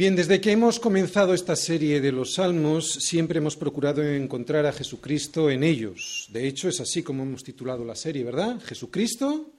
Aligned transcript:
Bien, 0.00 0.16
desde 0.16 0.40
que 0.40 0.50
hemos 0.50 0.80
comenzado 0.80 1.34
esta 1.34 1.54
serie 1.54 2.00
de 2.00 2.10
los 2.10 2.32
salmos, 2.32 2.90
siempre 2.90 3.36
hemos 3.36 3.54
procurado 3.54 4.02
encontrar 4.02 4.64
a 4.64 4.72
Jesucristo 4.72 5.50
en 5.50 5.62
ellos. 5.62 6.26
De 6.32 6.48
hecho, 6.48 6.70
es 6.70 6.80
así 6.80 7.02
como 7.02 7.22
hemos 7.22 7.44
titulado 7.44 7.84
la 7.84 7.94
serie, 7.94 8.24
¿verdad? 8.24 8.58
Jesucristo 8.62 9.50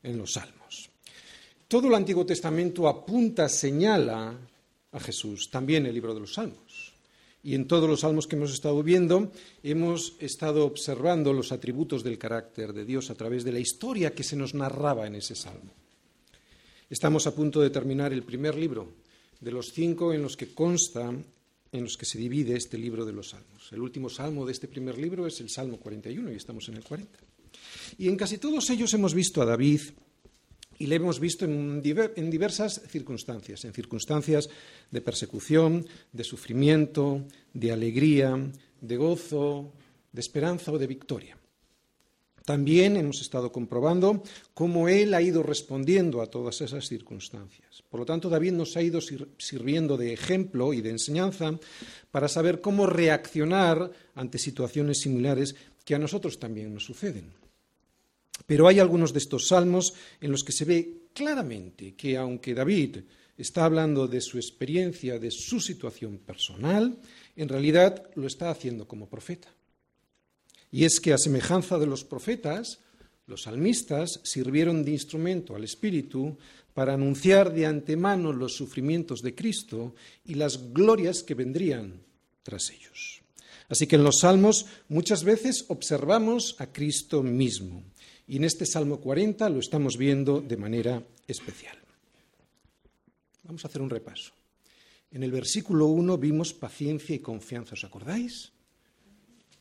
en 0.00 0.16
los 0.16 0.34
salmos. 0.34 0.90
Todo 1.66 1.88
el 1.88 1.94
Antiguo 1.94 2.24
Testamento 2.24 2.86
apunta, 2.86 3.48
señala 3.48 4.38
a 4.92 5.00
Jesús, 5.00 5.50
también 5.50 5.86
el 5.86 5.94
libro 5.94 6.14
de 6.14 6.20
los 6.20 6.34
salmos. 6.34 6.94
Y 7.42 7.56
en 7.56 7.66
todos 7.66 7.90
los 7.90 8.02
salmos 8.02 8.28
que 8.28 8.36
hemos 8.36 8.52
estado 8.52 8.80
viendo, 8.80 9.32
hemos 9.64 10.14
estado 10.20 10.66
observando 10.66 11.32
los 11.32 11.50
atributos 11.50 12.04
del 12.04 12.16
carácter 12.16 12.72
de 12.74 12.84
Dios 12.84 13.10
a 13.10 13.16
través 13.16 13.42
de 13.42 13.50
la 13.50 13.58
historia 13.58 14.14
que 14.14 14.22
se 14.22 14.36
nos 14.36 14.54
narraba 14.54 15.08
en 15.08 15.16
ese 15.16 15.34
salmo. 15.34 15.72
Estamos 16.88 17.26
a 17.26 17.34
punto 17.34 17.60
de 17.60 17.70
terminar 17.70 18.12
el 18.12 18.22
primer 18.22 18.54
libro 18.54 19.02
de 19.44 19.52
los 19.52 19.72
cinco 19.72 20.14
en 20.14 20.22
los 20.22 20.36
que 20.36 20.54
consta, 20.54 21.12
en 21.72 21.84
los 21.84 21.98
que 21.98 22.06
se 22.06 22.18
divide 22.18 22.56
este 22.56 22.78
libro 22.78 23.04
de 23.04 23.12
los 23.12 23.28
salmos. 23.28 23.70
El 23.72 23.82
último 23.82 24.08
salmo 24.08 24.46
de 24.46 24.52
este 24.52 24.68
primer 24.68 24.96
libro 24.96 25.26
es 25.26 25.38
el 25.40 25.50
Salmo 25.50 25.76
41 25.76 26.32
y 26.32 26.36
estamos 26.36 26.66
en 26.68 26.76
el 26.76 26.84
40. 26.84 27.18
Y 27.98 28.08
en 28.08 28.16
casi 28.16 28.38
todos 28.38 28.70
ellos 28.70 28.94
hemos 28.94 29.12
visto 29.12 29.42
a 29.42 29.44
David 29.44 29.82
y 30.78 30.86
le 30.86 30.96
hemos 30.96 31.20
visto 31.20 31.44
en, 31.44 31.82
diversas 31.82 32.80
circunstancias, 32.88 33.64
en 33.66 33.74
circunstancias 33.74 34.48
de 34.90 35.00
persecución, 35.02 35.86
de 36.10 36.24
sufrimiento, 36.24 37.26
de 37.52 37.70
alegría, 37.70 38.50
de 38.80 38.96
gozo, 38.96 39.72
de 40.10 40.20
esperanza 40.20 40.72
o 40.72 40.78
de 40.78 40.86
victoria. 40.86 41.36
También 42.44 42.98
hemos 42.98 43.22
estado 43.22 43.50
comprobando 43.50 44.22
cómo 44.52 44.88
Él 44.88 45.14
ha 45.14 45.22
ido 45.22 45.42
respondiendo 45.42 46.20
a 46.20 46.26
todas 46.26 46.60
esas 46.60 46.86
circunstancias. 46.86 47.82
Por 47.88 48.00
lo 48.00 48.06
tanto, 48.06 48.28
David 48.28 48.52
nos 48.52 48.76
ha 48.76 48.82
ido 48.82 49.00
sirviendo 49.00 49.96
de 49.96 50.12
ejemplo 50.12 50.74
y 50.74 50.82
de 50.82 50.90
enseñanza 50.90 51.58
para 52.10 52.28
saber 52.28 52.60
cómo 52.60 52.86
reaccionar 52.86 53.90
ante 54.14 54.36
situaciones 54.36 55.00
similares 55.00 55.56
que 55.86 55.94
a 55.94 55.98
nosotros 55.98 56.38
también 56.38 56.74
nos 56.74 56.84
suceden. 56.84 57.32
Pero 58.46 58.68
hay 58.68 58.78
algunos 58.78 59.14
de 59.14 59.20
estos 59.20 59.48
salmos 59.48 59.94
en 60.20 60.30
los 60.30 60.44
que 60.44 60.52
se 60.52 60.66
ve 60.66 61.08
claramente 61.14 61.94
que 61.94 62.18
aunque 62.18 62.52
David 62.52 62.98
está 63.38 63.64
hablando 63.64 64.06
de 64.06 64.20
su 64.20 64.36
experiencia, 64.36 65.18
de 65.18 65.30
su 65.30 65.60
situación 65.60 66.18
personal, 66.18 66.98
en 67.36 67.48
realidad 67.48 68.10
lo 68.16 68.26
está 68.26 68.50
haciendo 68.50 68.86
como 68.86 69.08
profeta. 69.08 69.48
Y 70.74 70.86
es 70.86 70.98
que, 70.98 71.12
a 71.12 71.18
semejanza 71.18 71.78
de 71.78 71.86
los 71.86 72.02
profetas, 72.02 72.80
los 73.28 73.42
salmistas 73.42 74.18
sirvieron 74.24 74.84
de 74.84 74.90
instrumento 74.90 75.54
al 75.54 75.62
Espíritu 75.62 76.36
para 76.74 76.94
anunciar 76.94 77.54
de 77.54 77.64
antemano 77.64 78.32
los 78.32 78.56
sufrimientos 78.56 79.22
de 79.22 79.36
Cristo 79.36 79.94
y 80.24 80.34
las 80.34 80.72
glorias 80.72 81.22
que 81.22 81.34
vendrían 81.34 82.02
tras 82.42 82.70
ellos. 82.70 83.22
Así 83.68 83.86
que 83.86 83.94
en 83.94 84.02
los 84.02 84.18
salmos 84.22 84.66
muchas 84.88 85.22
veces 85.22 85.64
observamos 85.68 86.56
a 86.58 86.72
Cristo 86.72 87.22
mismo 87.22 87.84
y 88.26 88.38
en 88.38 88.42
este 88.42 88.66
Salmo 88.66 88.98
40 88.98 89.48
lo 89.50 89.60
estamos 89.60 89.96
viendo 89.96 90.40
de 90.40 90.56
manera 90.56 91.06
especial. 91.28 91.78
Vamos 93.44 93.64
a 93.64 93.68
hacer 93.68 93.80
un 93.80 93.90
repaso. 93.90 94.32
En 95.12 95.22
el 95.22 95.30
versículo 95.30 95.86
1 95.86 96.18
vimos 96.18 96.52
paciencia 96.52 97.14
y 97.14 97.20
confianza, 97.20 97.74
¿os 97.74 97.84
acordáis? 97.84 98.53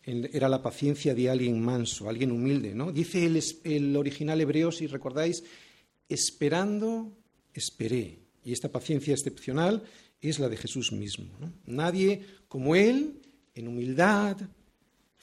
Era 0.05 0.49
la 0.49 0.61
paciencia 0.61 1.15
de 1.15 1.29
alguien 1.29 1.61
manso, 1.61 2.09
alguien 2.09 2.31
humilde, 2.31 2.75
¿no? 2.75 2.91
Dice 2.91 3.25
el, 3.63 3.95
original 3.95 4.39
hebreo, 4.41 4.71
si 4.71 4.87
recordáis, 4.87 5.43
esperando, 6.09 7.15
esperé. 7.53 8.19
Y 8.43 8.51
esta 8.51 8.69
paciencia 8.69 9.13
excepcional 9.13 9.83
es 10.19 10.39
la 10.39 10.49
de 10.49 10.57
Jesús 10.57 10.91
mismo. 10.91 11.27
Nadie 11.65 12.21
como 12.49 12.75
Él, 12.75 13.21
en 13.55 13.67
humildad 13.67 14.37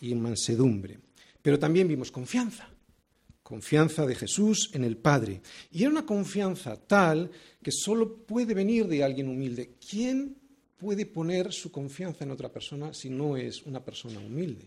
y 0.00 0.12
en 0.12 0.20
mansedumbre. 0.20 0.98
Pero 1.42 1.58
también 1.58 1.86
vimos 1.86 2.10
confianza, 2.10 2.68
confianza 3.42 4.06
de 4.06 4.14
Jesús 4.14 4.70
en 4.72 4.84
el 4.84 4.96
Padre. 4.96 5.42
Y 5.70 5.82
era 5.82 5.90
una 5.90 6.06
confianza 6.06 6.76
tal 6.76 7.30
que 7.62 7.70
solo 7.70 8.16
puede 8.24 8.54
venir 8.54 8.86
de 8.86 9.04
alguien 9.04 9.28
humilde. 9.28 9.74
¿Quién 9.88 10.39
puede 10.80 11.04
poner 11.04 11.52
su 11.52 11.70
confianza 11.70 12.24
en 12.24 12.30
otra 12.30 12.50
persona 12.50 12.94
si 12.94 13.10
no 13.10 13.36
es 13.36 13.62
una 13.62 13.84
persona 13.84 14.18
humilde? 14.18 14.66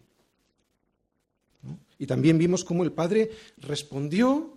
Y 1.98 2.06
también 2.06 2.38
vimos 2.38 2.64
cómo 2.64 2.84
el 2.84 2.92
Padre 2.92 3.32
respondió 3.58 4.54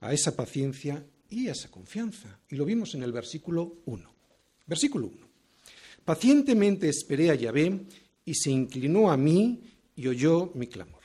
a 0.00 0.12
esa 0.12 0.34
paciencia 0.34 1.04
y 1.30 1.48
a 1.48 1.52
esa 1.52 1.70
confianza. 1.70 2.40
Y 2.50 2.56
lo 2.56 2.64
vimos 2.64 2.94
en 2.94 3.02
el 3.02 3.12
versículo 3.12 3.78
1. 3.86 4.14
Versículo 4.66 5.06
1. 5.06 5.26
Pacientemente 6.04 6.88
esperé 6.88 7.30
a 7.30 7.34
Yahvé 7.34 7.80
y 8.24 8.34
se 8.34 8.50
inclinó 8.50 9.10
a 9.10 9.16
mí 9.16 9.60
y 9.94 10.06
oyó 10.06 10.50
mi 10.54 10.66
clamor. 10.66 11.00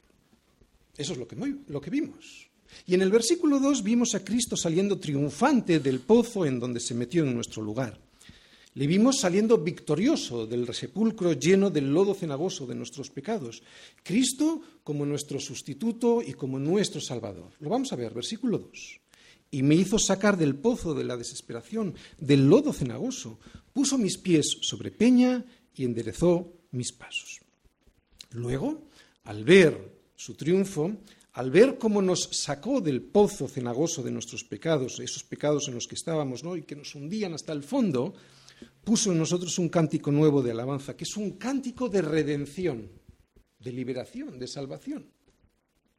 Eso 0.98 1.14
es 1.14 1.20
lo 1.20 1.28
que, 1.28 1.36
lo 1.68 1.82
que 1.82 1.90
vimos. 1.90 2.50
Y 2.86 2.94
en 2.94 3.02
el 3.02 3.12
versículo 3.12 3.60
2 3.60 3.84
vimos 3.84 4.16
a 4.16 4.24
Cristo 4.24 4.56
saliendo 4.56 5.00
triunfante 5.00 5.80
del 5.80 6.00
pozo 6.00 6.46
en 6.46 6.60
donde 6.60 6.80
se 6.80 6.94
metió 6.94 7.24
en 7.24 7.34
nuestro 7.34 7.62
lugar. 7.62 8.00
Le 8.74 8.88
vimos 8.88 9.20
saliendo 9.20 9.58
victorioso 9.58 10.48
del 10.48 10.74
sepulcro 10.74 11.34
lleno 11.34 11.70
del 11.70 11.92
lodo 11.92 12.14
cenagoso 12.14 12.66
de 12.66 12.76
nuestros 12.76 13.10
pecados. 13.10 13.64
Cristo 14.02 14.62
como 14.84 15.06
nuestro 15.06 15.40
sustituto 15.40 16.22
y 16.22 16.34
como 16.34 16.58
nuestro 16.58 17.02
Salvador. 17.02 17.52
Lo 17.60 17.70
vamos 17.70 17.92
a 17.92 17.98
ver, 17.98 18.14
versículo 18.14 18.60
2. 18.60 19.00
Y 19.52 19.64
me 19.64 19.76
hizo 19.76 20.00
sacar 20.00 20.38
del 20.38 20.56
pozo 20.56 20.94
de 20.94 21.04
la 21.04 21.18
desesperación, 21.18 21.96
del 22.18 22.48
lodo 22.48 22.72
cenagoso. 22.72 23.40
Puso 23.74 23.98
mis 23.98 24.18
pies 24.18 24.60
sobre 24.62 24.92
peña 24.92 25.44
y 25.76 25.84
enderezó 25.84 26.54
mis 26.72 26.94
pasos. 26.94 27.42
Luego, 28.32 28.88
al 29.26 29.44
ver 29.44 30.00
su 30.16 30.36
triunfo, 30.36 30.96
al 31.34 31.52
ver 31.52 31.78
cómo 31.78 32.02
nos 32.02 32.30
sacó 32.32 32.80
del 32.80 33.02
pozo 33.02 33.50
cenagoso 33.50 34.04
de 34.04 34.12
nuestros 34.12 34.46
pecados, 34.46 35.00
esos 35.02 35.24
pecados 35.24 35.68
en 35.68 35.76
los 35.76 35.88
que 35.88 35.96
estábamos 35.96 36.44
¿no? 36.44 36.56
y 36.56 36.64
que 36.64 36.76
nos 36.76 36.96
hundían 36.96 37.34
hasta 37.34 37.52
el 37.52 37.64
fondo, 37.64 38.14
puso 38.84 39.12
en 39.12 39.20
nosotros 39.20 39.58
un 39.60 39.70
cántico 39.70 40.12
nuevo 40.12 40.42
de 40.42 40.52
alabanza, 40.52 40.96
que 40.96 41.04
es 41.04 41.16
un 41.18 41.38
cántico 41.38 41.90
de 41.90 42.02
redención, 42.02 42.90
de 43.60 43.72
liberación, 43.72 44.40
de 44.40 44.48
salvación. 44.48 45.12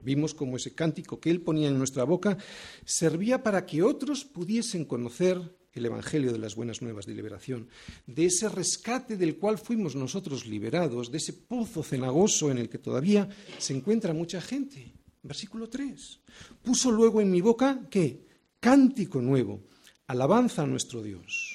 Vimos 0.01 0.35
cómo 0.35 0.57
ese 0.57 0.75
cántico 0.75 1.21
que 1.21 1.31
Él 1.31 1.43
ponía 1.43 1.69
en 1.69 1.79
nuestra 1.79 2.05
boca 2.05 2.37
servía 2.85 3.43
para 3.43 3.65
que 3.65 3.83
otros 3.83 4.25
pudiesen 4.25 4.85
conocer 4.85 5.57
el 5.73 5.87
Evangelio 5.87 6.33
de 6.33 6.39
las 6.39 6.55
buenas 6.55 6.83
nuevas 6.83 7.07
de 7.07 7.15
liberación, 7.15 7.69
de 8.07 8.27
ese 8.27 8.49
rescate 8.49 9.17
del 9.17 9.39
cual 9.39 9.59
fuimos 9.59 9.97
nosotros 9.97 10.47
liberados, 10.47 11.11
de 11.11 11.19
ese 11.19 11.33
pozo 11.33 11.83
cenagoso 11.83 12.51
en 12.51 12.59
el 12.59 12.69
que 12.69 12.79
todavía 12.79 13.29
se 13.59 13.75
encuentra 13.75 14.13
mucha 14.13 14.41
gente. 14.41 14.93
Versículo 15.23 15.69
3. 15.69 16.21
Puso 16.63 16.91
luego 16.91 17.21
en 17.21 17.31
mi 17.31 17.41
boca, 17.41 17.87
¿qué? 17.89 18.27
Cántico 18.61 19.21
nuevo, 19.23 19.63
alabanza 20.09 20.63
a 20.63 20.67
nuestro 20.67 21.03
Dios. 21.03 21.52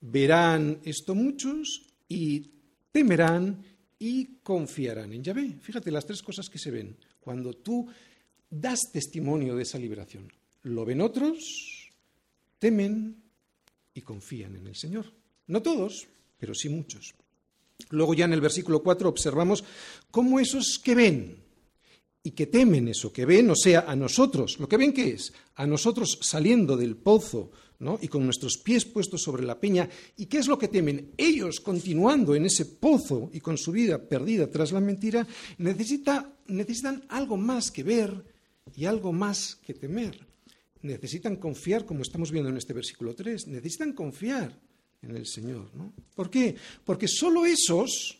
Verán 0.00 0.80
esto 0.84 1.14
muchos 1.14 1.82
y 2.08 2.50
temerán 2.90 3.62
y 3.98 4.38
confiarán 4.42 5.12
en 5.12 5.22
Yahvé. 5.22 5.58
Fíjate 5.60 5.90
las 5.90 6.06
tres 6.06 6.22
cosas 6.22 6.48
que 6.48 6.58
se 6.58 6.70
ven 6.70 6.96
cuando 7.20 7.52
tú 7.52 7.86
das 8.48 8.90
testimonio 8.92 9.54
de 9.54 9.62
esa 9.62 9.78
liberación. 9.78 10.32
Lo 10.62 10.84
ven 10.84 11.00
otros, 11.00 11.90
temen 12.58 13.22
y 13.94 14.00
confían 14.00 14.56
en 14.56 14.66
el 14.66 14.76
Señor. 14.76 15.06
No 15.46 15.62
todos, 15.62 16.08
pero 16.38 16.54
sí 16.54 16.68
muchos. 16.68 17.14
Luego 17.90 18.14
ya 18.14 18.24
en 18.24 18.32
el 18.32 18.40
versículo 18.40 18.82
4 18.82 19.08
observamos 19.08 19.64
cómo 20.10 20.40
esos 20.40 20.80
que 20.82 20.94
ven 20.94 21.49
y 22.22 22.32
que 22.32 22.46
temen 22.46 22.88
eso 22.88 23.12
que 23.12 23.24
ven, 23.24 23.50
o 23.50 23.56
sea, 23.56 23.84
a 23.88 23.96
nosotros, 23.96 24.58
lo 24.58 24.68
que 24.68 24.76
ven 24.76 24.92
que 24.92 25.10
es, 25.10 25.32
a 25.54 25.66
nosotros 25.66 26.18
saliendo 26.20 26.76
del 26.76 26.96
pozo 26.96 27.50
y 28.00 28.08
con 28.08 28.24
nuestros 28.24 28.58
pies 28.58 28.84
puestos 28.84 29.22
sobre 29.22 29.42
la 29.42 29.58
peña. 29.58 29.88
¿Y 30.16 30.26
qué 30.26 30.38
es 30.38 30.48
lo 30.48 30.58
que 30.58 30.68
temen? 30.68 31.12
Ellos, 31.16 31.60
continuando 31.60 32.34
en 32.34 32.44
ese 32.44 32.66
pozo 32.66 33.30
y 33.32 33.40
con 33.40 33.56
su 33.56 33.72
vida 33.72 33.98
perdida 34.06 34.50
tras 34.50 34.72
la 34.72 34.80
mentira, 34.80 35.26
necesitan 35.58 37.04
algo 37.08 37.38
más 37.38 37.70
que 37.70 37.82
ver 37.82 38.24
y 38.76 38.84
algo 38.84 39.12
más 39.12 39.56
que 39.64 39.72
temer. 39.72 40.26
Necesitan 40.82 41.36
confiar, 41.36 41.86
como 41.86 42.02
estamos 42.02 42.30
viendo 42.30 42.50
en 42.50 42.58
este 42.58 42.74
versículo 42.74 43.14
3, 43.14 43.48
necesitan 43.48 43.94
confiar 43.94 44.58
en 45.00 45.16
el 45.16 45.26
Señor. 45.26 45.70
¿Por 46.14 46.28
qué? 46.28 46.54
Porque 46.84 47.08
solo 47.08 47.46
esos, 47.46 48.18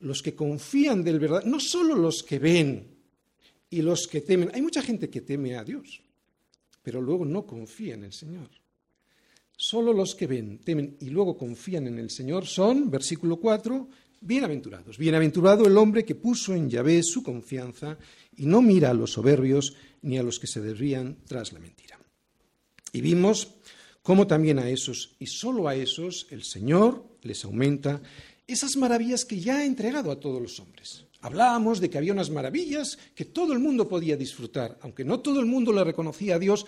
los 0.00 0.20
que 0.20 0.34
confían 0.34 1.02
del 1.02 1.18
verdad, 1.18 1.44
no 1.44 1.60
solo 1.60 1.94
los 1.94 2.22
que 2.22 2.38
ven 2.38 2.91
y 3.72 3.80
los 3.80 4.06
que 4.06 4.20
temen, 4.20 4.50
hay 4.52 4.60
mucha 4.60 4.82
gente 4.82 5.08
que 5.08 5.22
teme 5.22 5.56
a 5.56 5.64
Dios, 5.64 6.02
pero 6.82 7.00
luego 7.00 7.24
no 7.24 7.46
confía 7.46 7.94
en 7.94 8.04
el 8.04 8.12
Señor. 8.12 8.50
Solo 9.56 9.94
los 9.94 10.14
que 10.14 10.26
ven, 10.26 10.58
temen 10.58 10.98
y 11.00 11.08
luego 11.08 11.38
confían 11.38 11.86
en 11.86 11.98
el 11.98 12.10
Señor 12.10 12.46
son, 12.46 12.90
versículo 12.90 13.40
4, 13.40 13.88
bienaventurados. 14.20 14.98
Bienaventurado 14.98 15.66
el 15.66 15.78
hombre 15.78 16.04
que 16.04 16.14
puso 16.14 16.54
en 16.54 16.68
Yahvé 16.68 17.02
su 17.02 17.22
confianza 17.22 17.96
y 18.36 18.44
no 18.44 18.60
mira 18.60 18.90
a 18.90 18.94
los 18.94 19.12
soberbios 19.12 19.74
ni 20.02 20.18
a 20.18 20.22
los 20.22 20.38
que 20.38 20.48
se 20.48 20.60
desvían 20.60 21.16
tras 21.26 21.54
la 21.54 21.58
mentira. 21.58 21.98
Y 22.92 23.00
vimos 23.00 23.54
como 24.02 24.26
también 24.26 24.58
a 24.58 24.68
esos, 24.68 25.16
y 25.18 25.26
solo 25.26 25.66
a 25.66 25.74
esos, 25.74 26.26
el 26.30 26.42
Señor 26.42 27.06
les 27.22 27.42
aumenta 27.46 28.02
esas 28.46 28.76
maravillas 28.76 29.24
que 29.24 29.40
ya 29.40 29.58
ha 29.58 29.64
entregado 29.64 30.10
a 30.10 30.20
todos 30.20 30.42
los 30.42 30.60
hombres. 30.60 31.06
Hablábamos 31.22 31.80
de 31.80 31.88
que 31.88 31.98
había 31.98 32.12
unas 32.12 32.30
maravillas 32.30 32.98
que 33.14 33.24
todo 33.24 33.52
el 33.52 33.60
mundo 33.60 33.88
podía 33.88 34.16
disfrutar, 34.16 34.76
aunque 34.82 35.04
no 35.04 35.20
todo 35.20 35.38
el 35.38 35.46
mundo 35.46 35.72
le 35.72 35.84
reconocía 35.84 36.34
a 36.34 36.38
Dios 36.40 36.66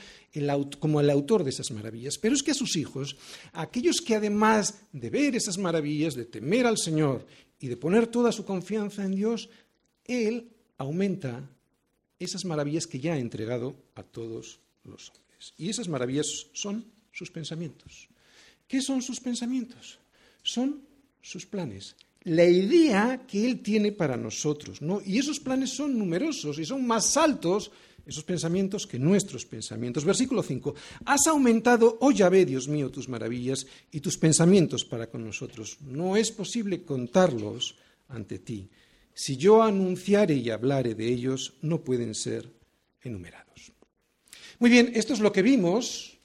como 0.79 1.01
el 1.01 1.11
autor 1.11 1.43
de 1.43 1.51
esas 1.51 1.73
maravillas. 1.73 2.19
Pero 2.19 2.37
es 2.37 2.43
que 2.45 2.53
a 2.53 2.55
sus 2.55 2.77
hijos, 2.77 3.17
a 3.53 3.62
aquellos 3.62 3.97
que 3.97 4.15
además 4.15 4.83
de 4.93 5.11
ver 5.11 5.35
esas 5.35 5.59
maravillas, 5.59 6.15
de 6.15 6.25
temer 6.25 6.67
al 6.67 6.79
Señor 6.79 7.27
y 7.59 7.67
de 7.67 7.77
poner 7.77 8.06
toda 8.06 8.31
su 8.31 8.45
confianza 8.45 9.05
en 9.05 9.17
Dios, 9.17 9.49
Él 10.05 10.49
aumenta 10.79 11.51
esas 12.21 12.45
maravillas 12.45 12.87
que 12.87 13.01
ya 13.01 13.15
ha 13.15 13.19
entregado 13.19 13.75
a 13.97 14.05
todos 14.05 14.61
los 14.85 15.11
hombres. 15.11 15.53
Y 15.59 15.69
esas 15.69 15.89
maravillas 15.89 16.29
son 16.53 16.87
sus 17.11 17.29
pensamientos. 17.31 18.09
¿Qué 18.69 18.81
son 18.81 19.03
sus 19.03 19.19
pensamientos? 19.19 19.99
Son 20.45 20.81
sus 21.21 21.45
planes, 21.45 21.97
la 22.25 22.44
idea 22.44 23.26
que 23.26 23.44
Él 23.44 23.61
tiene 23.61 23.93
para 23.93 24.17
nosotros. 24.17 24.81
¿no? 24.81 25.00
Y 25.05 25.19
esos 25.19 25.41
planes 25.41 25.71
son 25.71 25.99
numerosos 25.99 26.59
y 26.59 26.65
son 26.65 26.87
más 26.87 27.17
altos, 27.17 27.71
esos 28.06 28.25
pensamientos, 28.25 28.87
que 28.87 28.99
nuestros 28.99 29.44
pensamientos. 29.44 30.05
Versículo 30.05 30.43
5. 30.43 30.75
Has 31.05 31.26
aumentado, 31.26 31.99
oh 32.00 32.11
Yahvé, 32.11 32.44
Dios 32.44 32.69
mío, 32.69 32.91
tus 32.91 33.09
maravillas 33.09 33.67
y 33.93 34.00
tus 34.00 34.19
pensamientos 34.19 34.85
para 34.85 35.09
con 35.09 35.25
nosotros. 35.25 35.79
No 35.81 36.17
es 36.17 36.31
posible 36.31 36.82
contarlos 36.82 37.76
ante 38.09 38.38
ti. 38.38 38.69
Si 39.15 39.37
yo 39.37 39.62
anunciare 39.62 40.35
y 40.35 40.50
hablare 40.50 40.94
de 40.94 41.06
ellos, 41.06 41.55
no 41.62 41.85
pueden 41.85 42.15
ser 42.15 42.50
enumerados. 43.03 43.73
Muy 44.59 44.70
bien, 44.70 44.93
esto 44.94 45.12
es 45.12 45.20
lo 45.20 45.32
que 45.32 45.43
vimos 45.43 46.19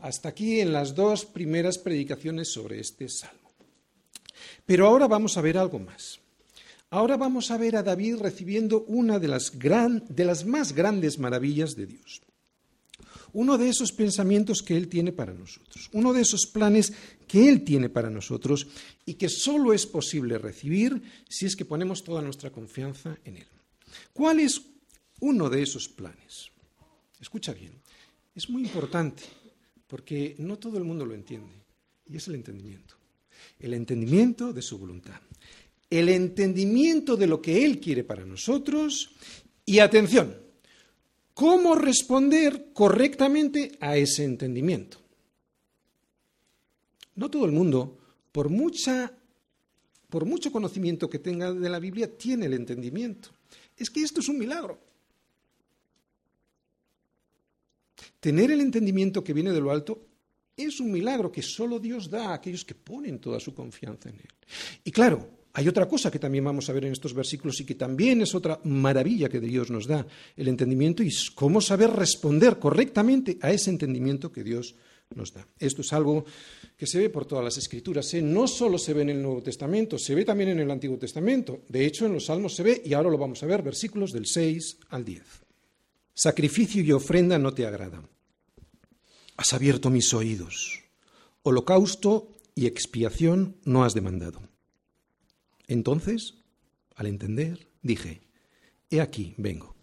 hasta 0.00 0.28
aquí 0.28 0.60
en 0.60 0.72
las 0.72 0.94
dos 0.94 1.24
primeras 1.24 1.78
predicaciones 1.78 2.52
sobre 2.52 2.80
este 2.80 3.08
salmo. 3.08 3.45
Pero 4.64 4.86
ahora 4.86 5.06
vamos 5.06 5.36
a 5.36 5.40
ver 5.40 5.58
algo 5.58 5.78
más. 5.78 6.20
Ahora 6.90 7.16
vamos 7.16 7.50
a 7.50 7.58
ver 7.58 7.76
a 7.76 7.82
David 7.82 8.18
recibiendo 8.20 8.84
una 8.86 9.18
de 9.18 9.28
las, 9.28 9.52
de 9.58 10.24
las 10.24 10.46
más 10.46 10.72
grandes 10.72 11.18
maravillas 11.18 11.74
de 11.74 11.86
Dios. 11.86 12.22
Uno 13.32 13.58
de 13.58 13.68
esos 13.68 13.92
pensamientos 13.92 14.62
que 14.62 14.76
Él 14.76 14.88
tiene 14.88 15.12
para 15.12 15.34
nosotros, 15.34 15.90
uno 15.92 16.12
de 16.12 16.22
esos 16.22 16.46
planes 16.46 16.92
que 17.26 17.48
Él 17.48 17.64
tiene 17.64 17.90
para 17.90 18.08
nosotros 18.08 18.66
y 19.04 19.14
que 19.14 19.28
solo 19.28 19.74
es 19.74 19.84
posible 19.84 20.38
recibir 20.38 21.02
si 21.28 21.44
es 21.44 21.56
que 21.56 21.64
ponemos 21.64 22.02
toda 22.02 22.22
nuestra 22.22 22.50
confianza 22.50 23.18
en 23.24 23.38
Él. 23.38 23.48
¿Cuál 24.12 24.40
es 24.40 24.62
uno 25.20 25.50
de 25.50 25.62
esos 25.62 25.88
planes? 25.88 26.50
Escucha 27.20 27.52
bien, 27.52 27.72
es 28.34 28.48
muy 28.48 28.62
importante 28.62 29.24
porque 29.86 30.34
no 30.38 30.56
todo 30.56 30.78
el 30.78 30.84
mundo 30.84 31.04
lo 31.04 31.14
entiende 31.14 31.64
y 32.06 32.16
es 32.16 32.28
el 32.28 32.36
entendimiento 32.36 32.95
el 33.58 33.74
entendimiento 33.74 34.52
de 34.52 34.62
su 34.62 34.78
voluntad, 34.78 35.20
el 35.90 36.08
entendimiento 36.08 37.16
de 37.16 37.26
lo 37.26 37.40
que 37.40 37.64
Él 37.64 37.80
quiere 37.80 38.04
para 38.04 38.24
nosotros 38.24 39.10
y 39.64 39.78
atención, 39.78 40.36
cómo 41.34 41.74
responder 41.74 42.72
correctamente 42.72 43.76
a 43.80 43.96
ese 43.96 44.24
entendimiento. 44.24 44.98
No 47.14 47.30
todo 47.30 47.46
el 47.46 47.52
mundo, 47.52 47.98
por, 48.32 48.48
mucha, 48.48 49.12
por 50.08 50.24
mucho 50.24 50.52
conocimiento 50.52 51.10
que 51.10 51.18
tenga 51.18 51.52
de 51.52 51.68
la 51.68 51.78
Biblia, 51.78 52.16
tiene 52.16 52.46
el 52.46 52.54
entendimiento. 52.54 53.30
Es 53.76 53.90
que 53.90 54.02
esto 54.02 54.20
es 54.20 54.28
un 54.28 54.38
milagro. 54.38 54.78
Tener 58.20 58.50
el 58.50 58.60
entendimiento 58.60 59.22
que 59.22 59.32
viene 59.32 59.52
de 59.52 59.60
lo 59.60 59.70
alto 59.70 60.05
es 60.56 60.80
un 60.80 60.90
milagro 60.90 61.30
que 61.30 61.42
solo 61.42 61.78
Dios 61.78 62.08
da 62.08 62.30
a 62.30 62.34
aquellos 62.34 62.64
que 62.64 62.74
ponen 62.74 63.18
toda 63.18 63.38
su 63.38 63.54
confianza 63.54 64.08
en 64.08 64.16
Él. 64.16 64.28
Y 64.84 64.90
claro, 64.90 65.28
hay 65.52 65.68
otra 65.68 65.86
cosa 65.88 66.10
que 66.10 66.18
también 66.18 66.44
vamos 66.44 66.68
a 66.68 66.72
ver 66.72 66.84
en 66.84 66.92
estos 66.92 67.14
versículos 67.14 67.60
y 67.60 67.64
que 67.64 67.74
también 67.74 68.20
es 68.22 68.34
otra 68.34 68.60
maravilla 68.64 69.28
que 69.28 69.40
Dios 69.40 69.70
nos 69.70 69.86
da, 69.86 70.06
el 70.36 70.48
entendimiento 70.48 71.02
y 71.02 71.12
cómo 71.34 71.60
saber 71.60 71.90
responder 71.90 72.58
correctamente 72.58 73.38
a 73.40 73.50
ese 73.50 73.70
entendimiento 73.70 74.32
que 74.32 74.44
Dios 74.44 74.74
nos 75.14 75.32
da. 75.32 75.46
Esto 75.58 75.82
es 75.82 75.92
algo 75.92 76.24
que 76.76 76.86
se 76.86 76.98
ve 76.98 77.10
por 77.10 77.26
todas 77.26 77.44
las 77.44 77.56
escrituras. 77.56 78.12
¿eh? 78.14 78.22
No 78.22 78.46
solo 78.46 78.76
se 78.76 78.92
ve 78.92 79.02
en 79.02 79.10
el 79.10 79.22
Nuevo 79.22 79.42
Testamento, 79.42 79.98
se 79.98 80.14
ve 80.14 80.24
también 80.24 80.50
en 80.50 80.60
el 80.60 80.70
Antiguo 80.70 80.98
Testamento. 80.98 81.62
De 81.68 81.86
hecho, 81.86 82.06
en 82.06 82.14
los 82.14 82.26
Salmos 82.26 82.54
se 82.54 82.62
ve, 82.62 82.82
y 82.84 82.92
ahora 82.92 83.10
lo 83.10 83.18
vamos 83.18 83.42
a 83.42 83.46
ver, 83.46 83.62
versículos 83.62 84.12
del 84.12 84.26
6 84.26 84.78
al 84.90 85.04
10. 85.04 85.22
Sacrificio 86.12 86.82
y 86.82 86.92
ofrenda 86.92 87.38
no 87.38 87.54
te 87.54 87.66
agradan 87.66 88.15
Has 89.36 89.52
abierto 89.52 89.90
mis 89.90 90.12
oídos. 90.14 90.84
Holocausto 91.42 92.32
y 92.54 92.66
expiación 92.66 93.56
no 93.64 93.84
has 93.84 93.94
demandado. 93.94 94.42
Entonces, 95.66 96.34
al 96.94 97.06
entender, 97.06 97.68
dije, 97.82 98.22
He 98.90 99.00
aquí, 99.00 99.34
vengo. 99.36 99.74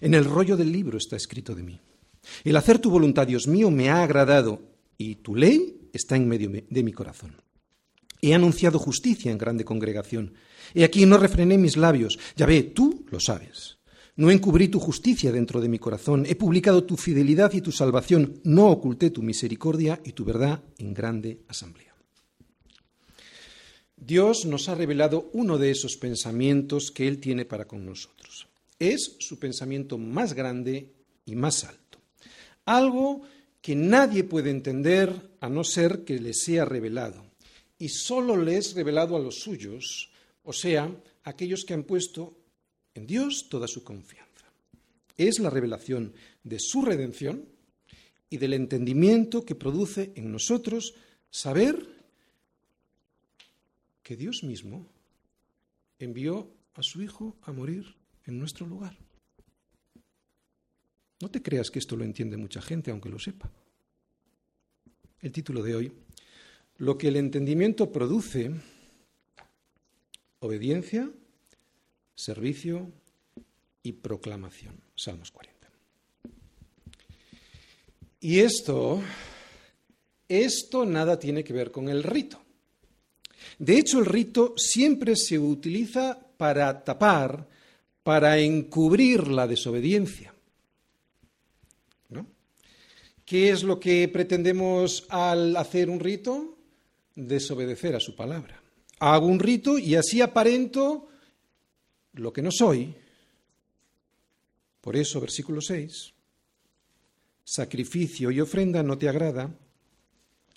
En 0.00 0.14
el 0.14 0.24
rollo 0.24 0.56
del 0.56 0.72
libro 0.72 0.98
está 0.98 1.16
escrito 1.16 1.54
de 1.54 1.62
mí. 1.62 1.80
El 2.44 2.56
hacer 2.56 2.78
tu 2.78 2.90
voluntad, 2.90 3.26
Dios 3.26 3.46
mío, 3.46 3.70
me 3.70 3.88
ha 3.88 4.02
agradado 4.02 4.60
y 4.98 5.16
tu 5.16 5.36
ley 5.36 5.90
está 5.92 6.16
en 6.16 6.28
medio 6.28 6.50
de 6.50 6.82
mi 6.82 6.92
corazón. 6.92 7.36
He 8.20 8.34
anunciado 8.34 8.78
justicia 8.78 9.30
en 9.30 9.38
grande 9.38 9.64
congregación. 9.64 10.34
He 10.74 10.84
aquí 10.84 11.06
no 11.06 11.18
refrené 11.18 11.58
mis 11.58 11.76
labios. 11.76 12.18
Ya 12.34 12.46
ve, 12.46 12.62
tú 12.62 13.06
lo 13.10 13.20
sabes. 13.20 13.75
No 14.16 14.30
encubrí 14.30 14.68
tu 14.68 14.80
justicia 14.80 15.30
dentro 15.30 15.60
de 15.60 15.68
mi 15.68 15.78
corazón, 15.78 16.24
he 16.26 16.34
publicado 16.34 16.84
tu 16.84 16.96
fidelidad 16.96 17.52
y 17.52 17.60
tu 17.60 17.70
salvación, 17.70 18.40
no 18.44 18.70
oculté 18.70 19.10
tu 19.10 19.22
misericordia 19.22 20.00
y 20.04 20.12
tu 20.12 20.24
verdad 20.24 20.62
en 20.78 20.94
grande 20.94 21.42
asamblea. 21.48 21.94
Dios 23.94 24.46
nos 24.46 24.68
ha 24.68 24.74
revelado 24.74 25.30
uno 25.32 25.58
de 25.58 25.70
esos 25.70 25.96
pensamientos 25.96 26.90
que 26.90 27.08
Él 27.08 27.18
tiene 27.18 27.44
para 27.44 27.66
con 27.66 27.84
nosotros. 27.84 28.46
Es 28.78 29.16
su 29.18 29.38
pensamiento 29.38 29.98
más 29.98 30.32
grande 30.32 30.92
y 31.24 31.34
más 31.34 31.64
alto. 31.64 31.98
Algo 32.66 33.22
que 33.60 33.74
nadie 33.74 34.24
puede 34.24 34.50
entender 34.50 35.12
a 35.40 35.48
no 35.48 35.64
ser 35.64 36.04
que 36.04 36.20
le 36.20 36.34
sea 36.34 36.64
revelado. 36.64 37.26
Y 37.78 37.88
solo 37.88 38.36
le 38.36 38.56
es 38.56 38.74
revelado 38.74 39.16
a 39.16 39.20
los 39.20 39.40
suyos, 39.40 40.10
o 40.44 40.52
sea, 40.52 40.90
aquellos 41.24 41.64
que 41.64 41.74
han 41.74 41.84
puesto 41.84 42.36
en 42.96 43.06
Dios 43.06 43.48
toda 43.48 43.68
su 43.68 43.84
confianza. 43.84 44.46
Es 45.16 45.38
la 45.38 45.50
revelación 45.50 46.14
de 46.42 46.58
su 46.58 46.82
redención 46.82 47.46
y 48.28 48.38
del 48.38 48.54
entendimiento 48.54 49.44
que 49.44 49.54
produce 49.54 50.12
en 50.16 50.32
nosotros 50.32 50.94
saber 51.30 51.86
que 54.02 54.16
Dios 54.16 54.42
mismo 54.42 54.86
envió 55.98 56.50
a 56.74 56.82
su 56.82 57.02
Hijo 57.02 57.36
a 57.42 57.52
morir 57.52 57.96
en 58.24 58.38
nuestro 58.38 58.66
lugar. 58.66 58.96
No 61.20 61.30
te 61.30 61.42
creas 61.42 61.70
que 61.70 61.78
esto 61.78 61.96
lo 61.96 62.04
entiende 62.04 62.36
mucha 62.36 62.60
gente, 62.60 62.90
aunque 62.90 63.08
lo 63.08 63.18
sepa. 63.18 63.50
El 65.20 65.32
título 65.32 65.62
de 65.62 65.74
hoy, 65.74 65.92
lo 66.76 66.98
que 66.98 67.08
el 67.08 67.16
entendimiento 67.16 67.90
produce, 67.90 68.50
obediencia, 70.40 71.10
servicio 72.16 72.90
y 73.82 73.92
proclamación. 73.92 74.80
Salmos 74.96 75.30
40. 75.30 75.56
Y 78.20 78.40
esto, 78.40 79.00
esto 80.26 80.84
nada 80.84 81.18
tiene 81.18 81.44
que 81.44 81.52
ver 81.52 81.70
con 81.70 81.88
el 81.88 82.02
rito. 82.02 82.42
De 83.58 83.78
hecho, 83.78 84.00
el 84.00 84.06
rito 84.06 84.54
siempre 84.56 85.14
se 85.14 85.38
utiliza 85.38 86.18
para 86.36 86.82
tapar, 86.82 87.46
para 88.02 88.38
encubrir 88.38 89.28
la 89.28 89.46
desobediencia. 89.46 90.34
¿No? 92.08 92.26
¿Qué 93.24 93.50
es 93.50 93.62
lo 93.62 93.78
que 93.78 94.08
pretendemos 94.08 95.06
al 95.10 95.56
hacer 95.56 95.90
un 95.90 96.00
rito? 96.00 96.58
Desobedecer 97.14 97.94
a 97.94 98.00
su 98.00 98.16
palabra. 98.16 98.60
Hago 98.98 99.26
un 99.26 99.38
rito 99.38 99.78
y 99.78 99.94
así 99.94 100.20
aparento 100.20 101.08
lo 102.16 102.32
que 102.32 102.42
no 102.42 102.50
soy. 102.50 102.94
Por 104.80 104.96
eso, 104.96 105.20
versículo 105.20 105.60
6, 105.60 106.12
sacrificio 107.44 108.30
y 108.30 108.40
ofrenda 108.40 108.82
no 108.82 108.98
te 108.98 109.08
agrada, 109.08 109.50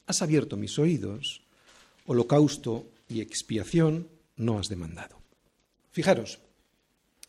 has 0.06 0.22
abierto 0.22 0.58
mis 0.58 0.78
oídos, 0.80 1.42
holocausto 2.06 2.90
y 3.08 3.22
expiación 3.22 4.08
no 4.38 4.60
has 4.60 4.68
demandado. 4.68 5.20
Fijaros, 5.92 6.40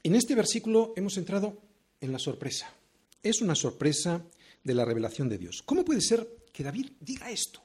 en 0.02 0.14
este 0.14 0.34
versículo 0.34 0.92
hemos 0.96 1.16
entrado 1.16 1.58
en 2.00 2.12
la 2.12 2.18
sorpresa. 2.18 2.72
Es 3.22 3.42
una 3.42 3.54
sorpresa 3.54 4.24
de 4.64 4.74
la 4.74 4.84
revelación 4.84 5.28
de 5.28 5.38
Dios. 5.38 5.62
¿Cómo 5.64 5.84
puede 5.84 6.00
ser 6.00 6.26
que 6.52 6.64
David 6.64 6.92
diga 7.00 7.30
esto? 7.30 7.62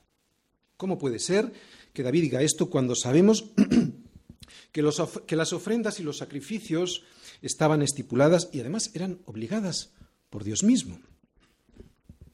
¿Cómo 0.78 0.98
puede 0.98 1.20
ser 1.20 1.52
que 1.94 2.04
David 2.04 2.24
diga 2.24 2.42
esto 2.42 2.70
cuando 2.70 2.96
sabemos 2.96 3.46
que, 4.76 5.36
las 5.38 5.54
ofrendas 5.54 6.02
y 6.02 6.04
los 6.04 6.18
sacrificios 6.18 7.04
estaban 7.42 7.82
estipuladas 7.82 8.50
y 8.52 8.60
además 8.60 8.92
eran 8.94 9.20
obligadas 9.24 9.94
por 10.30 10.44
Dios 10.44 10.64
mismo. 10.64 11.00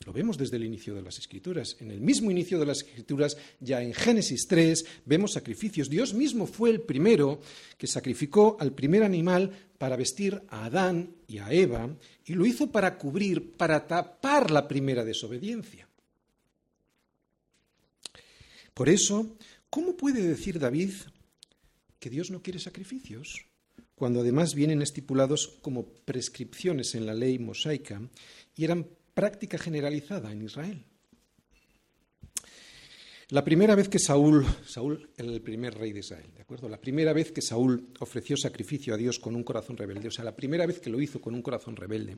Lo 0.08 0.12
vemos 0.12 0.40
desde 0.40 0.58
el 0.58 0.64
inicio 0.64 0.96
de 0.96 1.04
las 1.04 1.20
Escrituras. 1.20 1.78
En 1.80 1.92
el 1.92 2.02
mismo 2.02 2.32
inicio 2.32 2.58
de 2.58 2.66
las 2.66 2.80
Escrituras, 2.80 3.38
ya 3.60 3.84
en 3.84 3.94
Génesis 3.94 4.48
3, 4.48 4.86
vemos 5.06 5.34
sacrificios. 5.34 5.88
Dios 5.88 6.16
mismo 6.16 6.48
fue 6.48 6.72
el 6.72 6.82
primero 6.82 7.42
que 7.78 7.86
sacrificó 7.86 8.58
al 8.60 8.74
primer 8.74 9.04
animal 9.04 9.52
para 9.78 9.96
vestir 9.96 10.42
a 10.50 10.66
Adán 10.66 11.14
y 11.28 11.38
a 11.38 11.52
Eva, 11.52 11.96
y 12.26 12.34
lo 12.34 12.48
hizo 12.48 12.72
para 12.72 12.98
cubrir, 12.98 13.52
para 13.52 13.86
tapar 13.86 14.50
la 14.50 14.68
primera 14.68 15.06
desobediencia. 15.06 15.88
Por 18.74 18.90
eso, 18.90 19.38
¿cómo 19.70 19.96
puede 19.96 20.24
decir 20.24 20.58
David 20.58 20.94
que 22.02 22.10
Dios 22.10 22.32
no 22.32 22.42
quiere 22.42 22.60
sacrificios? 22.60 23.46
Cuando 23.96 24.22
además 24.22 24.56
vienen 24.56 24.82
estipulados 24.82 25.60
como 25.62 25.86
prescripciones 25.86 26.96
en 26.96 27.06
la 27.06 27.14
ley 27.14 27.38
mosaica 27.38 28.02
y 28.58 28.66
eran 28.66 28.88
práctica 29.14 29.60
generalizada 29.60 30.32
en 30.32 30.42
Israel. 30.42 30.84
La 33.30 33.46
primera 33.46 33.76
vez 33.76 33.88
que 33.88 34.00
Saúl, 34.00 34.46
Saúl 34.66 35.10
era 35.16 35.32
el 35.32 35.42
primer 35.42 35.76
rey 35.76 35.94
de 35.94 36.00
Israel, 36.00 36.32
¿de 36.36 36.42
acuerdo? 36.42 36.68
La 36.68 36.82
primera 36.82 37.14
vez 37.14 37.32
que 37.32 37.42
Saúl 37.42 37.88
ofreció 38.00 38.36
sacrificio 38.36 38.94
a 38.94 38.98
Dios 38.98 39.20
con 39.20 39.36
un 39.36 39.44
corazón 39.44 39.78
rebelde, 39.78 40.10
o 40.10 40.12
sea, 40.12 40.26
la 40.26 40.36
primera 40.36 40.66
vez 40.66 40.80
que 40.80 40.90
lo 40.90 41.00
hizo 41.00 41.22
con 41.22 41.34
un 41.34 41.42
corazón 41.42 41.78
rebelde, 41.78 42.18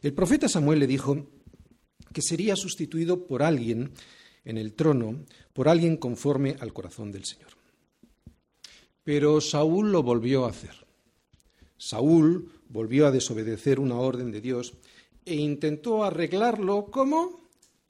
el 0.00 0.14
profeta 0.14 0.48
Samuel 0.48 0.78
le 0.78 0.86
dijo 0.86 1.28
que 2.14 2.22
sería 2.22 2.56
sustituido 2.56 3.26
por 3.26 3.42
alguien 3.42 3.90
en 4.44 4.56
el 4.56 4.72
trono, 4.72 5.26
por 5.52 5.68
alguien 5.68 5.98
conforme 5.98 6.56
al 6.60 6.72
corazón 6.72 7.12
del 7.12 7.26
Señor. 7.26 7.57
Pero 9.08 9.40
Saúl 9.40 9.90
lo 9.90 10.02
volvió 10.02 10.44
a 10.44 10.50
hacer. 10.50 10.84
Saúl 11.78 12.52
volvió 12.68 13.06
a 13.06 13.10
desobedecer 13.10 13.80
una 13.80 13.96
orden 13.96 14.30
de 14.30 14.42
Dios 14.42 14.74
e 15.24 15.34
intentó 15.34 16.04
arreglarlo 16.04 16.90
como 16.90 17.40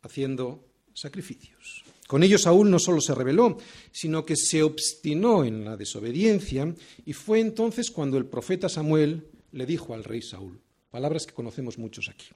haciendo 0.03 0.65
sacrificios. 0.95 1.83
Con 2.07 2.23
ello 2.23 2.39
Saúl 2.39 2.71
no 2.71 2.79
solo 2.79 3.01
se 3.01 3.17
rebeló, 3.17 3.59
sino 3.91 4.25
que 4.25 4.37
se 4.37 4.63
obstinó 4.63 5.45
en 5.45 5.65
la 5.65 5.77
desobediencia 5.77 6.73
y 7.05 7.15
fue 7.15 7.41
entonces 7.41 7.91
cuando 7.91 8.17
el 8.17 8.27
profeta 8.27 8.69
Samuel 8.69 9.27
le 9.51 9.67
dijo 9.67 9.95
al 9.95 10.05
rey 10.05 10.23
Saúl, 10.23 10.61
palabras 10.89 11.27
que 11.27 11.35
conocemos 11.35 11.79
muchos 11.79 12.09
aquí. 12.09 12.29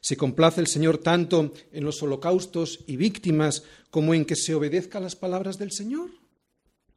Se 0.00 0.16
complace 0.16 0.60
el 0.60 0.68
Señor 0.68 0.98
tanto 0.98 1.52
en 1.72 1.82
los 1.82 2.00
holocaustos 2.04 2.84
y 2.86 2.94
víctimas 2.94 3.64
como 3.90 4.14
en 4.14 4.24
que 4.24 4.36
se 4.36 4.54
obedezca 4.54 5.00
las 5.00 5.16
palabras 5.16 5.58
del 5.58 5.72
Señor. 5.72 6.21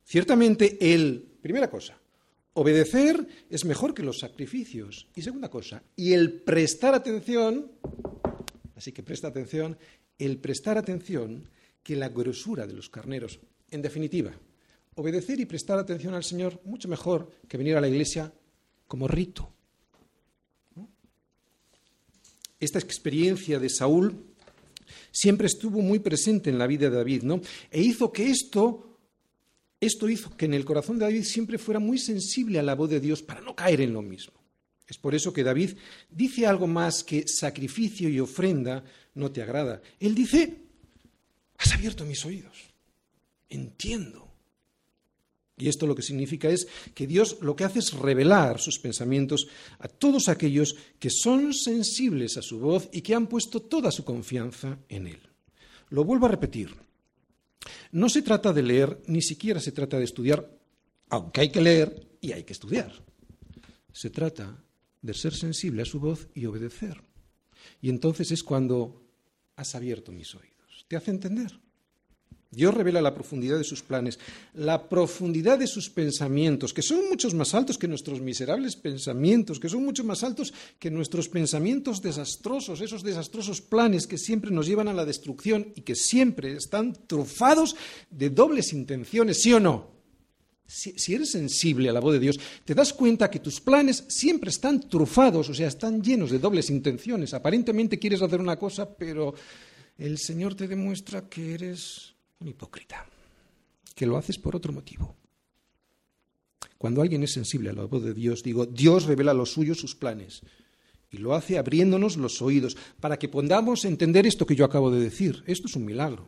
Ciertamente 0.05 0.77
él, 0.93 1.37
primera 1.41 1.69
cosa, 1.69 1.99
Obedecer 2.57 3.27
es 3.49 3.65
mejor 3.65 3.93
que 3.93 4.01
los 4.01 4.19
sacrificios. 4.19 5.07
Y 5.13 5.21
segunda 5.21 5.49
cosa, 5.49 5.83
y 5.97 6.13
el 6.13 6.41
prestar 6.41 6.95
atención, 6.95 7.69
así 8.77 8.93
que 8.93 9.03
presta 9.03 9.27
atención, 9.27 9.77
el 10.17 10.37
prestar 10.37 10.77
atención 10.77 11.49
que 11.83 11.97
la 11.97 12.07
grosura 12.07 12.65
de 12.65 12.73
los 12.73 12.89
carneros. 12.89 13.41
En 13.69 13.81
definitiva, 13.81 14.31
obedecer 14.95 15.37
y 15.41 15.45
prestar 15.45 15.77
atención 15.79 16.13
al 16.13 16.23
Señor 16.23 16.61
mucho 16.63 16.87
mejor 16.87 17.29
que 17.45 17.57
venir 17.57 17.75
a 17.75 17.81
la 17.81 17.89
iglesia 17.89 18.31
como 18.87 19.09
rito. 19.09 19.51
Esta 22.57 22.79
experiencia 22.79 23.59
de 23.59 23.69
Saúl 23.69 24.15
siempre 25.11 25.47
estuvo 25.47 25.81
muy 25.81 25.99
presente 25.99 26.49
en 26.49 26.57
la 26.57 26.67
vida 26.67 26.89
de 26.89 26.95
David, 26.95 27.23
¿no? 27.23 27.41
E 27.69 27.81
hizo 27.81 28.13
que 28.13 28.29
esto 28.29 28.94
esto 29.79 30.09
hizo 30.09 30.35
que 30.35 30.45
en 30.45 30.53
el 30.53 30.65
corazón 30.65 30.97
de 30.97 31.05
David 31.05 31.23
siempre 31.23 31.57
fuera 31.57 31.79
muy 31.79 31.97
sensible 31.97 32.59
a 32.59 32.63
la 32.63 32.75
voz 32.75 32.89
de 32.89 32.99
Dios 32.99 33.21
para 33.21 33.41
no 33.41 33.55
caer 33.55 33.81
en 33.81 33.93
lo 33.93 34.01
mismo. 34.01 34.33
Es 34.87 34.97
por 34.97 35.15
eso 35.15 35.33
que 35.33 35.43
David 35.43 35.71
dice 36.09 36.45
algo 36.45 36.67
más 36.67 37.03
que 37.03 37.27
sacrificio 37.27 38.07
y 38.07 38.19
ofrenda 38.19 38.83
no 39.15 39.31
te 39.31 39.41
agrada. 39.41 39.81
Él 39.99 40.13
dice, 40.13 40.61
has 41.57 41.73
abierto 41.73 42.05
mis 42.05 42.23
oídos, 42.25 42.55
entiendo. 43.49 44.25
Y 45.57 45.69
esto 45.69 45.87
lo 45.87 45.95
que 45.95 46.01
significa 46.01 46.49
es 46.49 46.67
que 46.93 47.07
Dios 47.07 47.37
lo 47.41 47.55
que 47.55 47.63
hace 47.63 47.79
es 47.79 47.93
revelar 47.93 48.59
sus 48.59 48.77
pensamientos 48.77 49.47
a 49.79 49.87
todos 49.87 50.27
aquellos 50.27 50.75
que 50.99 51.09
son 51.09 51.53
sensibles 51.53 52.37
a 52.37 52.41
su 52.41 52.59
voz 52.59 52.89
y 52.91 53.01
que 53.01 53.15
han 53.15 53.27
puesto 53.27 53.61
toda 53.61 53.91
su 53.91 54.03
confianza 54.03 54.77
en 54.89 55.07
Él. 55.07 55.21
Lo 55.89 56.03
vuelvo 56.03 56.25
a 56.25 56.29
repetir. 56.29 56.84
No 57.95 58.09
se 58.09 58.21
trata 58.21 58.51
de 58.51 58.61
leer, 58.61 59.01
ni 59.07 59.21
siquiera 59.21 59.61
se 59.61 59.71
trata 59.71 59.97
de 59.97 60.03
estudiar, 60.03 60.51
aunque 61.07 61.39
hay 61.39 61.49
que 61.49 61.61
leer 61.61 62.09
y 62.19 62.33
hay 62.33 62.43
que 62.43 62.51
estudiar. 62.51 62.91
Se 63.93 64.09
trata 64.09 64.61
de 65.01 65.13
ser 65.13 65.33
sensible 65.33 65.83
a 65.83 65.85
su 65.85 66.01
voz 66.01 66.27
y 66.33 66.45
obedecer. 66.45 67.01
Y 67.79 67.87
entonces 67.87 68.31
es 68.31 68.43
cuando 68.43 69.01
has 69.55 69.75
abierto 69.75 70.11
mis 70.11 70.35
oídos. 70.35 70.85
¿Te 70.89 70.97
hace 70.97 71.11
entender? 71.11 71.57
Dios 72.55 72.73
revela 72.73 73.01
la 73.01 73.13
profundidad 73.13 73.57
de 73.57 73.63
sus 73.63 73.83
planes, 73.83 74.19
la 74.53 74.87
profundidad 74.87 75.59
de 75.59 75.67
sus 75.67 75.89
pensamientos, 75.89 76.73
que 76.73 76.81
son 76.81 77.09
muchos 77.09 77.33
más 77.33 77.53
altos 77.53 77.77
que 77.77 77.87
nuestros 77.87 78.21
miserables 78.21 78.75
pensamientos, 78.75 79.59
que 79.59 79.69
son 79.69 79.83
mucho 79.83 80.03
más 80.03 80.23
altos 80.23 80.53
que 80.79 80.89
nuestros 80.89 81.29
pensamientos 81.29 82.01
desastrosos, 82.01 82.81
esos 82.81 83.03
desastrosos 83.03 83.61
planes 83.61 84.07
que 84.07 84.17
siempre 84.17 84.51
nos 84.51 84.67
llevan 84.67 84.87
a 84.87 84.93
la 84.93 85.05
destrucción 85.05 85.73
y 85.75 85.81
que 85.81 85.95
siempre 85.95 86.53
están 86.53 86.93
trufados 87.07 87.75
de 88.09 88.29
dobles 88.29 88.73
intenciones, 88.73 89.41
¿sí 89.41 89.53
o 89.53 89.59
no? 89.59 89.93
Si, 90.67 90.97
si, 90.97 91.13
eres 91.13 91.29
sensible 91.29 91.89
a 91.89 91.93
la 91.93 91.99
voz 91.99 92.13
de 92.13 92.19
Dios, 92.19 92.39
te 92.63 92.73
das 92.73 92.91
cuenta 92.91 93.29
que 93.29 93.39
tus 93.39 93.61
planes 93.61 94.03
siempre 94.07 94.49
están 94.49 94.89
trufados, 94.89 95.47
o 95.47 95.53
sea, 95.53 95.67
están 95.67 96.01
llenos 96.01 96.31
de 96.31 96.39
dobles 96.39 96.71
intenciones. 96.71 97.35
Aparentemente 97.35 97.99
quieres 97.99 98.23
hacer 98.23 98.41
una 98.41 98.57
cosa, 98.57 98.89
pero 98.97 99.35
el 99.97 100.17
Señor 100.17 100.55
te 100.55 100.67
demuestra 100.67 101.29
que 101.29 101.53
eres 101.53 102.14
un 102.39 102.47
hipócrita, 102.47 103.05
que 103.93 104.05
lo 104.05 104.17
haces 104.17 104.37
por 104.37 104.55
otro 104.55 104.73
motivo. 104.73 105.15
Cuando 106.77 107.01
alguien 107.01 107.23
es 107.23 107.33
sensible 107.33 107.69
a 107.69 107.73
la 107.73 107.85
voz 107.85 108.03
de 108.03 108.13
Dios, 108.13 108.43
digo, 108.43 108.65
Dios 108.65 109.05
revela 109.05 109.33
los 109.33 109.51
suyos, 109.51 109.79
sus 109.79 109.95
planes, 109.95 110.41
y 111.09 111.17
lo 111.17 111.33
hace 111.33 111.57
abriéndonos 111.57 112.17
los 112.17 112.41
oídos 112.41 112.75
para 112.99 113.17
que 113.17 113.29
podamos 113.29 113.85
entender 113.85 114.27
esto 114.27 114.45
que 114.45 114.55
yo 114.55 114.65
acabo 114.65 114.91
de 114.91 114.99
decir. 114.99 115.43
Esto 115.47 115.67
es 115.67 115.75
un 115.75 115.85
milagro. 115.85 116.27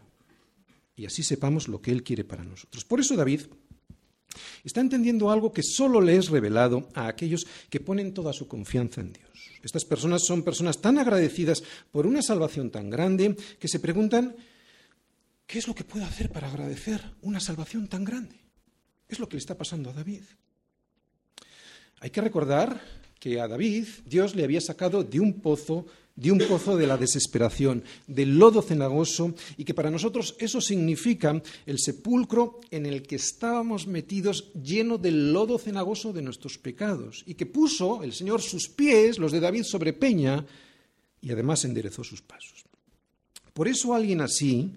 Y 0.95 1.05
así 1.05 1.23
sepamos 1.23 1.67
lo 1.67 1.81
que 1.81 1.91
Él 1.91 2.03
quiere 2.03 2.23
para 2.23 2.43
nosotros. 2.43 2.85
Por 2.85 2.99
eso 2.99 3.15
David 3.15 3.41
está 4.63 4.81
entendiendo 4.81 5.29
algo 5.29 5.51
que 5.51 5.63
solo 5.63 5.99
le 5.99 6.15
es 6.15 6.29
revelado 6.29 6.89
a 6.93 7.07
aquellos 7.07 7.45
que 7.69 7.79
ponen 7.79 8.13
toda 8.13 8.33
su 8.33 8.47
confianza 8.47 9.01
en 9.01 9.13
Dios. 9.13 9.29
Estas 9.61 9.85
personas 9.85 10.25
son 10.25 10.43
personas 10.43 10.79
tan 10.79 10.97
agradecidas 10.97 11.63
por 11.91 12.07
una 12.07 12.21
salvación 12.21 12.71
tan 12.71 12.89
grande 12.89 13.35
que 13.59 13.67
se 13.67 13.79
preguntan 13.79 14.35
¿Qué 15.47 15.59
es 15.59 15.67
lo 15.67 15.73
que 15.73 15.85
puedo 15.85 16.05
hacer 16.05 16.29
para 16.29 16.49
agradecer 16.49 17.01
una 17.21 17.39
salvación 17.39 17.87
tan 17.87 18.03
grande? 18.03 18.35
Es 19.07 19.17
lo 19.17 19.29
que 19.29 19.37
le 19.37 19.39
está 19.39 19.57
pasando 19.57 19.89
a 19.89 19.93
David. 19.93 20.23
Hay 22.01 22.09
que 22.09 22.19
recordar 22.19 22.79
que 23.17 23.39
a 23.39 23.47
David 23.47 23.87
Dios 24.05 24.35
le 24.35 24.43
había 24.43 24.59
sacado 24.59 25.05
de 25.05 25.21
un 25.21 25.39
pozo, 25.39 25.87
de 26.17 26.33
un 26.33 26.39
pozo 26.39 26.75
de 26.75 26.85
la 26.85 26.97
desesperación, 26.97 27.81
del 28.07 28.37
lodo 28.37 28.61
cenagoso, 28.61 29.33
y 29.55 29.63
que 29.63 29.73
para 29.73 29.89
nosotros 29.89 30.35
eso 30.37 30.59
significa 30.59 31.41
el 31.65 31.79
sepulcro 31.79 32.59
en 32.69 32.85
el 32.85 33.03
que 33.03 33.15
estábamos 33.15 33.87
metidos 33.87 34.51
lleno 34.53 34.97
del 34.97 35.31
lodo 35.31 35.57
cenagoso 35.57 36.11
de 36.11 36.21
nuestros 36.21 36.57
pecados, 36.57 37.23
y 37.25 37.35
que 37.35 37.45
puso 37.45 38.03
el 38.03 38.11
Señor 38.11 38.41
sus 38.41 38.67
pies, 38.67 39.17
los 39.17 39.31
de 39.31 39.39
David, 39.39 39.63
sobre 39.63 39.93
peña, 39.93 40.45
y 41.21 41.31
además 41.31 41.63
enderezó 41.63 42.03
sus 42.03 42.21
pasos. 42.21 42.65
Por 43.53 43.67
eso 43.67 43.95
alguien 43.95 44.21
así, 44.21 44.71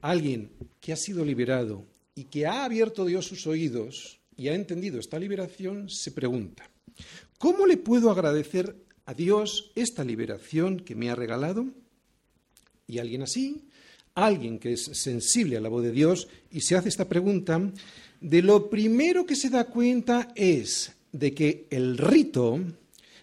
alguien 0.00 0.50
que 0.80 0.92
ha 0.92 0.96
sido 0.96 1.24
liberado 1.24 1.84
y 2.14 2.24
que 2.24 2.46
ha 2.46 2.64
abierto 2.64 3.04
Dios 3.04 3.26
sus 3.26 3.46
oídos 3.46 4.18
y 4.36 4.48
ha 4.48 4.54
entendido 4.54 4.98
esta 4.98 5.18
liberación, 5.18 5.88
se 5.88 6.12
pregunta, 6.12 6.68
¿cómo 7.38 7.66
le 7.66 7.76
puedo 7.76 8.10
agradecer 8.10 8.76
a 9.06 9.14
Dios 9.14 9.72
esta 9.74 10.04
liberación 10.04 10.80
que 10.80 10.94
me 10.94 11.10
ha 11.10 11.14
regalado? 11.14 11.66
Y 12.86 12.98
alguien 12.98 13.22
así, 13.22 13.64
alguien 14.14 14.58
que 14.58 14.72
es 14.72 14.90
sensible 14.92 15.56
a 15.56 15.60
la 15.60 15.68
voz 15.68 15.82
de 15.82 15.92
Dios 15.92 16.28
y 16.50 16.60
se 16.60 16.76
hace 16.76 16.88
esta 16.88 17.08
pregunta, 17.08 17.72
de 18.20 18.42
lo 18.42 18.70
primero 18.70 19.26
que 19.26 19.36
se 19.36 19.50
da 19.50 19.64
cuenta 19.64 20.32
es 20.34 20.92
de 21.12 21.34
que 21.34 21.66
el 21.70 21.98
rito, 21.98 22.60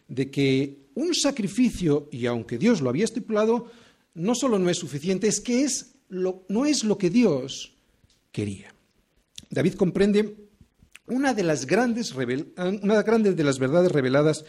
de 0.07 0.29
que 0.29 0.77
un 0.95 1.15
sacrificio, 1.15 2.07
y 2.11 2.25
aunque 2.25 2.57
Dios 2.57 2.81
lo 2.81 2.89
había 2.89 3.05
estipulado, 3.05 3.71
no 4.13 4.35
solo 4.35 4.59
no 4.59 4.69
es 4.69 4.77
suficiente, 4.77 5.27
es 5.27 5.39
que 5.39 5.63
es 5.63 5.92
no 6.09 6.65
es 6.65 6.83
lo 6.83 6.97
que 6.97 7.09
Dios 7.09 7.73
quería. 8.31 8.73
David 9.49 9.75
comprende 9.75 10.35
una 11.07 11.33
de 11.33 11.43
las 11.43 11.65
grandes, 11.65 12.13
una 12.13 13.03
de 13.03 13.43
las 13.43 13.59
verdades 13.59 13.91
reveladas 13.91 14.45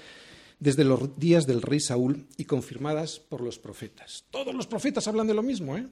desde 0.59 0.85
los 0.85 1.19
días 1.19 1.47
del 1.47 1.63
rey 1.63 1.81
Saúl 1.81 2.27
y 2.37 2.45
confirmadas 2.45 3.19
por 3.19 3.41
los 3.41 3.59
profetas. 3.59 4.25
Todos 4.31 4.55
los 4.55 4.67
profetas 4.67 5.07
hablan 5.09 5.27
de 5.27 5.35
lo 5.35 5.43
mismo, 5.43 5.77
¿eh? 5.77 5.87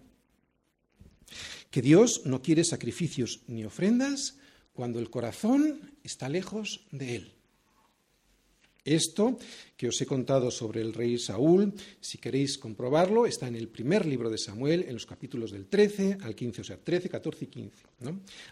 Que 1.70 1.82
Dios 1.82 2.22
no 2.24 2.42
quiere 2.42 2.64
sacrificios 2.64 3.40
ni 3.46 3.64
ofrendas 3.64 4.38
cuando 4.72 4.98
el 4.98 5.10
corazón 5.10 5.92
está 6.02 6.28
lejos 6.28 6.86
de 6.90 7.16
Él. 7.16 7.34
Esto 8.84 9.38
que 9.76 9.86
os 9.86 10.00
he 10.00 10.06
contado 10.06 10.50
sobre 10.50 10.80
el 10.80 10.92
rey 10.92 11.18
Saúl, 11.18 11.72
si 12.00 12.18
queréis 12.18 12.58
comprobarlo, 12.58 13.26
está 13.26 13.46
en 13.46 13.54
el 13.54 13.68
primer 13.68 14.06
libro 14.06 14.28
de 14.28 14.38
Samuel, 14.38 14.84
en 14.86 14.94
los 14.94 15.06
capítulos 15.06 15.52
del 15.52 15.66
13 15.66 16.18
al 16.22 16.34
15, 16.34 16.60
o 16.60 16.64
sea, 16.64 16.76
13, 16.78 17.08
14 17.08 17.44
y 17.44 17.48
15. 17.48 17.76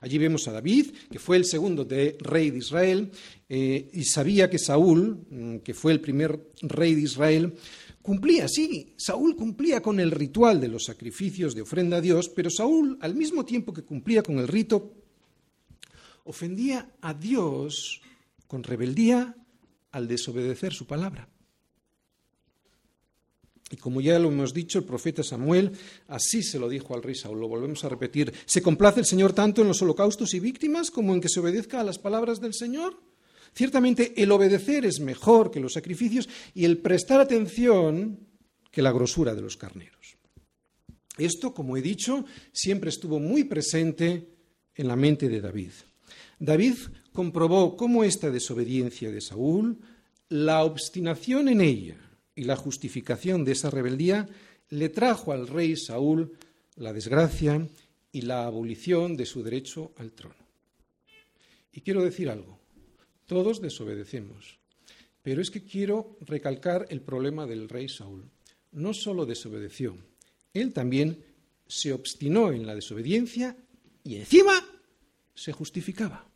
Allí 0.00 0.18
vemos 0.18 0.46
a 0.46 0.52
David, 0.52 0.90
que 1.10 1.18
fue 1.18 1.36
el 1.36 1.44
segundo 1.44 1.84
de 1.84 2.16
rey 2.20 2.50
de 2.50 2.58
Israel, 2.58 3.10
eh, 3.48 3.90
y 3.92 4.04
sabía 4.04 4.48
que 4.48 4.58
Saúl, 4.58 5.26
mm, 5.28 5.56
que 5.58 5.74
fue 5.74 5.92
el 5.92 6.00
primer 6.00 6.52
rey 6.62 6.94
de 6.94 7.02
Israel, 7.02 7.54
cumplía, 8.00 8.46
sí, 8.46 8.94
Saúl 8.96 9.34
cumplía 9.34 9.82
con 9.82 9.98
el 9.98 10.12
ritual 10.12 10.60
de 10.60 10.68
los 10.68 10.84
sacrificios 10.84 11.54
de 11.56 11.62
ofrenda 11.62 11.96
a 11.96 12.00
Dios, 12.00 12.28
pero 12.28 12.50
Saúl, 12.50 12.98
al 13.00 13.16
mismo 13.16 13.44
tiempo 13.44 13.72
que 13.72 13.82
cumplía 13.82 14.22
con 14.22 14.38
el 14.38 14.46
rito, 14.46 14.94
ofendía 16.24 16.92
a 17.00 17.14
Dios 17.14 18.00
con 18.46 18.62
rebeldía 18.62 19.36
al 19.92 20.08
desobedecer 20.08 20.72
su 20.72 20.86
palabra. 20.86 21.28
Y 23.70 23.76
como 23.76 24.00
ya 24.00 24.18
lo 24.18 24.28
hemos 24.28 24.52
dicho, 24.52 24.80
el 24.80 24.84
profeta 24.84 25.22
Samuel 25.22 25.72
así 26.08 26.42
se 26.42 26.58
lo 26.58 26.68
dijo 26.68 26.94
al 26.94 27.04
rey 27.04 27.14
Saúl, 27.14 27.38
lo 27.38 27.48
volvemos 27.48 27.84
a 27.84 27.88
repetir. 27.88 28.32
¿Se 28.44 28.62
complace 28.62 29.00
el 29.00 29.06
Señor 29.06 29.32
tanto 29.32 29.62
en 29.62 29.68
los 29.68 29.80
holocaustos 29.80 30.34
y 30.34 30.40
víctimas 30.40 30.90
como 30.90 31.14
en 31.14 31.20
que 31.20 31.28
se 31.28 31.38
obedezca 31.38 31.80
a 31.80 31.84
las 31.84 31.98
palabras 31.98 32.40
del 32.40 32.52
Señor? 32.52 33.00
Ciertamente 33.54 34.20
el 34.20 34.32
obedecer 34.32 34.84
es 34.84 34.98
mejor 35.00 35.50
que 35.50 35.60
los 35.60 35.74
sacrificios 35.74 36.28
y 36.54 36.64
el 36.64 36.78
prestar 36.78 37.20
atención 37.20 38.26
que 38.72 38.82
la 38.82 38.92
grosura 38.92 39.34
de 39.34 39.42
los 39.42 39.56
carneros. 39.56 40.16
Esto, 41.16 41.54
como 41.54 41.76
he 41.76 41.82
dicho, 41.82 42.24
siempre 42.52 42.90
estuvo 42.90 43.20
muy 43.20 43.44
presente 43.44 44.28
en 44.74 44.88
la 44.88 44.96
mente 44.96 45.28
de 45.28 45.40
David. 45.40 45.70
David 46.38 46.74
comprobó 47.12 47.76
cómo 47.76 48.04
esta 48.04 48.30
desobediencia 48.30 49.10
de 49.10 49.20
Saúl, 49.20 49.78
la 50.28 50.64
obstinación 50.64 51.48
en 51.48 51.60
ella 51.60 51.96
y 52.34 52.44
la 52.44 52.56
justificación 52.56 53.44
de 53.44 53.52
esa 53.52 53.70
rebeldía 53.70 54.28
le 54.68 54.88
trajo 54.88 55.32
al 55.32 55.48
rey 55.48 55.76
Saúl 55.76 56.36
la 56.76 56.92
desgracia 56.92 57.68
y 58.12 58.22
la 58.22 58.46
abolición 58.46 59.16
de 59.16 59.26
su 59.26 59.42
derecho 59.42 59.92
al 59.96 60.12
trono. 60.12 60.36
Y 61.72 61.80
quiero 61.82 62.02
decir 62.02 62.30
algo, 62.30 62.58
todos 63.26 63.60
desobedecemos, 63.60 64.58
pero 65.22 65.42
es 65.42 65.50
que 65.50 65.64
quiero 65.64 66.16
recalcar 66.20 66.86
el 66.90 67.00
problema 67.00 67.46
del 67.46 67.68
rey 67.68 67.88
Saúl. 67.88 68.30
No 68.72 68.94
solo 68.94 69.26
desobedeció, 69.26 69.96
él 70.54 70.72
también 70.72 71.24
se 71.66 71.92
obstinó 71.92 72.52
en 72.52 72.66
la 72.66 72.74
desobediencia 72.74 73.56
y 74.02 74.16
encima 74.16 74.64
se 75.34 75.52
justificaba. 75.52 76.29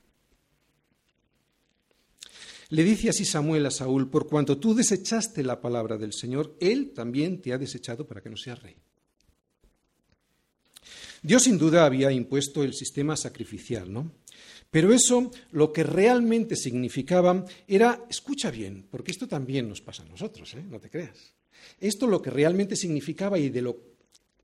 Le 2.75 2.83
dice 2.83 3.09
así 3.09 3.25
Samuel 3.25 3.67
a 3.67 3.71
Saúl, 3.71 4.11
por 4.11 4.27
cuanto 4.27 4.59
tú 4.59 4.75
desechaste 4.75 5.45
la 5.45 5.61
palabra 5.61 5.97
del 5.97 6.13
Señor, 6.13 6.57
Él 6.59 6.91
también 6.93 7.41
te 7.41 7.53
ha 7.53 7.57
desechado 7.57 8.05
para 8.05 8.21
que 8.21 8.29
no 8.29 8.37
seas 8.37 8.61
rey. 8.61 8.75
Dios 11.23 11.45
sin 11.45 11.57
duda 11.57 11.87
había 11.87 12.11
impuesto 12.11 12.65
el 12.65 12.75
sistema 12.75 13.17
sacrificial, 13.17 13.93
¿no? 13.93 14.11
Pero 14.73 14.93
eso 14.93 15.31
lo 15.53 15.73
que 15.73 15.85
realmente 15.85 16.57
significaba 16.57 17.45
era, 17.69 18.07
escucha 18.11 18.51
bien, 18.51 18.89
porque 18.91 19.13
esto 19.13 19.29
también 19.29 19.69
nos 19.69 19.81
pasa 19.81 20.03
a 20.03 20.07
nosotros, 20.07 20.53
¿eh? 20.55 20.65
no 20.69 20.81
te 20.81 20.91
creas. 20.91 21.33
Esto 21.79 22.09
lo 22.09 22.21
que 22.21 22.31
realmente 22.31 22.75
significaba 22.75 23.39
y 23.39 23.51
de 23.51 23.63
lo 23.63 23.94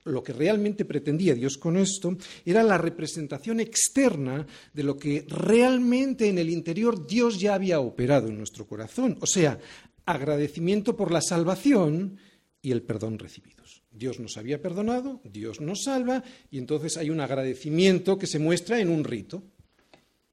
lo 0.05 0.23
que 0.23 0.33
realmente 0.33 0.85
pretendía 0.85 1.35
Dios 1.35 1.59
con 1.59 1.77
esto 1.77 2.17
era 2.45 2.63
la 2.63 2.79
representación 2.79 3.61
externa 3.61 4.47
de 4.73 4.83
lo 4.83 4.97
que 4.97 5.27
realmente 5.29 6.29
en 6.29 6.39
el 6.39 6.51
interior 6.51 7.07
Dios 7.07 7.39
ya 7.39 7.55
había 7.55 7.81
operado 7.81 8.29
en 8.29 8.39
nuestro 8.39 8.67
corazón, 8.67 9.19
o 9.21 9.27
sea, 9.27 9.59
agradecimiento 10.07 10.97
por 10.97 11.13
la 11.13 11.21
salvación 11.21 12.19
y 12.63 12.73
el 12.73 12.83
perdón 12.83 13.19
recibidos. 13.19 13.83
Dios 13.91 14.21
nos 14.21 14.37
había 14.37 14.63
perdonado, 14.63 15.21
Dios 15.25 15.61
nos 15.61 15.85
salva 15.85 16.23
y 16.51 16.59
entonces 16.59 16.97
hay 16.97 17.11
un 17.11 17.21
agradecimiento 17.21 18.19
que 18.19 18.27
se 18.27 18.39
muestra 18.39 18.81
en 18.81 18.89
un 18.89 19.05
rito. 19.05 19.43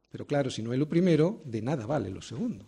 Pero 0.10 0.26
claro, 0.26 0.50
si 0.50 0.62
no 0.62 0.72
hay 0.72 0.78
lo 0.78 0.88
primero, 0.88 1.42
de 1.46 1.62
nada 1.62 1.86
vale 1.86 2.10
lo 2.10 2.22
segundo. 2.22 2.66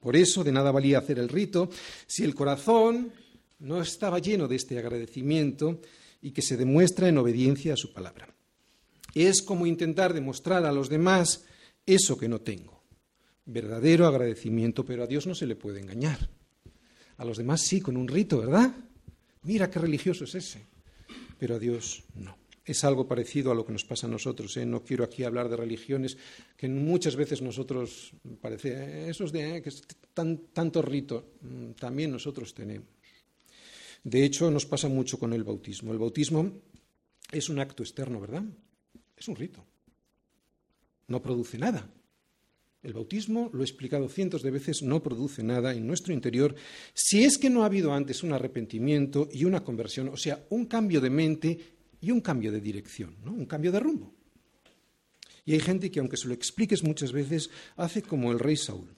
Por 0.00 0.16
eso 0.16 0.44
de 0.44 0.52
nada 0.52 0.70
valía 0.70 0.98
hacer 0.98 1.18
el 1.18 1.28
rito 1.28 1.70
si 2.06 2.24
el 2.24 2.34
corazón 2.34 3.10
no 3.64 3.80
estaba 3.80 4.18
lleno 4.18 4.46
de 4.46 4.56
este 4.56 4.78
agradecimiento 4.78 5.80
y 6.20 6.32
que 6.32 6.42
se 6.42 6.56
demuestra 6.56 7.08
en 7.08 7.18
obediencia 7.18 7.74
a 7.74 7.76
su 7.76 7.92
palabra. 7.92 8.28
Es 9.14 9.42
como 9.42 9.66
intentar 9.66 10.12
demostrar 10.12 10.64
a 10.66 10.72
los 10.72 10.88
demás 10.88 11.44
eso 11.86 12.16
que 12.16 12.28
no 12.28 12.40
tengo. 12.40 12.82
Verdadero 13.46 14.06
agradecimiento, 14.06 14.84
pero 14.84 15.04
a 15.04 15.06
Dios 15.06 15.26
no 15.26 15.34
se 15.34 15.46
le 15.46 15.56
puede 15.56 15.80
engañar. 15.80 16.30
A 17.16 17.24
los 17.24 17.38
demás 17.38 17.62
sí, 17.62 17.80
con 17.80 17.96
un 17.96 18.08
rito, 18.08 18.38
¿verdad? 18.38 18.74
Mira 19.42 19.70
qué 19.70 19.78
religioso 19.78 20.24
es 20.24 20.34
ese. 20.34 20.66
Pero 21.38 21.56
a 21.56 21.58
Dios 21.58 22.04
no. 22.14 22.36
Es 22.64 22.82
algo 22.84 23.06
parecido 23.06 23.50
a 23.50 23.54
lo 23.54 23.64
que 23.64 23.72
nos 23.72 23.84
pasa 23.84 24.06
a 24.06 24.10
nosotros. 24.10 24.56
¿eh? 24.56 24.64
No 24.64 24.82
quiero 24.82 25.04
aquí 25.04 25.22
hablar 25.22 25.48
de 25.48 25.56
religiones 25.56 26.16
que 26.56 26.68
muchas 26.68 27.14
veces 27.14 27.42
nosotros 27.42 28.12
parece, 28.40 28.72
eh, 28.72 29.10
esos 29.10 29.32
de 29.32 29.56
eh, 29.56 29.62
que 29.62 29.70
tan, 30.14 30.38
tanto 30.52 30.80
rito, 30.80 31.34
mm, 31.42 31.72
también 31.72 32.10
nosotros 32.10 32.54
tenemos. 32.54 32.88
De 34.04 34.22
hecho, 34.22 34.50
nos 34.50 34.66
pasa 34.66 34.88
mucho 34.88 35.18
con 35.18 35.32
el 35.32 35.44
bautismo. 35.44 35.92
El 35.92 35.98
bautismo 35.98 36.52
es 37.32 37.48
un 37.48 37.58
acto 37.58 37.82
externo, 37.82 38.20
¿verdad? 38.20 38.44
Es 39.16 39.28
un 39.28 39.36
rito. 39.36 39.64
No 41.08 41.22
produce 41.22 41.58
nada. 41.58 41.90
El 42.82 42.92
bautismo, 42.92 43.48
lo 43.54 43.62
he 43.62 43.64
explicado 43.64 44.10
cientos 44.10 44.42
de 44.42 44.50
veces, 44.50 44.82
no 44.82 45.02
produce 45.02 45.42
nada 45.42 45.72
en 45.72 45.86
nuestro 45.86 46.12
interior 46.12 46.54
si 46.92 47.24
es 47.24 47.38
que 47.38 47.48
no 47.48 47.62
ha 47.62 47.66
habido 47.66 47.94
antes 47.94 48.22
un 48.22 48.34
arrepentimiento 48.34 49.26
y 49.32 49.46
una 49.46 49.64
conversión, 49.64 50.08
o 50.08 50.18
sea, 50.18 50.44
un 50.50 50.66
cambio 50.66 51.00
de 51.00 51.08
mente 51.08 51.58
y 52.02 52.10
un 52.10 52.20
cambio 52.20 52.52
de 52.52 52.60
dirección, 52.60 53.16
¿no? 53.24 53.32
un 53.32 53.46
cambio 53.46 53.72
de 53.72 53.80
rumbo. 53.80 54.12
Y 55.46 55.54
hay 55.54 55.60
gente 55.60 55.90
que, 55.90 56.00
aunque 56.00 56.18
se 56.18 56.28
lo 56.28 56.34
expliques 56.34 56.82
muchas 56.82 57.12
veces, 57.12 57.48
hace 57.76 58.02
como 58.02 58.32
el 58.32 58.38
rey 58.38 58.56
Saúl. 58.56 58.94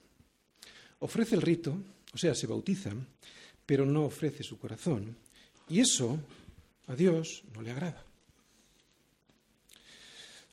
Ofrece 0.99 1.35
el 1.35 1.41
rito, 1.41 1.77
o 2.13 2.17
sea, 2.17 2.35
se 2.35 2.47
bautiza, 2.47 2.93
pero 3.67 3.85
no 3.85 4.05
ofrece 4.05 4.41
su 4.41 4.57
corazón. 4.57 5.15
Y 5.69 5.81
eso 5.81 6.17
a 6.87 6.95
Dios 6.95 7.43
no 7.53 7.61
le 7.61 7.69
agrada. 7.69 8.03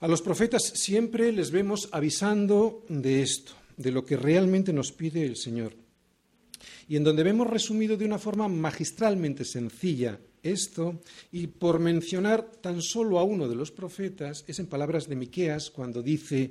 A 0.00 0.08
los 0.08 0.20
profetas 0.20 0.62
siempre 0.74 1.32
les 1.32 1.50
vemos 1.50 1.88
avisando 1.92 2.84
de 2.90 3.22
esto, 3.22 3.52
de 3.78 3.90
lo 3.90 4.04
que 4.04 4.18
realmente 4.18 4.72
nos 4.74 4.92
pide 4.92 5.24
el 5.24 5.36
Señor. 5.36 5.72
Y 6.88 6.96
en 6.96 7.04
donde 7.04 7.22
vemos 7.22 7.46
resumido 7.46 7.96
de 7.96 8.04
una 8.04 8.18
forma 8.18 8.48
magistralmente 8.48 9.46
sencilla 9.46 10.18
esto, 10.42 11.00
y 11.32 11.46
por 11.46 11.78
mencionar 11.78 12.44
tan 12.60 12.82
solo 12.82 13.18
a 13.18 13.24
uno 13.24 13.48
de 13.48 13.54
los 13.54 13.70
profetas, 13.70 14.44
es 14.46 14.58
en 14.58 14.66
palabras 14.66 15.08
de 15.08 15.16
Miqueas 15.16 15.70
cuando 15.70 16.02
dice: 16.02 16.50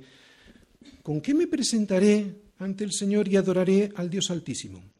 ¿Con 1.03 1.21
qué 1.21 1.35
me 1.35 1.45
presentaré 1.45 2.33
ante 2.57 2.85
el 2.85 2.91
Señor 2.91 3.27
y 3.27 3.35
adoraré 3.35 3.91
al 3.95 4.09
Dios 4.09 4.31
Altísimo? 4.31 4.92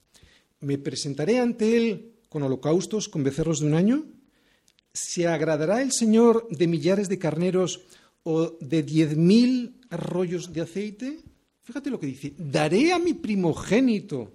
¿Me 0.64 0.78
presentaré 0.78 1.40
ante 1.40 1.76
Él 1.78 2.14
con 2.30 2.42
holocaustos, 2.42 3.10
con 3.10 3.24
becerros 3.24 3.60
de 3.60 3.68
un 3.68 3.74
año? 3.74 4.06
¿Se 4.94 5.28
agradará 5.28 5.82
el 5.82 5.92
Señor 5.92 6.48
de 6.50 6.68
millares 6.68 7.10
de 7.10 7.20
carneros 7.20 7.82
o 8.24 8.58
de 8.62 8.82
diez 8.82 9.18
mil 9.18 9.82
arroyos 9.90 10.54
de 10.54 10.62
aceite? 10.62 11.20
Fíjate 11.64 11.90
lo 11.90 12.00
que 12.00 12.08
dice, 12.08 12.34
daré 12.38 12.94
a 12.94 13.00
mi 13.00 13.14
primogénito 13.14 14.34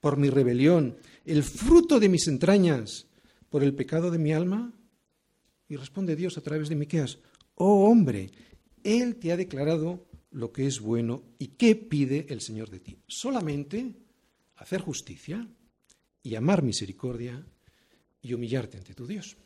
por 0.00 0.16
mi 0.16 0.30
rebelión, 0.30 0.96
el 1.24 1.42
fruto 1.42 1.98
de 1.98 2.08
mis 2.08 2.28
entrañas, 2.28 3.06
por 3.48 3.64
el 3.64 3.74
pecado 3.74 4.10
de 4.10 4.18
mi 4.18 4.32
alma. 4.32 4.72
Y 5.68 5.76
responde 5.76 6.14
Dios 6.14 6.36
a 6.38 6.42
través 6.42 6.68
de 6.68 6.76
Miqueas, 6.76 7.18
oh 7.54 7.88
hombre, 7.88 8.30
Él 8.82 9.16
te 9.16 9.32
ha 9.32 9.36
declarado 9.36 10.06
lo 10.30 10.52
que 10.52 10.66
es 10.66 10.80
bueno 10.80 11.22
y 11.38 11.48
qué 11.48 11.74
pide 11.74 12.26
el 12.28 12.40
Señor 12.40 12.70
de 12.70 12.80
ti. 12.80 12.98
Solamente 13.06 13.94
hacer 14.56 14.80
justicia, 14.80 15.48
y 16.24 16.34
amar 16.34 16.62
misericordia 16.62 17.44
y 18.22 18.32
humillarte 18.32 18.78
ante 18.78 18.94
tu 18.94 19.06
Dios. 19.06 19.36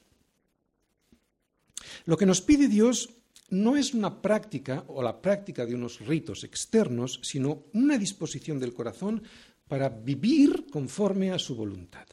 Lo 2.07 2.17
que 2.17 2.25
nos 2.25 2.41
pide 2.41 2.69
Dios 2.69 3.11
no 3.51 3.77
es 3.77 3.93
una 3.93 4.23
práctica 4.23 4.85
o 4.89 5.03
la 5.03 5.21
práctica 5.21 5.67
de 5.67 5.75
unos 5.75 6.01
ritos 6.01 6.45
externos, 6.45 7.21
sino 7.23 7.65
una 7.75 7.99
disposición 7.99 8.59
del 8.61 8.73
corazón 8.73 9.23
para 9.67 9.89
vivir 9.89 10.67
conforme 10.71 11.33
a 11.33 11.39
su 11.39 11.57
voluntad. 11.57 12.07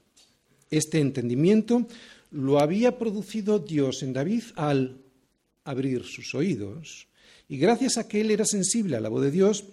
Este 0.70 1.00
entendimiento 1.00 1.88
lo 2.32 2.60
había 2.60 2.98
producido 2.98 3.60
Dios 3.60 4.02
en 4.02 4.14
David 4.14 4.44
al 4.56 5.00
abrir 5.64 6.04
sus 6.04 6.34
oídos, 6.36 7.08
y 7.48 7.58
gracias 7.58 7.98
a 7.98 8.08
que 8.08 8.22
él 8.22 8.32
era 8.32 8.46
sensible 8.46 8.98
a 8.98 9.00
la 9.00 9.10
voz 9.10 9.22
de 9.22 9.32
Dios, 9.32 9.66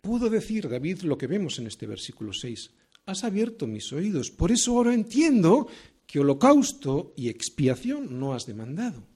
pudo 0.00 0.30
decir 0.30 0.68
David 0.68 1.02
lo 1.02 1.18
que 1.18 1.26
vemos 1.26 1.58
en 1.58 1.66
este 1.66 1.86
versículo 1.86 2.32
6 2.32 2.70
has 3.10 3.24
abierto 3.24 3.66
mis 3.66 3.92
oídos. 3.92 4.30
Por 4.30 4.52
eso 4.52 4.76
ahora 4.76 4.94
entiendo 4.94 5.68
que 6.06 6.20
holocausto 6.20 7.12
y 7.16 7.28
expiación 7.28 8.18
no 8.18 8.34
has 8.34 8.46
demandado. 8.46 9.06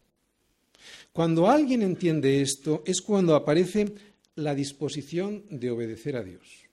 Cuando 1.12 1.48
alguien 1.48 1.82
entiende 1.82 2.42
esto 2.42 2.82
es 2.84 3.00
cuando 3.00 3.34
aparece 3.34 3.94
la 4.36 4.54
disposición 4.54 5.44
de 5.48 5.70
obedecer 5.70 6.16
a 6.16 6.22
Dios. 6.22 6.64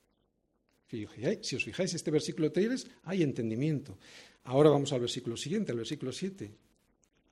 Si 0.90 1.56
os 1.56 1.64
fijáis, 1.64 1.94
este 1.94 2.12
versículo 2.12 2.52
3 2.52 2.86
hay 3.04 3.24
entendimiento. 3.24 3.98
Ahora 4.44 4.70
vamos 4.70 4.92
al 4.92 5.00
versículo 5.00 5.38
siguiente, 5.38 5.72
al 5.72 5.78
versículo 5.78 6.12
7. 6.12 6.52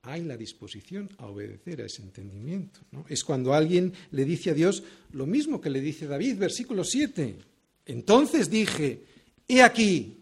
Hay 0.02 0.22
la 0.22 0.36
disposición 0.36 1.10
a 1.18 1.26
obedecer 1.26 1.82
a 1.82 1.86
ese 1.86 2.00
entendimiento. 2.00 2.80
Es 3.08 3.22
cuando 3.22 3.52
alguien 3.52 3.92
le 4.12 4.24
dice 4.24 4.50
a 4.50 4.54
Dios 4.54 4.82
lo 5.12 5.26
mismo 5.26 5.60
que 5.60 5.68
le 5.68 5.82
dice 5.82 6.06
David, 6.06 6.38
versículo 6.38 6.84
7. 6.84 7.36
Entonces 7.84 8.48
dije, 8.48 9.04
he 9.50 9.62
aquí, 9.62 10.16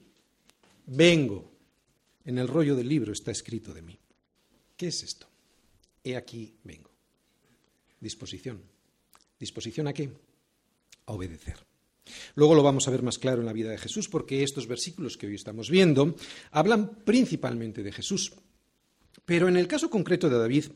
vengo. 0.86 1.52
En 2.24 2.38
el 2.38 2.48
rollo 2.48 2.76
del 2.76 2.88
libro 2.88 3.12
está 3.12 3.30
escrito 3.30 3.72
de 3.72 3.82
mí. 3.82 3.98
¿Qué 4.76 4.88
es 4.88 5.02
esto? 5.02 5.26
He 6.04 6.16
aquí, 6.16 6.54
vengo. 6.64 6.90
Disposición. 8.00 8.62
¿Disposición 9.38 9.88
a 9.88 9.92
qué? 9.92 10.10
A 11.06 11.12
obedecer. 11.12 11.56
Luego 12.34 12.54
lo 12.54 12.62
vamos 12.62 12.88
a 12.88 12.90
ver 12.90 13.02
más 13.02 13.18
claro 13.18 13.40
en 13.40 13.46
la 13.46 13.52
vida 13.52 13.70
de 13.70 13.78
Jesús, 13.78 14.08
porque 14.08 14.42
estos 14.42 14.66
versículos 14.66 15.16
que 15.16 15.26
hoy 15.26 15.34
estamos 15.34 15.70
viendo 15.70 16.14
hablan 16.50 16.90
principalmente 17.04 17.82
de 17.82 17.92
Jesús. 17.92 18.32
Pero 19.24 19.48
en 19.48 19.56
el 19.56 19.68
caso 19.68 19.90
concreto 19.90 20.30
de 20.30 20.38
David, 20.38 20.66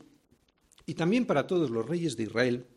y 0.85 0.93
también 0.93 1.25
para 1.25 1.47
todos 1.47 1.69
los 1.69 1.87
reyes 1.87 2.15
de 2.15 2.23
Israel, 2.23 2.67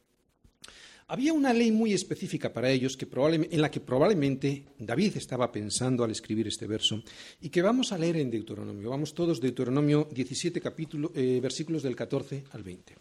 había 1.09 1.33
una 1.33 1.53
ley 1.53 1.71
muy 1.71 1.93
específica 1.93 2.53
para 2.53 2.71
ellos 2.71 2.97
que 2.97 3.07
en 3.15 3.61
la 3.61 3.71
que 3.71 3.81
probablemente 3.81 4.65
David 4.79 5.17
estaba 5.17 5.53
pensando 5.53 6.03
al 6.03 6.11
escribir 6.11 6.49
este 6.49 6.67
verso 6.67 7.03
y 7.41 7.49
que 7.49 7.63
vamos 7.63 7.93
a 7.93 7.99
leer 7.99 8.17
en 8.17 8.31
Deuteronomio. 8.31 8.91
Vamos 8.91 9.15
todos, 9.15 9.41
Deuteronomio 9.41 10.09
17, 10.13 10.61
capítulo, 10.61 11.13
eh, 11.15 11.39
versículos 11.41 11.83
del 11.83 11.95
14 11.95 12.45
al 12.53 12.63
20. 12.63 12.95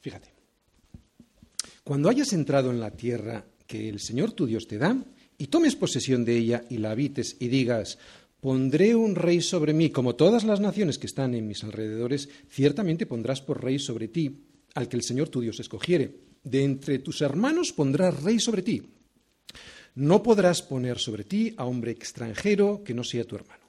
Fíjate. 0.00 0.32
Cuando 1.92 2.08
hayas 2.08 2.32
entrado 2.32 2.70
en 2.70 2.80
la 2.80 2.92
tierra 2.92 3.44
que 3.66 3.86
el 3.86 4.00
Señor 4.00 4.32
tu 4.32 4.46
Dios 4.46 4.66
te 4.66 4.78
da, 4.78 4.96
y 5.36 5.48
tomes 5.48 5.76
posesión 5.76 6.24
de 6.24 6.38
ella 6.38 6.64
y 6.70 6.78
la 6.78 6.92
habites 6.92 7.36
y 7.38 7.48
digas, 7.48 7.98
pondré 8.40 8.94
un 8.94 9.14
rey 9.14 9.42
sobre 9.42 9.74
mí, 9.74 9.90
como 9.90 10.14
todas 10.14 10.44
las 10.44 10.58
naciones 10.58 10.96
que 10.96 11.06
están 11.06 11.34
en 11.34 11.46
mis 11.46 11.62
alrededores, 11.64 12.30
ciertamente 12.48 13.04
pondrás 13.04 13.42
por 13.42 13.62
rey 13.62 13.78
sobre 13.78 14.08
ti 14.08 14.40
al 14.72 14.88
que 14.88 14.96
el 14.96 15.02
Señor 15.02 15.28
tu 15.28 15.42
Dios 15.42 15.60
escogiere. 15.60 16.16
De 16.42 16.64
entre 16.64 16.98
tus 16.98 17.20
hermanos 17.20 17.74
pondrás 17.74 18.22
rey 18.22 18.40
sobre 18.40 18.62
ti. 18.62 18.82
No 19.94 20.22
podrás 20.22 20.62
poner 20.62 20.98
sobre 20.98 21.24
ti 21.24 21.52
a 21.58 21.66
hombre 21.66 21.90
extranjero 21.90 22.82
que 22.82 22.94
no 22.94 23.04
sea 23.04 23.26
tu 23.26 23.36
hermano. 23.36 23.61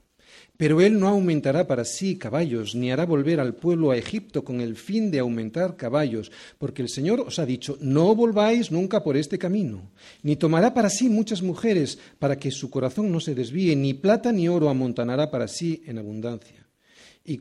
Pero 0.56 0.82
él 0.82 1.00
no 1.00 1.08
aumentará 1.08 1.66
para 1.66 1.84
sí 1.84 2.16
caballos, 2.16 2.76
ni 2.76 2.92
hará 2.92 3.06
volver 3.06 3.39
al 3.39 3.56
pueblo 3.56 3.89
a 3.89 3.98
Egipto 3.98 4.44
con 4.44 4.62
el 4.62 4.76
fin 4.76 5.10
de 5.10 5.20
aumentar 5.20 5.76
caballos, 5.76 6.32
porque 6.60 6.84
el 6.84 6.89
Señor 6.89 7.22
os 7.22 7.39
ha 7.39 7.46
dicho, 7.46 7.78
no 7.82 8.13
volváis 8.13 8.72
nunca 8.72 9.04
por 9.04 9.18
este 9.18 9.39
camino, 9.39 9.92
ni 10.22 10.36
tomará 10.36 10.74
para 10.74 10.92
sí 10.92 11.10
muchas 11.10 11.42
mujeres, 11.42 11.98
para 12.20 12.38
que 12.38 12.52
su 12.52 12.70
corazón 12.70 13.12
no 13.12 13.20
se 13.20 13.34
desvíe, 13.34 13.76
ni 13.76 13.96
plata 13.96 14.32
ni 14.32 14.48
oro 14.48 14.70
amontonará 14.70 15.32
para 15.32 15.48
sí 15.48 15.82
en 15.88 15.98
abundancia. 15.98 16.68
Y, 17.26 17.39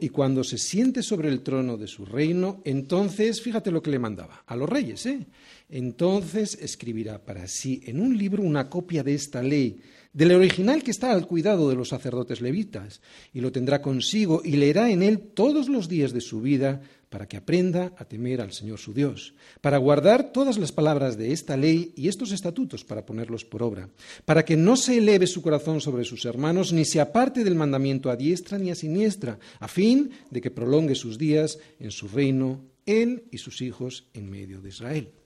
y 0.00 0.08
cuando 0.08 0.42
se 0.42 0.58
siente 0.58 1.02
sobre 1.02 1.28
el 1.28 1.42
trono 1.42 1.76
de 1.76 1.86
su 1.86 2.06
reino, 2.06 2.60
entonces, 2.64 3.40
fíjate 3.40 3.70
lo 3.70 3.82
que 3.82 3.90
le 3.90 3.98
mandaba, 3.98 4.42
a 4.46 4.56
los 4.56 4.68
reyes, 4.68 5.04
¿eh? 5.06 5.26
Entonces 5.68 6.58
escribirá 6.60 7.24
para 7.24 7.46
sí 7.46 7.82
en 7.84 8.00
un 8.00 8.16
libro 8.16 8.42
una 8.42 8.70
copia 8.70 9.04
de 9.04 9.14
esta 9.14 9.42
ley, 9.42 9.80
del 10.12 10.32
original 10.32 10.82
que 10.82 10.90
está 10.90 11.12
al 11.12 11.26
cuidado 11.26 11.68
de 11.68 11.76
los 11.76 11.90
sacerdotes 11.90 12.40
levitas, 12.40 13.00
y 13.32 13.40
lo 13.40 13.52
tendrá 13.52 13.82
consigo 13.82 14.42
y 14.44 14.52
leerá 14.56 14.90
en 14.90 15.02
él 15.02 15.20
todos 15.20 15.68
los 15.68 15.88
días 15.88 16.12
de 16.12 16.20
su 16.20 16.40
vida 16.40 16.80
para 17.08 17.26
que 17.26 17.36
aprenda 17.36 17.92
a 17.96 18.04
temer 18.04 18.40
al 18.40 18.52
Señor 18.52 18.78
su 18.78 18.92
Dios, 18.92 19.34
para 19.60 19.78
guardar 19.78 20.32
todas 20.32 20.58
las 20.58 20.72
palabras 20.72 21.16
de 21.16 21.32
esta 21.32 21.56
ley 21.56 21.92
y 21.96 22.08
estos 22.08 22.32
estatutos 22.32 22.84
para 22.84 23.06
ponerlos 23.06 23.44
por 23.44 23.62
obra, 23.62 23.88
para 24.24 24.44
que 24.44 24.56
no 24.56 24.76
se 24.76 24.98
eleve 24.98 25.26
su 25.26 25.40
corazón 25.42 25.80
sobre 25.80 26.04
sus 26.04 26.24
hermanos, 26.24 26.72
ni 26.72 26.84
se 26.84 27.00
aparte 27.00 27.44
del 27.44 27.54
mandamiento 27.54 28.10
a 28.10 28.16
diestra 28.16 28.58
ni 28.58 28.70
a 28.70 28.74
siniestra, 28.74 29.38
a 29.60 29.68
fin 29.68 30.10
de 30.30 30.40
que 30.40 30.50
prolongue 30.50 30.94
sus 30.94 31.18
días 31.18 31.58
en 31.78 31.90
su 31.90 32.08
reino, 32.08 32.60
él 32.84 33.24
y 33.30 33.38
sus 33.38 33.60
hijos 33.62 34.08
en 34.14 34.30
medio 34.30 34.60
de 34.60 34.68
Israel. 34.68 35.17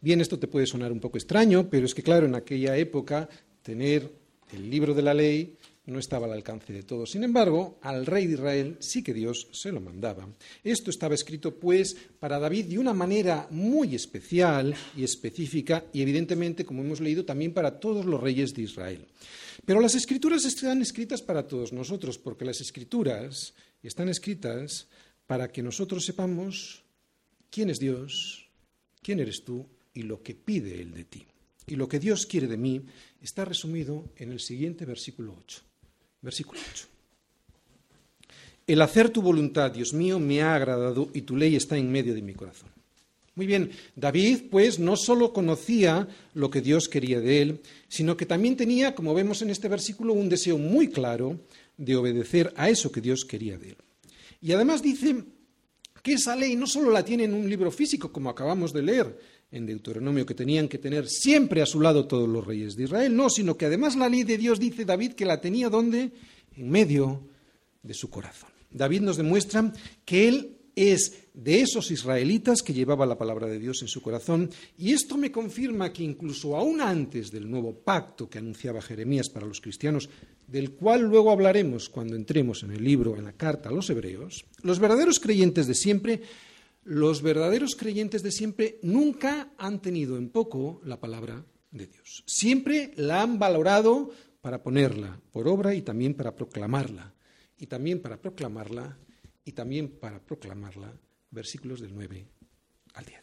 Bien, 0.00 0.20
esto 0.20 0.38
te 0.38 0.48
puede 0.48 0.66
sonar 0.66 0.92
un 0.92 1.00
poco 1.00 1.18
extraño, 1.18 1.68
pero 1.68 1.86
es 1.86 1.94
que, 1.94 2.02
claro, 2.02 2.26
en 2.26 2.34
aquella 2.34 2.76
época 2.76 3.28
tener 3.62 4.10
el 4.52 4.70
libro 4.70 4.94
de 4.94 5.02
la 5.02 5.14
ley 5.14 5.56
no 5.86 5.98
estaba 5.98 6.26
al 6.26 6.32
alcance 6.32 6.72
de 6.72 6.82
todos. 6.82 7.10
Sin 7.12 7.22
embargo, 7.24 7.78
al 7.82 8.06
rey 8.06 8.26
de 8.26 8.34
Israel 8.34 8.76
sí 8.80 9.02
que 9.02 9.14
Dios 9.14 9.48
se 9.52 9.72
lo 9.72 9.80
mandaba. 9.80 10.28
Esto 10.64 10.90
estaba 10.90 11.14
escrito, 11.14 11.54
pues, 11.54 11.96
para 12.18 12.38
David 12.38 12.66
de 12.66 12.78
una 12.78 12.92
manera 12.92 13.46
muy 13.50 13.94
especial 13.94 14.74
y 14.96 15.04
específica, 15.04 15.84
y 15.92 16.02
evidentemente, 16.02 16.64
como 16.64 16.82
hemos 16.82 17.00
leído, 17.00 17.24
también 17.24 17.54
para 17.54 17.78
todos 17.78 18.04
los 18.04 18.20
reyes 18.20 18.52
de 18.52 18.62
Israel. 18.62 19.06
Pero 19.64 19.80
las 19.80 19.94
escrituras 19.94 20.44
están 20.44 20.82
escritas 20.82 21.22
para 21.22 21.46
todos 21.46 21.72
nosotros, 21.72 22.18
porque 22.18 22.44
las 22.44 22.60
escrituras 22.60 23.54
están 23.82 24.08
escritas 24.08 24.88
para 25.26 25.50
que 25.50 25.62
nosotros 25.62 26.04
sepamos 26.04 26.82
quién 27.50 27.70
es 27.70 27.78
Dios, 27.78 28.48
quién 29.02 29.20
eres 29.20 29.44
tú 29.44 29.66
y 29.96 30.02
lo 30.02 30.22
que 30.22 30.34
pide 30.34 30.80
Él 30.80 30.94
de 30.94 31.04
ti. 31.04 31.26
Y 31.66 31.74
lo 31.74 31.88
que 31.88 31.98
Dios 31.98 32.26
quiere 32.26 32.46
de 32.46 32.56
mí 32.56 32.82
está 33.20 33.44
resumido 33.44 34.04
en 34.16 34.30
el 34.30 34.40
siguiente 34.40 34.84
versículo 34.84 35.34
8. 35.44 35.60
Versículo 36.22 36.60
8. 36.72 36.86
El 38.68 38.82
hacer 38.82 39.10
tu 39.10 39.22
voluntad, 39.22 39.70
Dios 39.72 39.92
mío, 39.92 40.18
me 40.18 40.42
ha 40.42 40.54
agradado 40.54 41.08
y 41.14 41.22
tu 41.22 41.36
ley 41.36 41.56
está 41.56 41.76
en 41.76 41.90
medio 41.90 42.14
de 42.14 42.22
mi 42.22 42.34
corazón. 42.34 42.68
Muy 43.34 43.46
bien, 43.46 43.70
David 43.94 44.44
pues 44.50 44.78
no 44.78 44.96
solo 44.96 45.32
conocía 45.32 46.08
lo 46.34 46.50
que 46.50 46.62
Dios 46.62 46.88
quería 46.88 47.20
de 47.20 47.42
él, 47.42 47.60
sino 47.86 48.16
que 48.16 48.26
también 48.26 48.56
tenía, 48.56 48.94
como 48.94 49.12
vemos 49.12 49.42
en 49.42 49.50
este 49.50 49.68
versículo, 49.68 50.14
un 50.14 50.28
deseo 50.28 50.58
muy 50.58 50.88
claro 50.88 51.40
de 51.76 51.96
obedecer 51.96 52.52
a 52.56 52.70
eso 52.70 52.90
que 52.90 53.02
Dios 53.02 53.24
quería 53.24 53.58
de 53.58 53.70
él. 53.70 53.76
Y 54.40 54.52
además 54.52 54.82
dice 54.82 55.22
que 56.02 56.14
esa 56.14 56.34
ley 56.34 56.56
no 56.56 56.66
solo 56.66 56.90
la 56.90 57.04
tiene 57.04 57.24
en 57.24 57.34
un 57.34 57.48
libro 57.50 57.70
físico, 57.70 58.10
como 58.10 58.30
acabamos 58.30 58.72
de 58.72 58.82
leer, 58.82 59.18
en 59.50 59.66
Deuteronomio 59.66 60.26
que 60.26 60.34
tenían 60.34 60.68
que 60.68 60.78
tener 60.78 61.08
siempre 61.08 61.62
a 61.62 61.66
su 61.66 61.80
lado 61.80 62.06
todos 62.06 62.28
los 62.28 62.46
reyes 62.46 62.74
de 62.76 62.84
Israel, 62.84 63.14
no, 63.14 63.30
sino 63.30 63.56
que 63.56 63.66
además 63.66 63.96
la 63.96 64.08
ley 64.08 64.24
de 64.24 64.38
Dios 64.38 64.58
dice 64.58 64.84
David 64.84 65.12
que 65.12 65.24
la 65.24 65.40
tenía 65.40 65.70
donde? 65.70 66.12
En 66.56 66.70
medio 66.70 67.28
de 67.82 67.94
su 67.94 68.10
corazón. 68.10 68.50
David 68.70 69.02
nos 69.02 69.16
demuestra 69.16 69.72
que 70.04 70.28
él 70.28 70.56
es 70.74 71.28
de 71.32 71.62
esos 71.62 71.90
israelitas 71.90 72.60
que 72.60 72.74
llevaba 72.74 73.06
la 73.06 73.16
palabra 73.16 73.46
de 73.46 73.58
Dios 73.58 73.80
en 73.80 73.88
su 73.88 74.02
corazón, 74.02 74.50
y 74.76 74.92
esto 74.92 75.16
me 75.16 75.32
confirma 75.32 75.92
que 75.92 76.02
incluso 76.02 76.54
aún 76.54 76.82
antes 76.82 77.30
del 77.30 77.50
nuevo 77.50 77.74
pacto 77.74 78.28
que 78.28 78.38
anunciaba 78.38 78.82
Jeremías 78.82 79.30
para 79.30 79.46
los 79.46 79.62
cristianos, 79.62 80.10
del 80.46 80.72
cual 80.72 81.02
luego 81.02 81.30
hablaremos 81.30 81.88
cuando 81.88 82.14
entremos 82.14 82.62
en 82.62 82.72
el 82.72 82.84
libro, 82.84 83.16
en 83.16 83.24
la 83.24 83.32
carta 83.32 83.70
a 83.70 83.72
los 83.72 83.88
hebreos, 83.88 84.44
los 84.62 84.78
verdaderos 84.78 85.18
creyentes 85.18 85.66
de 85.66 85.74
siempre 85.74 86.22
los 86.86 87.20
verdaderos 87.20 87.74
creyentes 87.74 88.22
de 88.22 88.30
siempre 88.30 88.78
nunca 88.82 89.52
han 89.58 89.82
tenido 89.82 90.16
en 90.16 90.30
poco 90.30 90.80
la 90.84 91.00
palabra 91.00 91.44
de 91.72 91.88
Dios. 91.88 92.22
Siempre 92.26 92.92
la 92.96 93.22
han 93.22 93.40
valorado 93.40 94.10
para 94.40 94.62
ponerla 94.62 95.20
por 95.32 95.48
obra 95.48 95.74
y 95.74 95.82
también 95.82 96.14
para 96.14 96.36
proclamarla. 96.36 97.12
Y 97.58 97.66
también 97.66 98.00
para 98.00 98.20
proclamarla 98.20 98.96
y 99.44 99.52
también 99.52 99.88
para 99.98 100.20
proclamarla. 100.20 100.92
Versículos 101.30 101.80
del 101.80 101.92
9 101.92 102.24
al 102.94 103.04
10. 103.04 103.20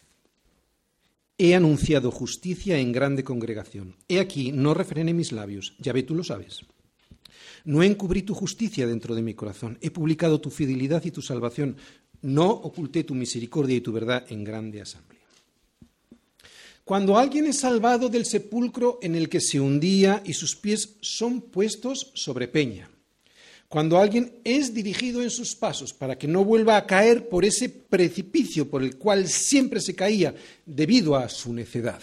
He 1.38 1.56
anunciado 1.56 2.12
justicia 2.12 2.78
en 2.78 2.92
grande 2.92 3.24
congregación. 3.24 3.96
He 4.10 4.20
aquí, 4.20 4.52
no 4.52 4.74
refrené 4.74 5.14
mis 5.14 5.32
labios. 5.32 5.76
Ya 5.80 5.94
ve, 5.94 6.04
tú 6.04 6.16
lo 6.16 6.26
sabes. 6.26 6.66
No 7.64 7.82
encubrí 7.82 8.24
tu 8.24 8.34
justicia 8.34 8.86
dentro 8.86 9.16
de 9.16 9.22
mi 9.22 9.34
corazón. 9.34 9.78
He 9.82 9.90
publicado 9.90 10.42
tu 10.42 10.50
fidelidad 10.50 11.06
y 11.06 11.12
tu 11.12 11.22
salvación 11.22 11.78
no 12.24 12.50
oculté 12.50 13.04
tu 13.04 13.16
misericordia 13.16 13.78
y 13.78 13.82
tu 13.82 13.92
verdad 13.92 14.26
en 14.30 14.44
grande 14.44 14.82
asamblea. 14.82 15.22
Cuando 16.84 17.18
alguien 17.18 17.46
es 17.46 17.60
salvado 17.60 18.10
del 18.10 18.26
sepulcro 18.26 19.00
en 19.02 19.16
el 19.16 19.30
que 19.30 19.40
se 19.40 19.60
hundía 19.60 20.22
y 20.26 20.34
sus 20.34 20.56
pies 20.58 20.98
son 21.00 21.42
puestos 21.42 22.12
sobre 22.14 22.50
peña, 22.50 22.90
cuando 23.70 23.98
alguien 23.98 24.40
es 24.44 24.74
dirigido 24.74 25.24
en 25.24 25.30
sus 25.30 25.56
pasos 25.56 25.94
para 25.94 26.18
que 26.18 26.28
no 26.28 26.44
vuelva 26.44 26.78
a 26.78 26.86
caer 26.86 27.30
por 27.30 27.46
ese 27.46 27.70
precipicio 27.70 28.70
por 28.70 28.84
el 28.84 28.98
cual 28.98 29.28
siempre 29.28 29.80
se 29.80 29.96
caía 29.96 30.36
debido 30.66 31.16
a 31.16 31.30
su 31.30 31.54
necedad, 31.54 32.02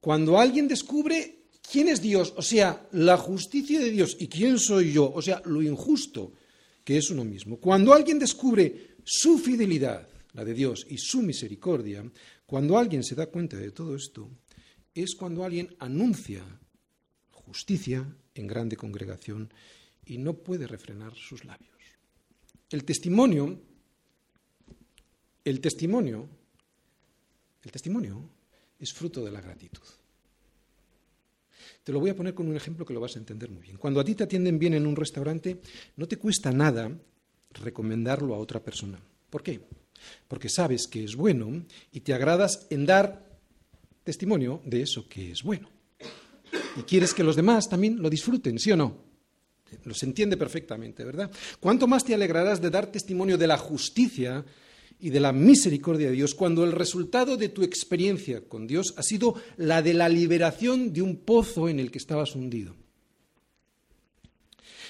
cuando 0.00 0.38
alguien 0.38 0.66
descubre 0.66 1.36
quién 1.70 1.88
es 1.88 2.02
Dios, 2.02 2.34
o 2.36 2.42
sea, 2.42 2.88
la 2.92 3.16
justicia 3.16 3.78
de 3.78 3.90
Dios 3.90 4.16
y 4.18 4.26
quién 4.26 4.58
soy 4.58 4.92
yo, 4.92 5.12
o 5.14 5.22
sea, 5.22 5.40
lo 5.44 5.62
injusto 5.62 6.32
que 6.84 6.98
es 6.98 7.08
uno 7.10 7.24
mismo, 7.24 7.56
cuando 7.58 7.94
alguien 7.94 8.18
descubre 8.18 8.91
su 9.04 9.38
fidelidad, 9.38 10.08
la 10.32 10.44
de 10.44 10.54
Dios, 10.54 10.86
y 10.88 10.98
su 10.98 11.22
misericordia, 11.22 12.04
cuando 12.46 12.78
alguien 12.78 13.02
se 13.02 13.14
da 13.14 13.26
cuenta 13.26 13.56
de 13.56 13.70
todo 13.70 13.96
esto, 13.96 14.30
es 14.94 15.14
cuando 15.14 15.44
alguien 15.44 15.74
anuncia 15.78 16.44
justicia 17.30 18.06
en 18.34 18.46
grande 18.46 18.76
congregación 18.76 19.52
y 20.04 20.18
no 20.18 20.34
puede 20.34 20.66
refrenar 20.66 21.14
sus 21.14 21.44
labios. 21.44 21.70
El 22.70 22.84
testimonio, 22.84 23.60
el 25.44 25.60
testimonio, 25.60 26.28
el 27.62 27.70
testimonio 27.70 28.28
es 28.78 28.92
fruto 28.92 29.24
de 29.24 29.30
la 29.30 29.40
gratitud. 29.40 29.82
Te 31.84 31.92
lo 31.92 32.00
voy 32.00 32.10
a 32.10 32.16
poner 32.16 32.34
con 32.34 32.48
un 32.48 32.56
ejemplo 32.56 32.86
que 32.86 32.94
lo 32.94 33.00
vas 33.00 33.16
a 33.16 33.18
entender 33.18 33.50
muy 33.50 33.62
bien. 33.62 33.76
Cuando 33.76 34.00
a 34.00 34.04
ti 34.04 34.14
te 34.14 34.24
atienden 34.24 34.58
bien 34.58 34.74
en 34.74 34.86
un 34.86 34.96
restaurante, 34.96 35.60
no 35.96 36.06
te 36.06 36.16
cuesta 36.16 36.52
nada 36.52 36.96
recomendarlo 37.60 38.34
a 38.34 38.38
otra 38.38 38.60
persona. 38.60 38.98
¿Por 39.30 39.42
qué? 39.42 39.60
Porque 40.28 40.48
sabes 40.48 40.86
que 40.86 41.04
es 41.04 41.16
bueno 41.16 41.64
y 41.92 42.00
te 42.00 42.14
agradas 42.14 42.66
en 42.70 42.86
dar 42.86 43.32
testimonio 44.04 44.60
de 44.64 44.82
eso 44.82 45.08
que 45.08 45.30
es 45.30 45.42
bueno. 45.42 45.68
Y 46.76 46.82
quieres 46.82 47.14
que 47.14 47.24
los 47.24 47.36
demás 47.36 47.68
también 47.68 48.00
lo 48.00 48.10
disfruten, 48.10 48.58
¿sí 48.58 48.72
o 48.72 48.76
no? 48.76 48.96
Los 49.84 50.02
entiende 50.02 50.36
perfectamente, 50.36 51.04
¿verdad? 51.04 51.30
¿Cuánto 51.60 51.86
más 51.86 52.04
te 52.04 52.14
alegrarás 52.14 52.60
de 52.60 52.70
dar 52.70 52.90
testimonio 52.90 53.38
de 53.38 53.46
la 53.46 53.56
justicia 53.56 54.44
y 55.00 55.10
de 55.10 55.20
la 55.20 55.32
misericordia 55.32 56.08
de 56.08 56.14
Dios 56.14 56.34
cuando 56.34 56.64
el 56.64 56.72
resultado 56.72 57.36
de 57.36 57.48
tu 57.48 57.62
experiencia 57.62 58.42
con 58.42 58.66
Dios 58.66 58.94
ha 58.96 59.02
sido 59.02 59.34
la 59.56 59.82
de 59.82 59.94
la 59.94 60.08
liberación 60.08 60.92
de 60.92 61.02
un 61.02 61.16
pozo 61.16 61.68
en 61.68 61.80
el 61.80 61.90
que 61.90 61.98
estabas 61.98 62.36
hundido? 62.36 62.74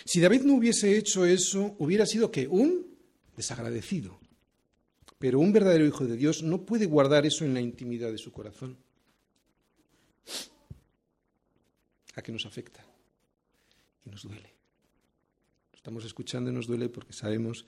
Si 0.05 0.21
David 0.21 0.43
no 0.43 0.55
hubiese 0.55 0.97
hecho 0.97 1.25
eso, 1.25 1.77
hubiera 1.79 2.07
sido 2.07 2.31
que 2.31 2.49
un 2.49 2.87
desagradecido. 3.37 4.21
Pero 5.19 5.39
un 5.39 5.53
verdadero 5.53 5.87
hijo 5.87 6.05
de 6.07 6.17
Dios 6.17 6.43
no 6.43 6.67
puede 6.67 6.87
guardar 6.87 7.27
eso 7.27 7.45
en 7.45 7.55
la 7.55 7.61
intimidad 7.61 8.11
de 8.11 8.19
su 8.19 8.33
corazón. 8.33 8.77
¿A 12.15 12.23
qué 12.23 12.33
nos 12.33 12.45
afecta? 12.45 12.85
Y 14.05 14.11
nos 14.11 14.23
duele 14.23 14.53
estamos 15.83 16.05
escuchando 16.05 16.49
y 16.49 16.55
nos 16.55 16.69
duele 16.69 16.89
porque 16.89 17.13
sabemos 17.13 17.67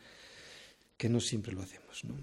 que 0.97 1.09
no 1.09 1.19
siempre 1.19 1.53
lo 1.53 1.63
hacemos. 1.63 2.05
¿no? 2.05 2.15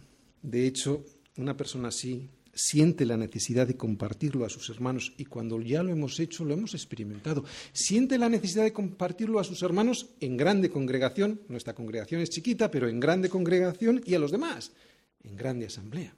De 0.41 0.65
hecho, 0.65 1.03
una 1.35 1.57
persona 1.57 1.89
así 1.89 2.29
siente 2.53 3.05
la 3.05 3.17
necesidad 3.17 3.67
de 3.67 3.77
compartirlo 3.77 4.45
a 4.45 4.49
sus 4.49 4.69
hermanos 4.69 5.13
y 5.17 5.25
cuando 5.25 5.61
ya 5.61 5.83
lo 5.83 5.91
hemos 5.91 6.19
hecho, 6.19 6.43
lo 6.43 6.53
hemos 6.53 6.73
experimentado. 6.73 7.43
Siente 7.73 8.17
la 8.17 8.29
necesidad 8.29 8.63
de 8.63 8.73
compartirlo 8.73 9.39
a 9.39 9.43
sus 9.43 9.61
hermanos 9.63 10.09
en 10.19 10.37
grande 10.37 10.69
congregación, 10.69 11.41
nuestra 11.47 11.73
congregación 11.73 12.21
es 12.21 12.29
chiquita, 12.29 12.69
pero 12.69 12.89
en 12.89 12.99
grande 12.99 13.29
congregación 13.29 14.01
y 14.05 14.15
a 14.15 14.19
los 14.19 14.31
demás, 14.31 14.71
en 15.23 15.35
grande 15.35 15.67
asamblea. 15.67 16.15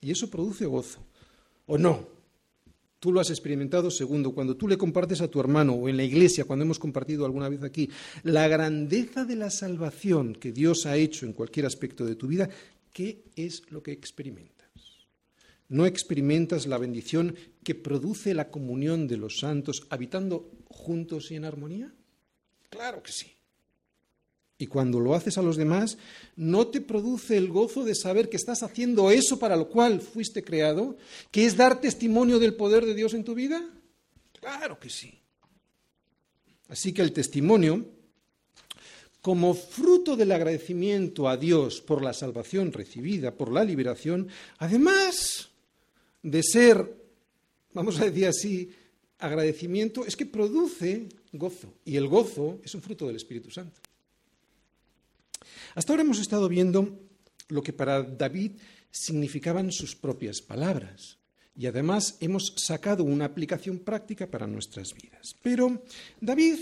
Y 0.00 0.10
eso 0.10 0.30
produce 0.30 0.66
gozo. 0.66 1.04
¿O 1.66 1.76
no? 1.76 2.18
Tú 3.00 3.12
lo 3.12 3.20
has 3.20 3.30
experimentado. 3.30 3.90
Segundo, 3.90 4.32
cuando 4.32 4.56
tú 4.56 4.66
le 4.66 4.78
compartes 4.78 5.20
a 5.20 5.28
tu 5.28 5.38
hermano 5.38 5.74
o 5.74 5.88
en 5.88 5.96
la 5.96 6.04
iglesia, 6.04 6.44
cuando 6.44 6.64
hemos 6.64 6.78
compartido 6.78 7.24
alguna 7.24 7.48
vez 7.48 7.62
aquí, 7.62 7.88
la 8.24 8.48
grandeza 8.48 9.24
de 9.24 9.36
la 9.36 9.50
salvación 9.50 10.34
que 10.34 10.50
Dios 10.50 10.86
ha 10.86 10.96
hecho 10.96 11.26
en 11.26 11.32
cualquier 11.32 11.66
aspecto 11.66 12.04
de 12.04 12.16
tu 12.16 12.26
vida, 12.26 12.48
¿qué 12.92 13.24
es 13.36 13.62
lo 13.70 13.82
que 13.82 13.92
experimentas? 13.92 14.57
¿No 15.68 15.84
experimentas 15.84 16.66
la 16.66 16.78
bendición 16.78 17.36
que 17.62 17.74
produce 17.74 18.32
la 18.32 18.50
comunión 18.50 19.06
de 19.06 19.18
los 19.18 19.38
santos 19.38 19.86
habitando 19.90 20.50
juntos 20.66 21.30
y 21.30 21.36
en 21.36 21.44
armonía? 21.44 21.92
Claro 22.70 23.02
que 23.02 23.12
sí. 23.12 23.26
Y 24.60 24.66
cuando 24.66 24.98
lo 24.98 25.14
haces 25.14 25.38
a 25.38 25.42
los 25.42 25.56
demás, 25.56 25.98
¿no 26.34 26.66
te 26.66 26.80
produce 26.80 27.36
el 27.36 27.48
gozo 27.48 27.84
de 27.84 27.94
saber 27.94 28.28
que 28.28 28.36
estás 28.36 28.64
haciendo 28.64 29.10
eso 29.10 29.38
para 29.38 29.56
lo 29.56 29.68
cual 29.68 30.00
fuiste 30.00 30.42
creado? 30.42 30.96
¿Que 31.30 31.46
es 31.46 31.56
dar 31.56 31.80
testimonio 31.80 32.40
del 32.40 32.54
poder 32.54 32.84
de 32.84 32.94
Dios 32.94 33.14
en 33.14 33.22
tu 33.22 33.34
vida? 33.34 33.62
Claro 34.40 34.80
que 34.80 34.90
sí. 34.90 35.20
Así 36.68 36.92
que 36.92 37.02
el 37.02 37.12
testimonio, 37.12 37.86
como 39.22 39.54
fruto 39.54 40.16
del 40.16 40.32
agradecimiento 40.32 41.28
a 41.28 41.36
Dios 41.36 41.80
por 41.80 42.02
la 42.02 42.12
salvación 42.12 42.72
recibida, 42.72 43.36
por 43.36 43.52
la 43.52 43.62
liberación, 43.62 44.28
además 44.58 45.47
de 46.22 46.42
ser, 46.42 46.96
vamos 47.72 48.00
a 48.00 48.04
decir 48.04 48.26
así, 48.26 48.70
agradecimiento, 49.18 50.04
es 50.04 50.16
que 50.16 50.26
produce 50.26 51.08
gozo. 51.32 51.74
Y 51.84 51.96
el 51.96 52.08
gozo 52.08 52.60
es 52.64 52.74
un 52.74 52.82
fruto 52.82 53.06
del 53.06 53.16
Espíritu 53.16 53.50
Santo. 53.50 53.80
Hasta 55.74 55.92
ahora 55.92 56.02
hemos 56.02 56.18
estado 56.18 56.48
viendo 56.48 56.98
lo 57.48 57.62
que 57.62 57.72
para 57.72 58.02
David 58.02 58.52
significaban 58.90 59.70
sus 59.72 59.94
propias 59.94 60.40
palabras 60.40 61.18
y 61.56 61.66
además 61.66 62.16
hemos 62.20 62.54
sacado 62.56 63.04
una 63.04 63.24
aplicación 63.24 63.80
práctica 63.80 64.28
para 64.28 64.46
nuestras 64.46 64.94
vidas. 64.94 65.34
Pero 65.42 65.82
David, 66.20 66.58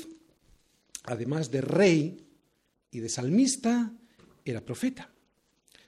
además 1.04 1.50
de 1.50 1.60
rey 1.60 2.26
y 2.90 3.00
de 3.00 3.08
salmista, 3.08 3.92
era 4.44 4.60
profeta. 4.62 5.10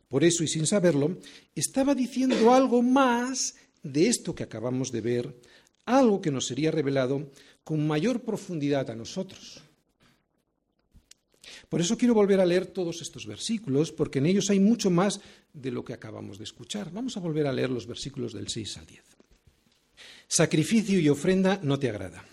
Por 0.09 0.25
eso, 0.25 0.43
y 0.43 0.49
sin 0.49 0.67
saberlo, 0.67 1.19
estaba 1.55 1.95
diciendo 1.95 2.53
algo 2.53 2.83
más 2.83 3.57
de 3.83 4.09
esto 4.09 4.35
que 4.35 4.43
acabamos 4.43 4.91
de 4.91 5.01
ver, 5.01 5.41
algo 5.85 6.21
que 6.21 6.31
nos 6.31 6.47
sería 6.47 6.71
revelado 6.71 7.31
con 7.65 7.87
mayor 7.87 8.23
profundidad 8.23 8.91
a 8.91 8.97
nosotros. 8.97 9.63
Por 11.69 11.81
eso 11.81 11.99
quiero 11.99 12.15
volver 12.15 12.41
a 12.41 12.47
leer 12.47 12.67
todos 12.67 13.03
estos 13.03 13.27
versículos, 13.27 13.93
porque 13.93 14.19
en 14.19 14.27
ellos 14.27 14.51
hay 14.51 14.61
mucho 14.61 14.91
más 14.91 15.21
de 15.53 15.71
lo 15.71 15.85
que 15.85 15.93
acabamos 15.93 16.39
de 16.39 16.45
escuchar. 16.45 16.91
Vamos 16.93 17.17
a 17.17 17.21
volver 17.21 17.47
a 17.47 17.53
leer 17.53 17.71
los 17.71 17.87
versículos 17.87 18.33
del 18.33 18.49
6 18.49 18.79
al 18.79 18.87
10. 18.87 19.03
Sacrificio 20.29 20.99
y 20.99 21.09
ofrenda 21.09 21.61
no 21.63 21.79
te 21.79 21.89
agrada. 21.89 22.25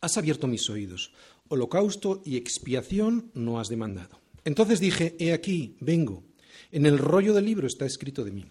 Has 0.00 0.18
abierto 0.18 0.46
mis 0.46 0.68
oídos. 0.68 1.12
Holocausto 1.48 2.22
y 2.24 2.36
expiación 2.36 3.30
no 3.34 3.60
has 3.60 3.68
demandado. 3.68 4.20
Entonces 4.44 4.80
dije, 4.80 5.16
he 5.18 5.32
aquí, 5.32 5.76
vengo. 5.80 6.22
En 6.74 6.86
el 6.86 6.98
rollo 6.98 7.32
del 7.34 7.44
libro 7.44 7.68
está 7.68 7.86
escrito 7.86 8.24
de 8.24 8.32
mí. 8.32 8.44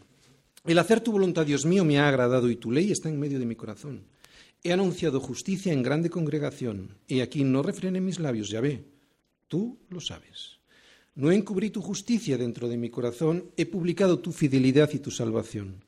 El 0.64 0.80
hacer 0.80 1.02
tu 1.02 1.12
voluntad, 1.12 1.46
Dios 1.46 1.66
mío, 1.66 1.84
me 1.84 2.00
ha 2.00 2.08
agradado 2.08 2.50
y 2.50 2.56
tu 2.56 2.72
ley 2.72 2.90
está 2.90 3.10
en 3.10 3.20
medio 3.20 3.38
de 3.38 3.46
mi 3.46 3.58
corazón. 3.58 4.06
He 4.64 4.72
anunciado 4.72 5.20
justicia 5.20 5.74
en 5.74 5.84
grande 5.84 6.10
congregación. 6.10 6.96
He 7.10 7.22
aquí, 7.22 7.44
no 7.44 7.62
refrene 7.62 8.00
mis 8.00 8.22
labios, 8.22 8.48
ya 8.48 8.62
ve. 8.62 8.86
Tú 9.50 9.78
lo 9.90 10.00
sabes. 10.00 10.60
No 11.16 11.34
encubrí 11.34 11.70
tu 11.70 11.82
justicia 11.82 12.38
dentro 12.38 12.70
de 12.70 12.78
mi 12.78 12.90
corazón, 12.90 13.52
he 13.58 13.66
publicado 13.66 14.20
tu 14.20 14.32
fidelidad 14.32 14.90
y 14.94 15.00
tu 15.00 15.12
salvación. 15.12 15.84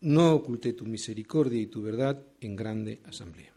No 0.00 0.32
oculté 0.32 0.72
tu 0.72 0.86
misericordia 0.86 1.60
y 1.60 1.66
tu 1.66 1.82
verdad 1.82 2.18
en 2.40 2.56
grande 2.56 3.02
asamblea. 3.04 3.53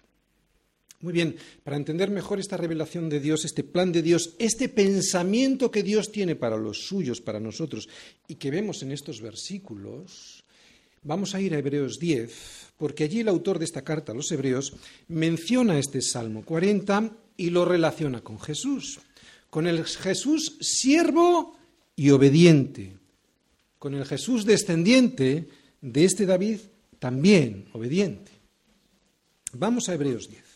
Muy 0.99 1.13
bien, 1.13 1.35
para 1.63 1.77
entender 1.77 2.09
mejor 2.09 2.39
esta 2.39 2.57
revelación 2.57 3.07
de 3.07 3.19
Dios, 3.19 3.45
este 3.45 3.63
plan 3.63 3.91
de 3.91 4.01
Dios, 4.01 4.35
este 4.39 4.67
pensamiento 4.67 5.69
que 5.69 5.83
Dios 5.83 6.11
tiene 6.11 6.35
para 6.35 6.57
los 6.57 6.87
suyos, 6.87 7.21
para 7.21 7.39
nosotros, 7.39 7.87
y 8.27 8.35
que 8.35 8.49
vemos 8.49 8.81
en 8.81 8.91
estos 8.91 9.21
versículos, 9.21 10.43
vamos 11.03 11.35
a 11.35 11.41
ir 11.41 11.53
a 11.53 11.59
Hebreos 11.59 11.99
10, 11.99 12.33
porque 12.77 13.03
allí 13.03 13.19
el 13.19 13.27
autor 13.27 13.59
de 13.59 13.65
esta 13.65 13.83
carta 13.83 14.11
a 14.11 14.15
los 14.15 14.31
Hebreos 14.31 14.73
menciona 15.07 15.77
este 15.77 16.01
Salmo 16.01 16.43
40 16.43 17.11
y 17.37 17.51
lo 17.51 17.63
relaciona 17.63 18.21
con 18.21 18.39
Jesús 18.39 18.99
con 19.49 19.67
el 19.67 19.85
Jesús 19.85 20.57
siervo 20.61 21.55
y 21.95 22.09
obediente, 22.11 22.95
con 23.79 23.93
el 23.93 24.05
Jesús 24.05 24.45
descendiente 24.45 25.47
de 25.81 26.05
este 26.05 26.25
David 26.25 26.59
también 26.99 27.67
obediente. 27.73 28.31
Vamos 29.53 29.89
a 29.89 29.93
Hebreos 29.93 30.29
10. 30.29 30.46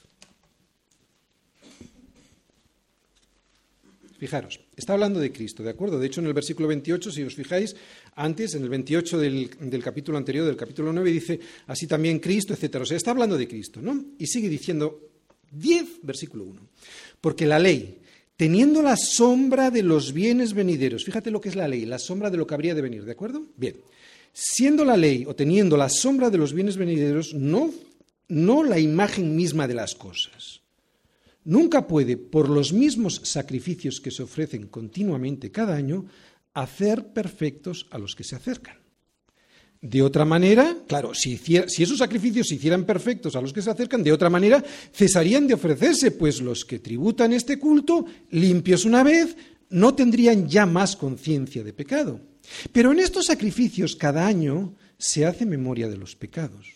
Fijaros, 4.21 4.59
está 4.75 4.93
hablando 4.93 5.19
de 5.19 5.31
Cristo, 5.31 5.63
¿de 5.63 5.71
acuerdo? 5.71 5.97
De 5.97 6.05
hecho, 6.05 6.21
en 6.21 6.27
el 6.27 6.33
versículo 6.35 6.67
28, 6.67 7.11
si 7.11 7.23
os 7.23 7.33
fijáis, 7.33 7.75
antes, 8.13 8.53
en 8.53 8.61
el 8.61 8.69
28 8.69 9.17
del, 9.17 9.49
del, 9.59 9.83
capítulo 9.83 10.15
anterior, 10.15 10.45
del 10.45 10.55
capítulo 10.55 10.93
9, 10.93 11.11
dice 11.11 11.39
así 11.65 11.87
también 11.87 12.19
Cristo, 12.19 12.53
etc. 12.53 12.75
O 12.75 12.85
sea, 12.85 12.97
está 12.97 13.09
hablando 13.09 13.35
de 13.35 13.47
Cristo, 13.47 13.81
¿no? 13.81 13.99
Y 14.19 14.27
sigue 14.27 14.47
diciendo 14.47 15.09
10, 15.49 16.03
versículo 16.03 16.43
1. 16.43 16.61
Porque 17.19 17.47
la 17.47 17.57
ley, 17.57 17.97
teniendo 18.37 18.83
la 18.83 18.95
sombra 18.95 19.71
de 19.71 19.81
los 19.81 20.13
bienes 20.13 20.53
venideros. 20.53 21.03
Fíjate 21.03 21.31
lo 21.31 21.41
que 21.41 21.49
es 21.49 21.55
la 21.55 21.67
ley, 21.67 21.87
la 21.87 21.97
sombra 21.97 22.29
de 22.29 22.37
lo 22.37 22.45
que 22.45 22.53
habría 22.53 22.75
de 22.75 22.83
venir, 22.83 23.03
¿de 23.03 23.13
acuerdo? 23.13 23.47
Bien. 23.57 23.77
Siendo 24.33 24.85
la 24.85 24.97
ley 24.97 25.25
o 25.25 25.35
teniendo 25.35 25.77
la 25.77 25.89
sombra 25.89 26.29
de 26.29 26.37
los 26.37 26.53
bienes 26.53 26.77
venideros, 26.77 27.33
no, 27.33 27.73
no 28.27 28.63
la 28.63 28.77
imagen 28.77 29.35
misma 29.35 29.67
de 29.67 29.73
las 29.73 29.95
cosas. 29.95 30.60
Nunca 31.43 31.87
puede, 31.87 32.17
por 32.17 32.49
los 32.49 32.71
mismos 32.71 33.21
sacrificios 33.23 33.99
que 33.99 34.11
se 34.11 34.23
ofrecen 34.23 34.67
continuamente 34.67 35.51
cada 35.51 35.75
año, 35.75 36.05
hacer 36.53 37.13
perfectos 37.13 37.87
a 37.91 37.97
los 37.97 38.15
que 38.15 38.23
se 38.23 38.35
acercan. 38.35 38.77
De 39.81 40.03
otra 40.03 40.25
manera, 40.25 40.77
claro, 40.87 41.15
si, 41.15 41.39
esos 41.55 41.97
sacrificios 41.97 42.47
se 42.47 42.55
hicieran 42.55 42.85
perfectos 42.85 43.35
a 43.35 43.41
los 43.41 43.51
que 43.51 43.63
se 43.63 43.71
acercan, 43.71 44.03
de 44.03 44.11
otra 44.11 44.29
manera 44.29 44.63
cesarían 44.93 45.47
de 45.47 45.55
ofrecerse, 45.55 46.11
pues 46.11 46.39
los 46.39 46.65
que 46.65 46.77
tributan 46.77 47.33
este 47.33 47.57
culto, 47.57 48.05
limpios 48.29 48.85
una 48.85 49.01
vez, 49.01 49.35
no 49.71 49.95
tendrían 49.95 50.47
ya 50.47 50.67
más 50.67 50.95
conciencia 50.95 51.63
de 51.63 51.73
pecado. 51.73 52.21
Pero 52.71 52.91
en 52.91 52.99
estos 52.99 53.25
sacrificios 53.25 53.95
cada 53.95 54.27
año 54.27 54.75
se 54.99 55.25
hace 55.25 55.47
memoria 55.47 55.89
de 55.89 55.97
los 55.97 56.15
pecados. 56.15 56.67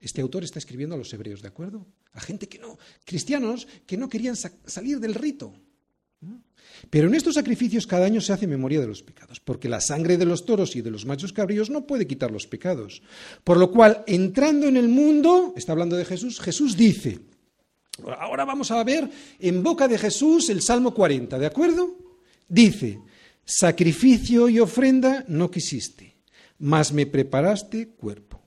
Este 0.00 0.20
autor 0.20 0.42
está 0.42 0.58
escribiendo 0.58 0.96
a 0.96 0.98
los 0.98 1.12
hebreos, 1.12 1.42
¿de 1.42 1.48
acuerdo? 1.48 1.86
A 2.12 2.20
gente 2.20 2.48
que 2.48 2.58
no, 2.58 2.78
cristianos 3.04 3.68
que 3.86 3.96
no 3.96 4.08
querían 4.08 4.36
salir 4.36 4.98
del 4.98 5.14
rito. 5.14 5.54
Pero 6.88 7.08
en 7.08 7.14
estos 7.14 7.34
sacrificios 7.34 7.86
cada 7.86 8.06
año 8.06 8.20
se 8.20 8.32
hace 8.32 8.46
memoria 8.46 8.80
de 8.80 8.86
los 8.86 9.02
pecados, 9.02 9.40
porque 9.40 9.68
la 9.68 9.80
sangre 9.80 10.16
de 10.16 10.24
los 10.24 10.46
toros 10.46 10.76
y 10.76 10.82
de 10.82 10.90
los 10.90 11.04
machos 11.04 11.32
cabríos 11.32 11.68
no 11.68 11.86
puede 11.86 12.06
quitar 12.06 12.30
los 12.30 12.46
pecados. 12.46 13.02
Por 13.44 13.58
lo 13.58 13.70
cual, 13.70 14.02
entrando 14.06 14.66
en 14.66 14.76
el 14.76 14.88
mundo, 14.88 15.52
está 15.56 15.72
hablando 15.72 15.96
de 15.96 16.04
Jesús, 16.04 16.40
Jesús 16.40 16.76
dice, 16.76 17.20
ahora 18.18 18.44
vamos 18.44 18.70
a 18.70 18.82
ver 18.82 19.10
en 19.38 19.62
boca 19.62 19.88
de 19.88 19.98
Jesús 19.98 20.48
el 20.48 20.62
Salmo 20.62 20.94
40, 20.94 21.38
¿de 21.38 21.46
acuerdo? 21.46 21.96
Dice, 22.48 23.00
sacrificio 23.44 24.48
y 24.48 24.58
ofrenda 24.58 25.24
no 25.28 25.50
quisiste, 25.50 26.16
mas 26.58 26.92
me 26.92 27.06
preparaste 27.06 27.88
cuerpo. 27.90 28.39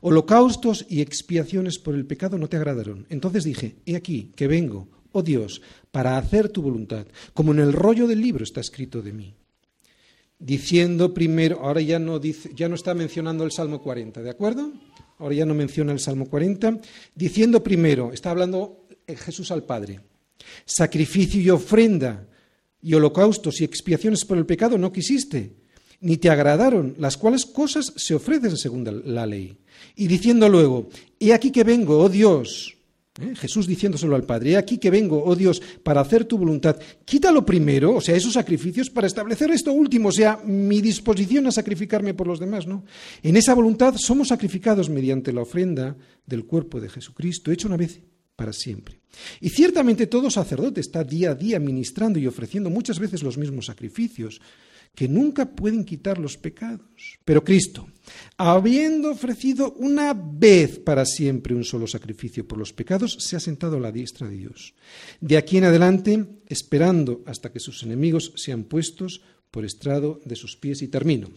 Holocaustos 0.00 0.86
y 0.88 1.00
expiaciones 1.00 1.78
por 1.78 1.94
el 1.94 2.06
pecado 2.06 2.38
no 2.38 2.48
te 2.48 2.56
agradaron. 2.56 3.06
Entonces 3.08 3.44
dije, 3.44 3.76
he 3.86 3.96
aquí 3.96 4.32
que 4.36 4.46
vengo, 4.46 4.88
oh 5.12 5.22
Dios, 5.22 5.62
para 5.90 6.18
hacer 6.18 6.48
tu 6.48 6.62
voluntad, 6.62 7.06
como 7.34 7.52
en 7.52 7.60
el 7.60 7.72
rollo 7.72 8.06
del 8.06 8.20
libro 8.20 8.44
está 8.44 8.60
escrito 8.60 9.02
de 9.02 9.12
mí. 9.12 9.34
Diciendo 10.38 11.14
primero, 11.14 11.60
ahora 11.60 11.80
ya 11.80 11.98
no, 11.98 12.20
ya 12.20 12.68
no 12.68 12.74
está 12.74 12.94
mencionando 12.94 13.44
el 13.44 13.50
Salmo 13.50 13.82
40, 13.82 14.22
¿de 14.22 14.30
acuerdo? 14.30 14.72
Ahora 15.18 15.34
ya 15.34 15.46
no 15.46 15.54
menciona 15.54 15.92
el 15.92 15.98
Salmo 15.98 16.26
40. 16.26 16.80
Diciendo 17.14 17.62
primero, 17.62 18.12
está 18.12 18.30
hablando 18.30 18.86
Jesús 19.06 19.50
al 19.50 19.64
Padre, 19.64 20.00
sacrificio 20.64 21.40
y 21.40 21.50
ofrenda 21.50 22.28
y 22.80 22.94
holocaustos 22.94 23.60
y 23.60 23.64
expiaciones 23.64 24.24
por 24.24 24.38
el 24.38 24.46
pecado 24.46 24.78
no 24.78 24.92
quisiste, 24.92 25.56
ni 26.00 26.16
te 26.16 26.30
agradaron, 26.30 26.94
las 26.98 27.16
cuales 27.16 27.46
cosas 27.46 27.92
se 27.96 28.14
ofrecen 28.14 28.56
según 28.56 29.02
la 29.04 29.26
ley. 29.26 29.56
Y 29.96 30.06
diciendo 30.06 30.48
luego, 30.48 30.88
he 31.18 31.32
aquí 31.32 31.50
que 31.50 31.64
vengo, 31.64 31.98
oh 31.98 32.08
Dios, 32.08 32.78
¿eh? 33.20 33.34
Jesús 33.36 33.66
diciéndoselo 33.66 34.14
al 34.14 34.24
Padre, 34.24 34.52
he 34.52 34.56
aquí 34.56 34.78
que 34.78 34.90
vengo, 34.90 35.22
oh 35.24 35.36
Dios, 35.36 35.60
para 35.82 36.00
hacer 36.00 36.24
tu 36.24 36.38
voluntad. 36.38 36.78
Quítalo 37.04 37.44
primero, 37.44 37.96
o 37.96 38.00
sea, 38.00 38.16
esos 38.16 38.32
sacrificios, 38.34 38.90
para 38.90 39.06
establecer 39.06 39.50
esto 39.50 39.72
último, 39.72 40.08
o 40.08 40.12
sea, 40.12 40.38
mi 40.44 40.80
disposición 40.80 41.46
a 41.46 41.52
sacrificarme 41.52 42.14
por 42.14 42.26
los 42.26 42.40
demás, 42.40 42.66
¿no? 42.66 42.84
En 43.22 43.36
esa 43.36 43.54
voluntad 43.54 43.94
somos 43.96 44.28
sacrificados 44.28 44.88
mediante 44.88 45.32
la 45.32 45.42
ofrenda 45.42 45.96
del 46.26 46.44
cuerpo 46.44 46.80
de 46.80 46.88
Jesucristo, 46.88 47.50
hecho 47.50 47.68
una 47.68 47.76
vez 47.76 48.00
para 48.36 48.52
siempre. 48.52 49.00
Y 49.40 49.48
ciertamente 49.48 50.06
todo 50.06 50.30
sacerdote 50.30 50.80
está 50.80 51.02
día 51.02 51.32
a 51.32 51.34
día 51.34 51.58
ministrando 51.58 52.20
y 52.20 52.26
ofreciendo 52.26 52.70
muchas 52.70 53.00
veces 53.00 53.22
los 53.22 53.36
mismos 53.36 53.66
sacrificios, 53.66 54.40
que 54.98 55.06
nunca 55.06 55.46
pueden 55.46 55.84
quitar 55.84 56.18
los 56.18 56.36
pecados. 56.36 57.20
Pero 57.24 57.44
Cristo, 57.44 57.86
habiendo 58.36 59.12
ofrecido 59.12 59.74
una 59.78 60.12
vez 60.12 60.80
para 60.80 61.04
siempre 61.04 61.54
un 61.54 61.62
solo 61.62 61.86
sacrificio 61.86 62.48
por 62.48 62.58
los 62.58 62.72
pecados, 62.72 63.16
se 63.20 63.36
ha 63.36 63.38
sentado 63.38 63.76
a 63.76 63.80
la 63.80 63.92
diestra 63.92 64.26
de 64.26 64.34
Dios. 64.34 64.74
De 65.20 65.36
aquí 65.36 65.56
en 65.56 65.66
adelante, 65.66 66.26
esperando 66.48 67.22
hasta 67.26 67.52
que 67.52 67.60
sus 67.60 67.84
enemigos 67.84 68.32
sean 68.34 68.64
puestos 68.64 69.22
por 69.52 69.64
estrado 69.64 70.18
de 70.24 70.34
sus 70.34 70.56
pies. 70.56 70.82
Y 70.82 70.88
termino. 70.88 71.30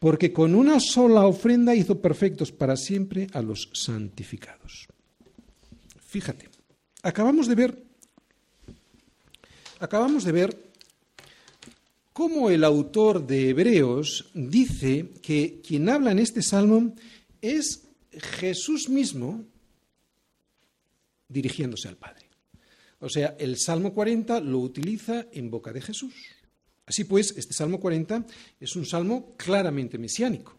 Porque 0.00 0.32
con 0.32 0.56
una 0.56 0.80
sola 0.80 1.26
ofrenda 1.26 1.76
hizo 1.76 2.00
perfectos 2.00 2.50
para 2.50 2.76
siempre 2.76 3.28
a 3.32 3.40
los 3.40 3.70
santificados. 3.72 4.88
Fíjate, 6.04 6.48
acabamos 7.04 7.46
de 7.46 7.54
ver, 7.54 7.84
acabamos 9.78 10.24
de 10.24 10.32
ver 10.32 10.69
cómo 12.20 12.50
el 12.50 12.64
autor 12.64 13.26
de 13.26 13.48
Hebreos 13.48 14.26
dice 14.34 15.08
que 15.22 15.62
quien 15.66 15.88
habla 15.88 16.12
en 16.12 16.18
este 16.18 16.42
salmo 16.42 16.94
es 17.40 17.88
Jesús 18.12 18.90
mismo 18.90 19.46
dirigiéndose 21.28 21.88
al 21.88 21.96
Padre. 21.96 22.26
O 22.98 23.08
sea, 23.08 23.36
el 23.38 23.56
Salmo 23.56 23.94
40 23.94 24.40
lo 24.40 24.58
utiliza 24.58 25.28
en 25.32 25.50
boca 25.50 25.72
de 25.72 25.80
Jesús. 25.80 26.12
Así 26.84 27.04
pues, 27.04 27.32
este 27.38 27.54
Salmo 27.54 27.80
40 27.80 28.26
es 28.60 28.76
un 28.76 28.84
salmo 28.84 29.34
claramente 29.38 29.96
mesiánico. 29.96 30.58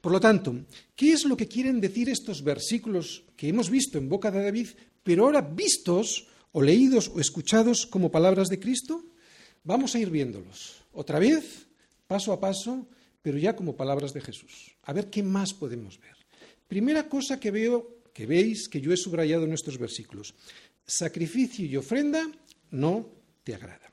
Por 0.00 0.12
lo 0.12 0.20
tanto, 0.20 0.60
¿qué 0.94 1.10
es 1.12 1.24
lo 1.24 1.36
que 1.36 1.48
quieren 1.48 1.80
decir 1.80 2.08
estos 2.08 2.44
versículos 2.44 3.24
que 3.36 3.48
hemos 3.48 3.68
visto 3.68 3.98
en 3.98 4.08
boca 4.08 4.30
de 4.30 4.44
David, 4.44 4.68
pero 5.02 5.24
ahora 5.24 5.40
vistos 5.40 6.28
o 6.52 6.62
leídos 6.62 7.08
o 7.08 7.18
escuchados 7.18 7.84
como 7.84 8.12
palabras 8.12 8.46
de 8.46 8.60
Cristo? 8.60 9.07
Vamos 9.68 9.94
a 9.94 9.98
ir 10.00 10.08
viéndolos 10.08 10.80
otra 10.96 11.18
vez, 11.20 11.68
paso 12.08 12.32
a 12.32 12.40
paso, 12.40 12.88
pero 13.20 13.36
ya 13.36 13.52
como 13.52 13.76
palabras 13.76 14.14
de 14.14 14.22
Jesús. 14.22 14.72
A 14.80 14.94
ver 14.94 15.10
qué 15.10 15.22
más 15.22 15.52
podemos 15.52 16.00
ver. 16.00 16.16
Primera 16.66 17.06
cosa 17.06 17.38
que 17.38 17.50
veo, 17.50 18.00
que 18.14 18.24
veis, 18.24 18.66
que 18.66 18.80
yo 18.80 18.94
he 18.94 18.96
subrayado 18.96 19.44
en 19.44 19.50
nuestros 19.50 19.76
versículos. 19.76 20.32
Sacrificio 20.86 21.66
y 21.66 21.76
ofrenda 21.76 22.24
no 22.70 23.12
te 23.44 23.54
agrada. 23.54 23.92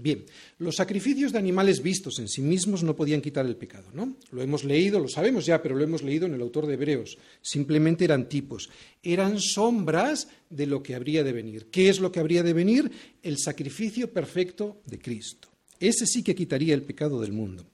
Bien, 0.00 0.24
los 0.58 0.76
sacrificios 0.76 1.32
de 1.32 1.38
animales 1.38 1.82
vistos 1.82 2.20
en 2.20 2.28
sí 2.28 2.40
mismos 2.40 2.84
no 2.84 2.94
podían 2.94 3.20
quitar 3.20 3.44
el 3.44 3.56
pecado, 3.56 3.88
¿no? 3.92 4.16
Lo 4.30 4.42
hemos 4.42 4.62
leído, 4.62 5.00
lo 5.00 5.08
sabemos 5.08 5.44
ya, 5.44 5.60
pero 5.60 5.74
lo 5.74 5.82
hemos 5.82 6.02
leído 6.02 6.26
en 6.26 6.34
el 6.34 6.40
autor 6.40 6.66
de 6.66 6.74
Hebreos. 6.74 7.18
Simplemente 7.42 8.04
eran 8.04 8.28
tipos, 8.28 8.70
eran 9.02 9.40
sombras 9.40 10.28
de 10.48 10.66
lo 10.66 10.82
que 10.82 10.94
habría 10.94 11.24
de 11.24 11.32
venir. 11.32 11.66
¿Qué 11.70 11.88
es 11.88 11.98
lo 11.98 12.12
que 12.12 12.20
habría 12.20 12.44
de 12.44 12.52
venir? 12.52 12.90
El 13.22 13.38
sacrificio 13.38 14.12
perfecto 14.12 14.80
de 14.86 15.00
Cristo. 15.00 15.48
Ese 15.80 16.06
sí 16.06 16.22
que 16.22 16.34
quitaría 16.34 16.74
el 16.74 16.82
pecado 16.82 17.20
del 17.20 17.32
mundo. 17.32 17.66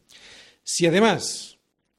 Si 0.63 0.87
además 0.87 1.59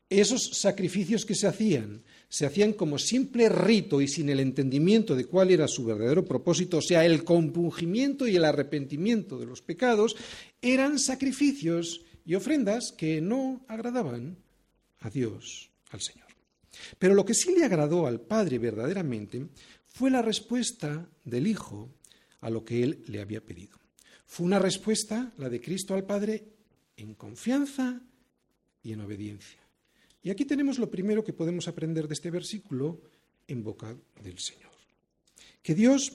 esos 0.10 0.52
sacrificios 0.54 1.26
que 1.26 1.36
se 1.36 1.48
hacían 1.48 2.04
se 2.30 2.46
hacían 2.46 2.74
como 2.74 2.98
simple 2.98 3.50
rito 3.50 4.02
y 4.02 4.08
sin 4.08 4.30
el 4.30 4.40
entendimiento 4.40 5.16
de 5.16 5.26
cuál 5.26 5.52
era 5.52 5.68
su 5.68 5.86
verdadero 5.86 6.26
propósito, 6.26 6.78
o 6.78 6.82
sea, 6.82 7.06
el 7.06 7.24
compungimiento 7.24 8.28
y 8.28 8.36
el 8.36 8.46
arrepentimiento 8.46 9.38
de 9.38 9.46
los 9.46 9.62
pecados, 9.62 10.16
eran 10.62 11.00
sacrificios 11.00 12.02
y 12.26 12.36
ofrendas 12.36 12.94
que 12.98 13.22
no 13.22 13.64
agradaban 13.68 14.38
a 15.00 15.10
Dios, 15.10 15.70
al 15.92 16.02
Señor. 16.02 16.26
Pero 17.00 17.14
lo 17.14 17.26
que 17.26 17.34
sí 17.34 17.54
le 17.56 17.66
agradó 17.66 18.08
al 18.08 18.22
Padre 18.22 18.58
verdaderamente 18.60 19.48
fue 19.88 20.12
la 20.12 20.22
respuesta 20.22 21.08
del 21.24 21.48
Hijo 21.48 21.90
a 22.42 22.50
lo 22.50 22.66
que 22.66 22.84
él 22.84 23.04
le 23.08 23.22
había 23.22 23.42
pedido. 23.42 23.80
Fue 24.26 24.46
una 24.46 24.60
respuesta, 24.60 25.32
la 25.38 25.50
de 25.50 25.62
Cristo 25.62 25.94
al 25.94 26.06
Padre, 26.06 26.44
en 26.98 27.14
confianza 27.14 28.02
y 28.84 28.94
en 28.94 29.02
obediencia. 29.02 29.64
Y 30.26 30.32
aquí 30.32 30.44
tenemos 30.44 30.80
lo 30.80 30.90
primero 30.90 31.24
que 31.24 31.34
podemos 31.34 31.68
aprender 31.68 32.08
de 32.08 32.16
este 32.16 32.32
versículo 32.32 33.00
en 33.48 33.62
boca 33.62 33.96
del 34.24 34.40
Señor. 34.40 34.72
Que 35.62 35.76
Dios 35.76 36.14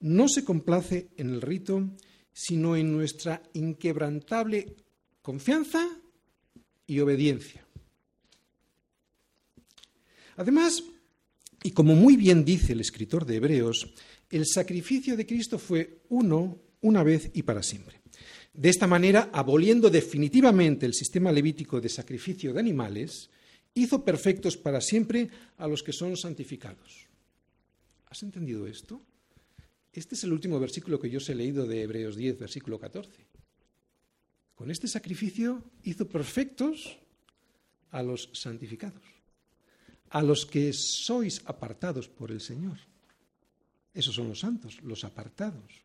no 0.00 0.28
se 0.28 0.44
complace 0.44 1.08
en 1.16 1.30
el 1.30 1.40
rito, 1.40 1.88
sino 2.34 2.76
en 2.76 2.92
nuestra 2.92 3.42
inquebrantable 3.54 4.76
confianza 5.22 5.88
y 6.86 7.00
obediencia. 7.00 7.66
Además, 10.36 10.84
y 11.62 11.70
como 11.70 11.94
muy 11.94 12.16
bien 12.18 12.44
dice 12.44 12.74
el 12.74 12.80
escritor 12.80 13.24
de 13.24 13.36
Hebreos, 13.36 13.90
el 14.28 14.44
sacrificio 14.46 15.16
de 15.16 15.24
Cristo 15.24 15.58
fue 15.58 16.02
uno, 16.10 16.58
una 16.82 17.02
vez 17.02 17.30
y 17.32 17.42
para 17.42 17.62
siempre. 17.62 18.02
De 18.52 18.68
esta 18.68 18.86
manera, 18.86 19.30
aboliendo 19.32 19.88
definitivamente 19.88 20.84
el 20.84 20.92
sistema 20.92 21.32
levítico 21.32 21.80
de 21.80 21.88
sacrificio 21.88 22.52
de 22.52 22.60
animales, 22.60 23.30
hizo 23.76 24.02
perfectos 24.02 24.56
para 24.56 24.80
siempre 24.80 25.28
a 25.58 25.68
los 25.68 25.84
que 25.84 25.92
son 25.92 26.16
santificados. 26.16 27.06
¿Has 28.08 28.22
entendido 28.22 28.66
esto? 28.66 29.02
Este 29.92 30.14
es 30.14 30.24
el 30.24 30.32
último 30.32 30.58
versículo 30.58 30.98
que 30.98 31.10
yo 31.10 31.18
os 31.18 31.28
he 31.28 31.34
leído 31.34 31.66
de 31.66 31.82
Hebreos 31.82 32.16
10, 32.16 32.38
versículo 32.38 32.80
14. 32.80 33.12
Con 34.54 34.70
este 34.70 34.88
sacrificio 34.88 35.62
hizo 35.84 36.08
perfectos 36.08 36.98
a 37.90 38.02
los 38.02 38.30
santificados, 38.32 39.04
a 40.08 40.22
los 40.22 40.46
que 40.46 40.72
sois 40.72 41.42
apartados 41.44 42.08
por 42.08 42.32
el 42.32 42.40
Señor. 42.40 42.78
Esos 43.92 44.14
son 44.14 44.28
los 44.28 44.40
santos, 44.40 44.80
los 44.82 45.04
apartados. 45.04 45.84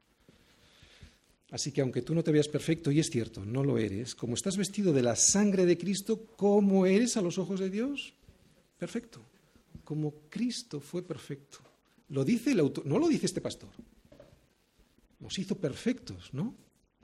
Así 1.52 1.74
que 1.74 1.82
aunque 1.82 2.02
tú 2.02 2.16
no 2.16 2.24
te 2.24 2.32
veas 2.32 2.48
perfecto, 2.48 2.92
y 2.92 3.00
es 3.00 3.10
cierto, 3.10 3.44
no 3.46 3.64
lo 3.64 3.78
eres, 3.78 4.16
como 4.16 4.36
estás 4.36 4.56
vestido 4.56 4.94
de 4.94 5.04
la 5.04 5.18
sangre 5.18 5.66
de 5.66 5.78
Cristo, 5.78 6.26
¿cómo 6.38 6.86
eres 6.86 7.18
a 7.18 7.22
los 7.22 7.38
ojos 7.38 7.60
de 7.60 7.70
Dios? 7.70 8.14
Perfecto. 8.78 9.22
Como 9.84 10.14
Cristo 10.30 10.80
fue 10.80 11.04
perfecto. 11.04 11.60
Lo 12.10 12.24
dice 12.24 12.52
el 12.52 12.62
autor, 12.62 12.86
no 12.86 12.98
lo 12.98 13.10
dice 13.10 13.26
este 13.26 13.42
pastor. 13.42 13.70
Nos 15.20 15.38
hizo 15.38 15.58
perfectos, 15.58 16.34
¿no? 16.34 16.56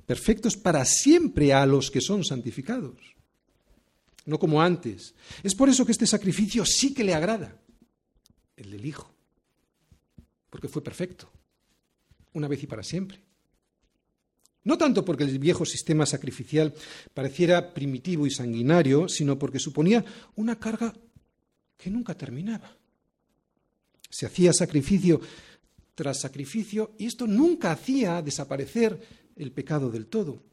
Perfectos 0.05 0.55
para 0.55 0.85
siempre 0.85 1.51
a 1.51 1.65
los 1.65 1.91
que 1.91 1.99
son 1.99 2.23
santificados. 2.23 2.95
No 4.25 4.39
como 4.39 4.61
antes. 4.61 5.13
Es 5.43 5.55
por 5.55 5.67
eso 5.67 5.85
que 5.85 5.91
este 5.91 6.07
sacrificio 6.07 6.65
sí 6.65 6.93
que 6.93 7.03
le 7.03 7.13
agrada. 7.13 7.59
El 8.55 8.71
del 8.71 8.85
Hijo. 8.85 9.13
Porque 10.49 10.69
fue 10.69 10.81
perfecto. 10.81 11.29
Una 12.33 12.47
vez 12.47 12.63
y 12.63 12.67
para 12.67 12.83
siempre. 12.83 13.26
No 14.67 14.77
tanto 14.77 15.05
porque 15.05 15.23
el 15.23 15.39
viejo 15.39 15.65
sistema 15.65 16.05
sacrificial 16.05 16.73
pareciera 17.13 17.73
primitivo 17.73 18.27
y 18.27 18.31
sanguinario, 18.31 19.07
sino 19.07 19.39
porque 19.39 19.59
suponía 19.59 20.03
una 20.35 20.59
carga 20.59 20.93
que 21.77 21.89
nunca 21.89 22.15
terminaba. 22.15 22.75
Se 24.09 24.25
hacía 24.25 24.51
sacrificio 24.51 25.21
tras 25.95 26.19
sacrificio 26.19 26.91
y 26.97 27.05
esto 27.05 27.27
nunca 27.27 27.71
hacía 27.71 28.21
desaparecer 28.21 28.99
el 29.37 29.53
pecado 29.53 29.89
del 29.89 30.07
todo. 30.07 30.43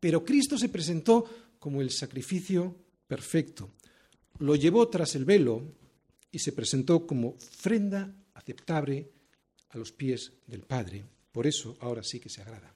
Pero 0.00 0.24
Cristo 0.24 0.56
se 0.56 0.70
presentó 0.70 1.28
como 1.58 1.82
el 1.82 1.90
sacrificio 1.90 2.74
perfecto. 3.06 3.72
Lo 4.38 4.56
llevó 4.56 4.88
tras 4.88 5.16
el 5.16 5.26
velo 5.26 5.64
y 6.32 6.38
se 6.38 6.52
presentó 6.52 7.06
como 7.06 7.36
ofrenda 7.36 8.10
aceptable 8.32 9.10
a 9.68 9.76
los 9.76 9.92
pies 9.92 10.32
del 10.46 10.62
Padre. 10.62 11.04
Por 11.30 11.46
eso 11.46 11.76
ahora 11.80 12.02
sí 12.02 12.18
que 12.18 12.30
se 12.30 12.40
agrada. 12.40 12.74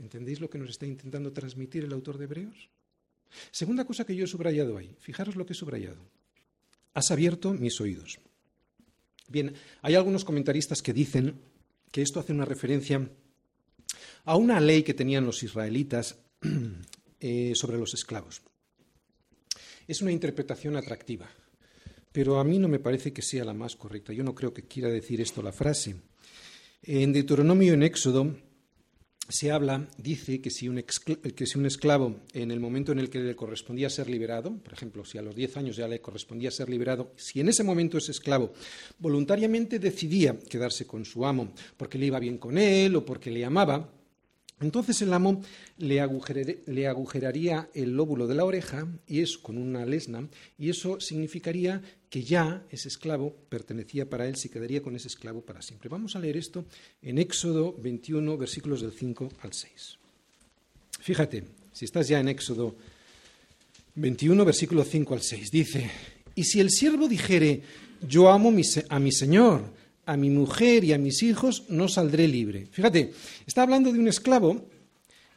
¿Entendéis 0.00 0.40
lo 0.40 0.48
que 0.48 0.58
nos 0.58 0.70
está 0.70 0.86
intentando 0.86 1.30
transmitir 1.32 1.84
el 1.84 1.92
autor 1.92 2.16
de 2.16 2.24
Hebreos? 2.24 2.70
Segunda 3.52 3.84
cosa 3.84 4.04
que 4.04 4.16
yo 4.16 4.24
he 4.24 4.28
subrayado 4.28 4.78
ahí. 4.78 4.96
Fijaros 4.98 5.36
lo 5.36 5.44
que 5.44 5.52
he 5.52 5.56
subrayado. 5.56 6.00
Has 6.94 7.10
abierto 7.10 7.52
mis 7.52 7.80
oídos. 7.80 8.18
Bien, 9.28 9.54
hay 9.82 9.94
algunos 9.94 10.24
comentaristas 10.24 10.82
que 10.82 10.94
dicen 10.94 11.38
que 11.92 12.02
esto 12.02 12.18
hace 12.18 12.32
una 12.32 12.44
referencia 12.46 13.08
a 14.24 14.36
una 14.36 14.58
ley 14.58 14.82
que 14.82 14.94
tenían 14.94 15.26
los 15.26 15.42
israelitas 15.42 16.18
eh, 17.20 17.52
sobre 17.54 17.78
los 17.78 17.94
esclavos. 17.94 18.42
Es 19.86 20.00
una 20.00 20.12
interpretación 20.12 20.76
atractiva, 20.76 21.28
pero 22.10 22.40
a 22.40 22.44
mí 22.44 22.58
no 22.58 22.68
me 22.68 22.78
parece 22.78 23.12
que 23.12 23.22
sea 23.22 23.44
la 23.44 23.54
más 23.54 23.76
correcta. 23.76 24.12
Yo 24.12 24.24
no 24.24 24.34
creo 24.34 24.54
que 24.54 24.66
quiera 24.66 24.88
decir 24.88 25.20
esto 25.20 25.42
la 25.42 25.52
frase. 25.52 25.96
En 26.82 27.12
Deuteronomio 27.12 27.74
en 27.74 27.82
Éxodo 27.82 28.34
se 29.30 29.50
habla, 29.50 29.88
dice 29.96 30.40
que 30.40 30.50
si, 30.50 30.68
un 30.68 30.82
que 30.82 31.46
si, 31.46 31.58
un 31.58 31.66
esclavo 31.66 32.16
en 32.32 32.50
el 32.50 32.60
momento 32.60 32.92
en 32.92 32.98
el 32.98 33.10
que 33.10 33.20
le 33.20 33.36
correspondía 33.36 33.88
ser 33.88 34.08
liberado, 34.10 34.56
por 34.56 34.72
ejemplo, 34.72 35.04
si 35.04 35.18
a 35.18 35.22
los 35.22 35.34
10 35.34 35.56
años 35.56 35.76
ya 35.76 35.88
le 35.88 36.00
correspondía 36.00 36.50
ser 36.50 36.68
liberado, 36.68 37.12
si 37.16 37.40
en 37.40 37.48
ese 37.48 37.62
momento 37.64 37.98
ese 37.98 38.12
esclavo 38.12 38.52
voluntariamente 38.98 39.78
decidía 39.78 40.38
quedarse 40.38 40.86
con 40.86 41.04
su 41.04 41.24
amo 41.24 41.52
porque 41.76 41.98
le 41.98 42.06
iba 42.06 42.18
bien 42.18 42.38
con 42.38 42.58
él 42.58 42.96
o 42.96 43.04
porque 43.04 43.30
le 43.30 43.44
amaba, 43.44 43.88
entonces 44.60 45.00
el 45.00 45.12
amo 45.14 45.42
le, 45.78 46.00
agujeraría 46.00 47.70
el 47.72 47.96
lóbulo 47.96 48.26
de 48.26 48.34
la 48.34 48.44
oreja 48.44 48.86
y 49.06 49.20
es 49.20 49.38
con 49.38 49.56
una 49.56 49.86
lesna 49.86 50.28
y 50.58 50.68
eso 50.68 51.00
significaría 51.00 51.82
que 52.10 52.22
ya 52.22 52.62
ese 52.70 52.88
esclavo 52.88 53.34
pertenecía 53.48 54.08
para 54.08 54.28
él, 54.28 54.36
se 54.36 54.50
quedaría 54.50 54.82
con 54.82 54.94
ese 54.96 55.08
esclavo 55.08 55.40
para 55.40 55.62
siempre. 55.62 55.88
Vamos 55.88 56.14
a 56.14 56.18
leer 56.18 56.36
esto 56.36 56.66
en 57.00 57.18
Éxodo 57.18 57.74
21, 57.80 58.36
versículos 58.36 58.82
del 58.82 58.92
5 58.92 59.30
al 59.40 59.52
6. 59.52 59.98
Fíjate, 61.00 61.44
si 61.72 61.86
estás 61.86 62.08
ya 62.08 62.20
en 62.20 62.28
Éxodo 62.28 62.76
21, 63.94 64.44
versículo 64.44 64.84
5 64.84 65.14
al 65.14 65.22
6, 65.22 65.50
dice, 65.50 65.90
y 66.34 66.44
si 66.44 66.60
el 66.60 66.70
siervo 66.70 67.08
dijere, 67.08 67.62
yo 68.06 68.28
amo 68.28 68.52
a 68.90 68.98
mi 68.98 69.12
Señor, 69.12 69.79
a 70.10 70.16
mi 70.16 70.28
mujer 70.28 70.82
y 70.82 70.92
a 70.92 70.98
mis 70.98 71.22
hijos 71.22 71.66
no 71.68 71.86
saldré 71.86 72.26
libre. 72.26 72.66
Fíjate, 72.72 73.12
está 73.46 73.62
hablando 73.62 73.92
de 73.92 74.00
un 74.00 74.08
esclavo 74.08 74.66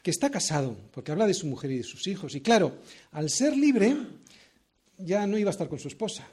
que 0.02 0.10
está 0.10 0.32
casado, 0.32 0.76
porque 0.92 1.12
habla 1.12 1.28
de 1.28 1.36
su 1.36 1.46
mujer 1.46 1.70
y 1.70 1.78
de 1.78 1.84
sus 1.84 2.08
hijos. 2.08 2.34
Y 2.34 2.42
claro, 2.42 2.80
al 3.12 3.30
ser 3.30 3.56
libre, 3.56 3.96
ya 4.98 5.28
no 5.28 5.38
iba 5.38 5.52
a 5.52 5.54
estar 5.54 5.70
con 5.70 5.78
su 5.78 5.90
esposa. 5.90 6.28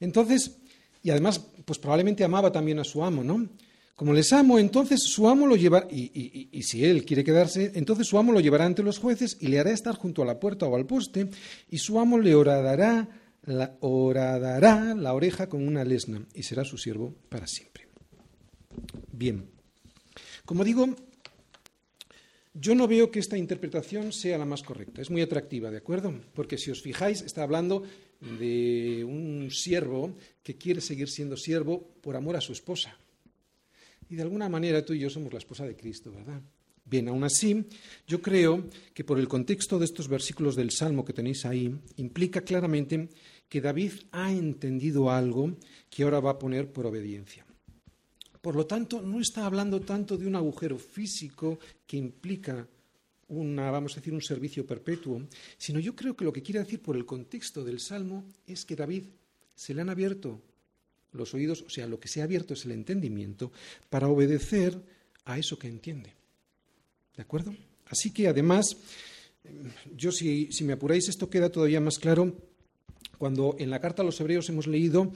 Entonces, 0.00 0.56
y 1.04 1.10
además, 1.10 1.40
pues 1.64 1.78
probablemente 1.78 2.24
amaba 2.24 2.50
también 2.50 2.80
a 2.80 2.84
su 2.84 3.04
amo, 3.04 3.22
¿no? 3.22 3.48
Como 3.94 4.12
les 4.12 4.32
amo, 4.32 4.58
entonces 4.58 4.98
su 5.00 5.28
amo 5.28 5.46
lo 5.46 5.54
llevará, 5.54 5.86
y, 5.88 6.48
y, 6.50 6.62
si 6.64 6.84
él 6.84 7.04
quiere 7.04 7.22
quedarse, 7.22 7.70
entonces 7.76 8.08
su 8.08 8.18
amo 8.18 8.32
lo 8.32 8.40
llevará 8.40 8.64
ante 8.64 8.82
los 8.82 8.98
jueces 8.98 9.36
y 9.38 9.46
le 9.46 9.60
hará 9.60 9.70
estar 9.70 9.94
junto 9.94 10.22
a 10.22 10.26
la 10.26 10.40
puerta 10.40 10.66
o 10.66 10.74
al 10.74 10.86
poste, 10.86 11.28
y 11.70 11.78
su 11.78 12.00
amo 12.00 12.18
le 12.18 12.34
oradará 12.34 13.19
la 13.44 13.76
horadará 13.80 14.94
la 14.94 15.14
oreja 15.14 15.48
con 15.48 15.66
una 15.66 15.84
lesna 15.84 16.26
y 16.34 16.42
será 16.42 16.64
su 16.64 16.78
siervo 16.78 17.14
para 17.28 17.46
siempre. 17.46 17.88
Bien, 19.12 19.50
como 20.44 20.64
digo, 20.64 20.94
yo 22.54 22.74
no 22.74 22.88
veo 22.88 23.10
que 23.10 23.20
esta 23.20 23.38
interpretación 23.38 24.12
sea 24.12 24.38
la 24.38 24.44
más 24.44 24.62
correcta. 24.62 25.00
Es 25.00 25.10
muy 25.10 25.22
atractiva, 25.22 25.70
¿de 25.70 25.78
acuerdo? 25.78 26.14
Porque 26.34 26.58
si 26.58 26.70
os 26.70 26.82
fijáis, 26.82 27.22
está 27.22 27.42
hablando 27.42 27.84
de 28.20 29.04
un 29.04 29.50
siervo 29.50 30.16
que 30.42 30.56
quiere 30.56 30.80
seguir 30.80 31.08
siendo 31.08 31.36
siervo 31.36 31.94
por 32.00 32.16
amor 32.16 32.36
a 32.36 32.40
su 32.40 32.52
esposa. 32.52 32.96
Y 34.08 34.16
de 34.16 34.22
alguna 34.22 34.48
manera 34.48 34.84
tú 34.84 34.92
y 34.92 34.98
yo 34.98 35.08
somos 35.08 35.32
la 35.32 35.38
esposa 35.38 35.64
de 35.64 35.76
Cristo, 35.76 36.10
¿verdad? 36.12 36.42
Bien, 36.90 37.06
aún 37.08 37.22
así, 37.22 37.64
yo 38.04 38.20
creo 38.20 38.64
que 38.92 39.04
por 39.04 39.20
el 39.20 39.28
contexto 39.28 39.78
de 39.78 39.84
estos 39.84 40.08
versículos 40.08 40.56
del 40.56 40.72
Salmo 40.72 41.04
que 41.04 41.12
tenéis 41.12 41.46
ahí, 41.46 41.72
implica 41.98 42.40
claramente 42.40 43.08
que 43.48 43.60
David 43.60 43.92
ha 44.10 44.32
entendido 44.32 45.08
algo 45.08 45.54
que 45.88 46.02
ahora 46.02 46.18
va 46.18 46.32
a 46.32 46.38
poner 46.40 46.72
por 46.72 46.86
obediencia. 46.86 47.46
Por 48.40 48.56
lo 48.56 48.66
tanto, 48.66 49.02
no 49.02 49.20
está 49.20 49.46
hablando 49.46 49.80
tanto 49.82 50.18
de 50.18 50.26
un 50.26 50.34
agujero 50.34 50.78
físico 50.78 51.60
que 51.86 51.96
implica 51.96 52.66
una, 53.28 53.70
vamos 53.70 53.92
a 53.92 54.00
decir, 54.00 54.12
un 54.12 54.20
servicio 54.20 54.66
perpetuo, 54.66 55.22
sino 55.58 55.78
yo 55.78 55.94
creo 55.94 56.16
que 56.16 56.24
lo 56.24 56.32
que 56.32 56.42
quiere 56.42 56.58
decir 56.58 56.82
por 56.82 56.96
el 56.96 57.06
contexto 57.06 57.62
del 57.62 57.78
Salmo 57.78 58.24
es 58.48 58.64
que 58.64 58.74
David 58.74 59.04
se 59.54 59.74
le 59.74 59.82
han 59.82 59.90
abierto 59.90 60.42
los 61.12 61.34
oídos, 61.34 61.62
o 61.62 61.70
sea, 61.70 61.86
lo 61.86 62.00
que 62.00 62.08
se 62.08 62.20
ha 62.20 62.24
abierto 62.24 62.54
es 62.54 62.64
el 62.64 62.72
entendimiento 62.72 63.52
para 63.88 64.08
obedecer 64.08 64.76
a 65.24 65.38
eso 65.38 65.56
que 65.56 65.68
entiende. 65.68 66.19
¿De 67.20 67.24
acuerdo? 67.24 67.54
Así 67.84 68.14
que 68.14 68.28
además, 68.28 68.78
yo 69.94 70.10
si, 70.10 70.50
si 70.52 70.64
me 70.64 70.72
apuráis, 70.72 71.06
esto 71.10 71.28
queda 71.28 71.50
todavía 71.50 71.78
más 71.78 71.98
claro 71.98 72.34
cuando 73.18 73.56
en 73.58 73.68
la 73.68 73.78
carta 73.78 74.00
a 74.00 74.06
los 74.06 74.18
hebreos 74.22 74.48
hemos 74.48 74.66
leído 74.66 75.12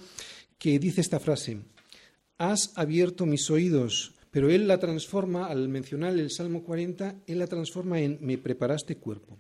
que 0.59 0.79
dice 0.79 1.01
esta 1.01 1.19
frase, 1.19 1.61
has 2.37 2.77
abierto 2.77 3.25
mis 3.25 3.51
oídos, 3.51 4.13
pero 4.31 4.51
él 4.51 4.69
la 4.69 4.79
transforma, 4.79 5.47
al 5.47 5.71
mencionar 5.71 6.13
el 6.13 6.31
Salmo 6.31 6.63
40, 6.63 7.23
él 7.27 7.39
la 7.39 7.47
transforma 7.47 7.99
en 7.99 8.19
me 8.21 8.37
preparaste 8.37 8.99
cuerpo. 8.99 9.39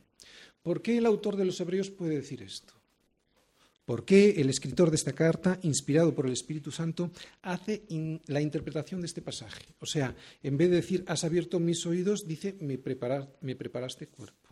¿Por 0.63 0.81
qué 0.81 0.97
el 0.97 1.05
autor 1.05 1.37
de 1.37 1.45
los 1.45 1.61
hebreos 1.61 1.91
puede 1.91 2.15
decir 2.15 2.41
esto? 2.41 2.73
¿Por 3.85 4.07
qué 4.07 4.41
el 4.41 4.49
escritor 4.49 4.91
de 4.91 4.97
esta 4.97 5.13
carta, 5.13 5.59
inspirado 5.63 6.15
por 6.15 6.27
el 6.27 6.33
Espíritu 6.33 6.71
Santo, 6.71 7.11
hace 7.43 7.83
la 8.27 8.41
interpretación 8.41 9.01
de 9.03 9.07
este 9.07 9.21
pasaje? 9.21 9.65
O 9.81 9.87
sea, 9.87 10.17
en 10.43 10.57
vez 10.57 10.71
de 10.71 10.77
decir 10.77 11.05
has 11.07 11.25
abierto 11.25 11.61
mis 11.61 11.85
oídos, 11.85 12.27
dice 12.27 12.57
me, 12.61 12.81
me 13.43 13.57
preparaste 13.57 14.07
cuerpo. 14.07 14.49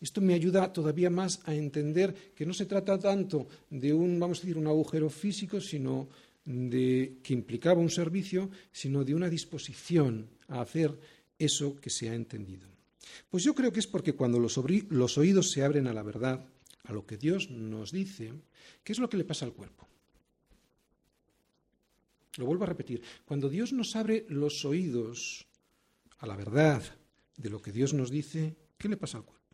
Esto 0.00 0.22
me 0.22 0.32
ayuda 0.32 0.72
todavía 0.72 1.10
más 1.10 1.40
a 1.44 1.54
entender 1.54 2.32
que 2.34 2.46
no 2.46 2.54
se 2.54 2.64
trata 2.64 2.98
tanto 2.98 3.48
de 3.68 3.92
un, 3.92 4.18
vamos 4.18 4.38
a 4.38 4.42
decir, 4.42 4.56
un 4.56 4.66
agujero 4.66 5.10
físico, 5.10 5.60
sino 5.60 6.08
de 6.44 7.18
que 7.22 7.34
implicaba 7.34 7.80
un 7.80 7.90
servicio, 7.90 8.50
sino 8.72 9.04
de 9.04 9.14
una 9.14 9.28
disposición 9.28 10.28
a 10.48 10.62
hacer 10.62 10.98
eso 11.38 11.76
que 11.76 11.90
se 11.90 12.08
ha 12.08 12.14
entendido. 12.14 12.68
Pues 13.30 13.44
yo 13.44 13.54
creo 13.54 13.72
que 13.72 13.80
es 13.80 13.86
porque 13.86 14.14
cuando 14.14 14.38
los 14.38 15.18
oídos 15.18 15.50
se 15.50 15.62
abren 15.62 15.86
a 15.86 15.92
la 15.92 16.02
verdad, 16.02 16.46
a 16.84 16.92
lo 16.92 17.06
que 17.06 17.16
Dios 17.16 17.50
nos 17.50 17.92
dice, 17.92 18.32
¿qué 18.82 18.92
es 18.92 18.98
lo 18.98 19.08
que 19.08 19.16
le 19.16 19.24
pasa 19.24 19.44
al 19.44 19.52
cuerpo? 19.52 19.86
Lo 22.36 22.46
vuelvo 22.46 22.64
a 22.64 22.68
repetir, 22.68 23.02
cuando 23.24 23.48
Dios 23.48 23.72
nos 23.72 23.94
abre 23.96 24.26
los 24.28 24.64
oídos 24.64 25.46
a 26.18 26.26
la 26.26 26.36
verdad 26.36 26.82
de 27.36 27.50
lo 27.50 27.60
que 27.60 27.72
Dios 27.72 27.94
nos 27.94 28.10
dice, 28.10 28.56
¿qué 28.78 28.88
le 28.88 28.96
pasa 28.96 29.18
al 29.18 29.24
cuerpo? 29.24 29.44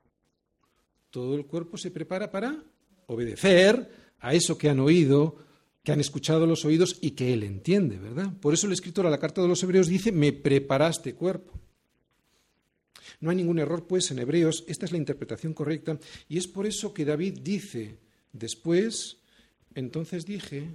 todo 1.10 1.34
el 1.34 1.46
cuerpo 1.46 1.76
se 1.76 1.90
prepara 1.90 2.30
para 2.30 2.56
obedecer 3.06 3.90
a 4.20 4.34
eso 4.34 4.56
que 4.56 4.70
han 4.70 4.80
oído, 4.80 5.36
que 5.82 5.92
han 5.92 6.00
escuchado 6.00 6.46
los 6.46 6.64
oídos 6.64 6.98
y 7.00 7.12
que 7.12 7.32
él 7.32 7.42
entiende, 7.42 7.98
¿verdad? 7.98 8.32
Por 8.40 8.54
eso 8.54 8.66
el 8.66 8.72
escritor 8.72 9.06
a 9.06 9.10
la 9.10 9.18
carta 9.18 9.42
de 9.42 9.48
los 9.48 9.62
Hebreos 9.62 9.88
dice, 9.88 10.12
me 10.12 10.32
preparaste 10.32 11.14
cuerpo. 11.14 11.52
No 13.20 13.30
hay 13.30 13.36
ningún 13.36 13.58
error, 13.58 13.86
pues, 13.86 14.10
en 14.10 14.18
Hebreos, 14.18 14.64
esta 14.68 14.86
es 14.86 14.92
la 14.92 14.98
interpretación 14.98 15.54
correcta, 15.54 15.98
y 16.28 16.38
es 16.38 16.46
por 16.46 16.66
eso 16.66 16.94
que 16.94 17.04
David 17.04 17.40
dice 17.42 17.98
después, 18.32 19.18
entonces 19.74 20.24
dije, 20.24 20.74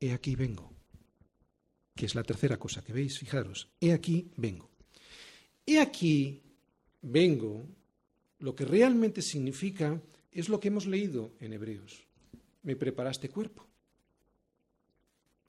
he 0.00 0.12
aquí 0.12 0.34
vengo, 0.34 0.72
que 1.94 2.06
es 2.06 2.14
la 2.14 2.24
tercera 2.24 2.58
cosa 2.58 2.82
que 2.82 2.92
veis, 2.92 3.18
fijaros, 3.18 3.68
he 3.80 3.92
aquí 3.92 4.30
vengo. 4.36 4.70
He 5.64 5.78
aquí 5.78 6.42
vengo 7.02 7.68
lo 8.38 8.54
que 8.54 8.64
realmente 8.64 9.22
significa 9.22 10.02
es 10.32 10.48
lo 10.48 10.58
que 10.58 10.68
hemos 10.68 10.86
leído 10.86 11.32
en 11.40 11.52
Hebreos. 11.52 12.04
Me 12.62 12.74
preparaste 12.74 13.28
cuerpo. 13.28 13.66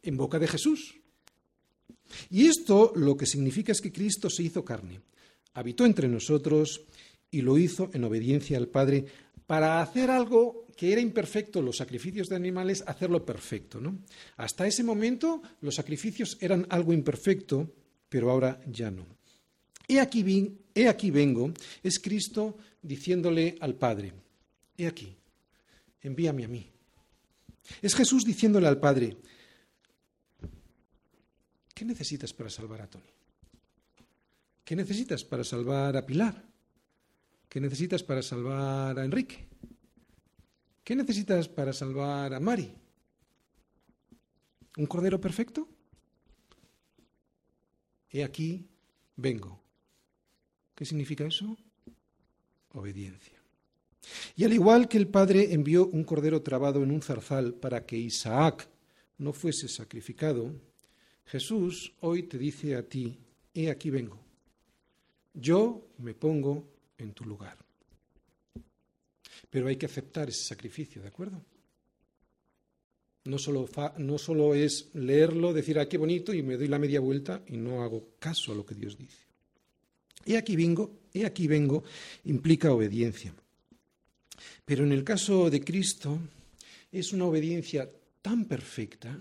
En 0.02 0.18
boca 0.18 0.38
de 0.38 0.48
Jesús. 0.48 0.96
Y 2.30 2.48
esto 2.48 2.94
lo 2.96 3.18
que 3.18 3.26
significa 3.26 3.72
es 3.72 3.82
que 3.82 3.92
Cristo 3.92 4.30
se 4.30 4.44
hizo 4.44 4.64
carne, 4.64 5.02
habitó 5.54 5.86
entre 5.86 6.08
nosotros 6.08 6.82
y 7.32 7.42
lo 7.42 7.58
hizo 7.58 7.90
en 7.94 8.04
obediencia 8.04 8.58
al 8.58 8.68
Padre 8.68 9.06
para 9.48 9.82
hacer 9.82 10.10
algo 10.10 10.68
que 10.76 10.92
era 10.92 11.02
imperfecto, 11.02 11.62
los 11.62 11.78
sacrificios 11.78 12.28
de 12.28 12.36
animales, 12.36 12.84
hacerlo 12.88 13.26
perfecto. 13.26 13.80
¿no? 13.80 14.00
Hasta 14.38 14.68
ese 14.68 14.84
momento 14.84 15.42
los 15.62 15.76
sacrificios 15.76 16.38
eran 16.40 16.66
algo 16.70 16.94
imperfecto, 16.94 17.72
pero 18.10 18.32
ahora 18.32 18.60
ya 18.68 18.92
no. 18.92 19.06
He 19.88 20.00
aquí, 20.00 20.58
he 20.74 20.88
aquí 20.88 21.12
vengo, 21.12 21.52
es 21.82 22.00
Cristo 22.00 22.58
diciéndole 22.82 23.58
al 23.60 23.76
Padre, 23.76 24.14
he 24.78 24.88
aquí, 24.88 25.16
envíame 26.02 26.46
a 26.46 26.48
mí. 26.48 26.70
Es 27.82 27.96
Jesús 27.96 28.26
diciéndole 28.26 28.68
al 28.68 28.80
Padre, 28.80 29.18
¿qué 31.74 31.86
necesitas 31.86 32.34
para 32.34 32.50
salvar 32.50 32.82
a 32.82 32.90
Tony? 32.90 33.14
¿Qué 34.64 34.76
necesitas 34.76 35.24
para 35.24 35.44
salvar 35.44 35.98
a 35.98 36.06
Pilar? 36.06 36.44
¿Qué 37.50 37.60
necesitas 37.60 38.04
para 38.04 38.22
salvar 38.22 38.98
a 38.98 39.06
Enrique? 39.06 39.48
¿Qué 40.84 40.96
necesitas 40.96 41.48
para 41.48 41.74
salvar 41.74 42.34
a 42.34 42.40
Mari? 42.40 42.74
¿Un 44.78 44.86
cordero 44.86 45.20
perfecto? 45.22 45.68
He 48.10 48.24
aquí, 48.24 48.68
vengo. 49.16 49.62
¿Qué 50.76 50.86
significa 50.86 51.26
eso? 51.26 51.58
Obediencia. 52.74 53.40
Y 54.36 54.44
al 54.44 54.54
igual 54.54 54.88
que 54.88 54.98
el 54.98 55.08
Padre 55.08 55.54
envió 55.54 55.88
un 55.88 56.04
cordero 56.04 56.42
trabado 56.42 56.84
en 56.84 56.92
un 56.92 57.02
zarzal 57.02 57.54
para 57.54 57.86
que 57.86 57.98
Isaac 57.98 58.68
no 59.18 59.32
fuese 59.32 59.68
sacrificado, 59.68 60.54
Jesús 61.26 61.94
hoy 62.02 62.24
te 62.24 62.38
dice 62.38 62.76
a 62.76 62.84
ti, 62.84 63.18
he 63.54 63.70
aquí 63.70 63.90
vengo. 63.90 64.20
Yo 65.34 65.90
me 66.00 66.14
pongo 66.14 66.68
en 66.98 67.14
tu 67.14 67.26
lugar. 67.26 67.58
Pero 69.50 69.68
hay 69.68 69.76
que 69.76 69.86
aceptar 69.86 70.30
ese 70.30 70.44
sacrificio, 70.44 71.02
¿de 71.02 71.08
acuerdo? 71.08 71.42
No 73.26 73.38
solo, 73.38 73.70
no 73.98 74.18
solo 74.18 74.54
es 74.54 74.90
leerlo, 74.94 75.54
decir, 75.54 75.80
ah, 75.80 75.88
qué 75.88 75.98
bonito, 75.98 76.34
y 76.34 76.42
me 76.42 76.58
doy 76.58 76.68
la 76.68 76.80
media 76.80 77.00
vuelta 77.00 77.42
y 77.48 77.58
no 77.58 77.84
hago 77.84 78.16
caso 78.20 78.52
a 78.52 78.56
lo 78.56 78.66
que 78.66 78.76
Dios 78.76 78.98
dice. 78.98 79.24
He 80.26 80.38
aquí 80.38 80.56
vengo, 80.56 81.00
he 81.14 81.26
aquí 81.26 81.48
vengo, 81.48 81.84
implica 82.26 82.74
obediencia. 82.74 83.34
Pero 84.66 84.84
en 84.84 84.92
el 84.92 85.04
caso 85.04 85.50
de 85.50 85.64
Cristo 85.64 86.20
es 86.92 87.14
una 87.14 87.26
obediencia 87.26 87.90
tan 88.22 88.46
perfecta 88.46 89.20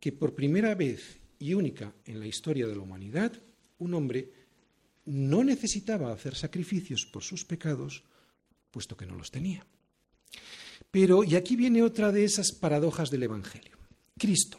que 0.00 0.12
por 0.12 0.34
primera 0.34 0.74
vez 0.74 1.18
y 1.38 1.54
única 1.54 1.92
en 2.04 2.20
la 2.20 2.26
historia 2.26 2.66
de 2.66 2.74
la 2.74 2.82
humanidad, 2.82 3.32
un 3.78 3.94
hombre 3.94 4.32
no 5.06 5.42
necesitaba 5.44 6.12
hacer 6.12 6.34
sacrificios 6.34 7.06
por 7.06 7.22
sus 7.22 7.44
pecados 7.44 8.02
puesto 8.70 8.96
que 8.96 9.06
no 9.06 9.16
los 9.16 9.30
tenía. 9.30 9.66
Pero, 10.90 11.24
y 11.24 11.34
aquí 11.34 11.56
viene 11.56 11.82
otra 11.82 12.12
de 12.12 12.24
esas 12.24 12.52
paradojas 12.52 13.10
del 13.10 13.24
Evangelio. 13.24 13.76
Cristo, 14.16 14.58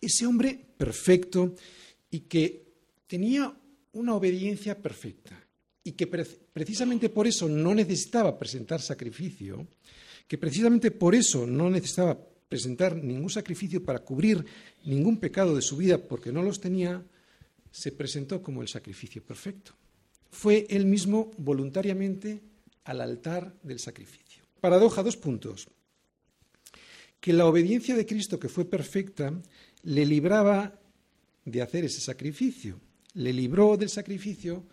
ese 0.00 0.26
hombre 0.26 0.58
perfecto 0.76 1.54
y 2.10 2.20
que 2.20 2.66
tenía 3.06 3.54
una 3.92 4.14
obediencia 4.14 4.80
perfecta 4.80 5.38
y 5.82 5.92
que 5.92 6.06
precisamente 6.06 7.08
por 7.08 7.26
eso 7.26 7.48
no 7.48 7.74
necesitaba 7.74 8.38
presentar 8.38 8.80
sacrificio, 8.80 9.66
que 10.26 10.38
precisamente 10.38 10.90
por 10.90 11.14
eso 11.14 11.46
no 11.46 11.70
necesitaba 11.70 12.18
presentar 12.48 12.96
ningún 12.96 13.30
sacrificio 13.30 13.84
para 13.84 14.00
cubrir 14.00 14.44
ningún 14.84 15.18
pecado 15.18 15.54
de 15.54 15.62
su 15.62 15.76
vida 15.76 15.98
porque 15.98 16.32
no 16.32 16.42
los 16.42 16.60
tenía, 16.60 17.04
se 17.70 17.92
presentó 17.92 18.42
como 18.42 18.62
el 18.62 18.68
sacrificio 18.68 19.22
perfecto. 19.22 19.72
Fue 20.30 20.66
él 20.70 20.86
mismo 20.86 21.30
voluntariamente 21.36 22.42
al 22.84 23.00
altar 23.00 23.54
del 23.62 23.78
sacrificio. 23.78 24.44
Paradoja, 24.60 25.02
dos 25.02 25.16
puntos. 25.16 25.68
Que 27.20 27.32
la 27.32 27.46
obediencia 27.46 27.94
de 27.96 28.06
Cristo, 28.06 28.38
que 28.38 28.48
fue 28.48 28.64
perfecta, 28.64 29.32
le 29.82 30.06
libraba 30.06 30.78
de 31.44 31.62
hacer 31.62 31.84
ese 31.84 32.00
sacrificio. 32.00 32.80
Le 33.14 33.32
libró 33.32 33.76
del 33.76 33.88
sacrificio, 33.88 34.64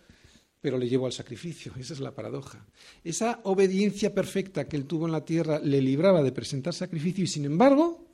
pero 0.66 0.78
le 0.78 0.88
llevó 0.88 1.06
al 1.06 1.12
sacrificio. 1.12 1.70
Esa 1.78 1.92
es 1.92 2.00
la 2.00 2.12
paradoja. 2.12 2.66
Esa 3.04 3.38
obediencia 3.44 4.12
perfecta 4.12 4.66
que 4.66 4.76
él 4.76 4.86
tuvo 4.86 5.06
en 5.06 5.12
la 5.12 5.24
tierra 5.24 5.60
le 5.60 5.80
libraba 5.80 6.24
de 6.24 6.32
presentar 6.32 6.74
sacrificio 6.74 7.22
y, 7.22 7.28
sin 7.28 7.44
embargo, 7.44 8.04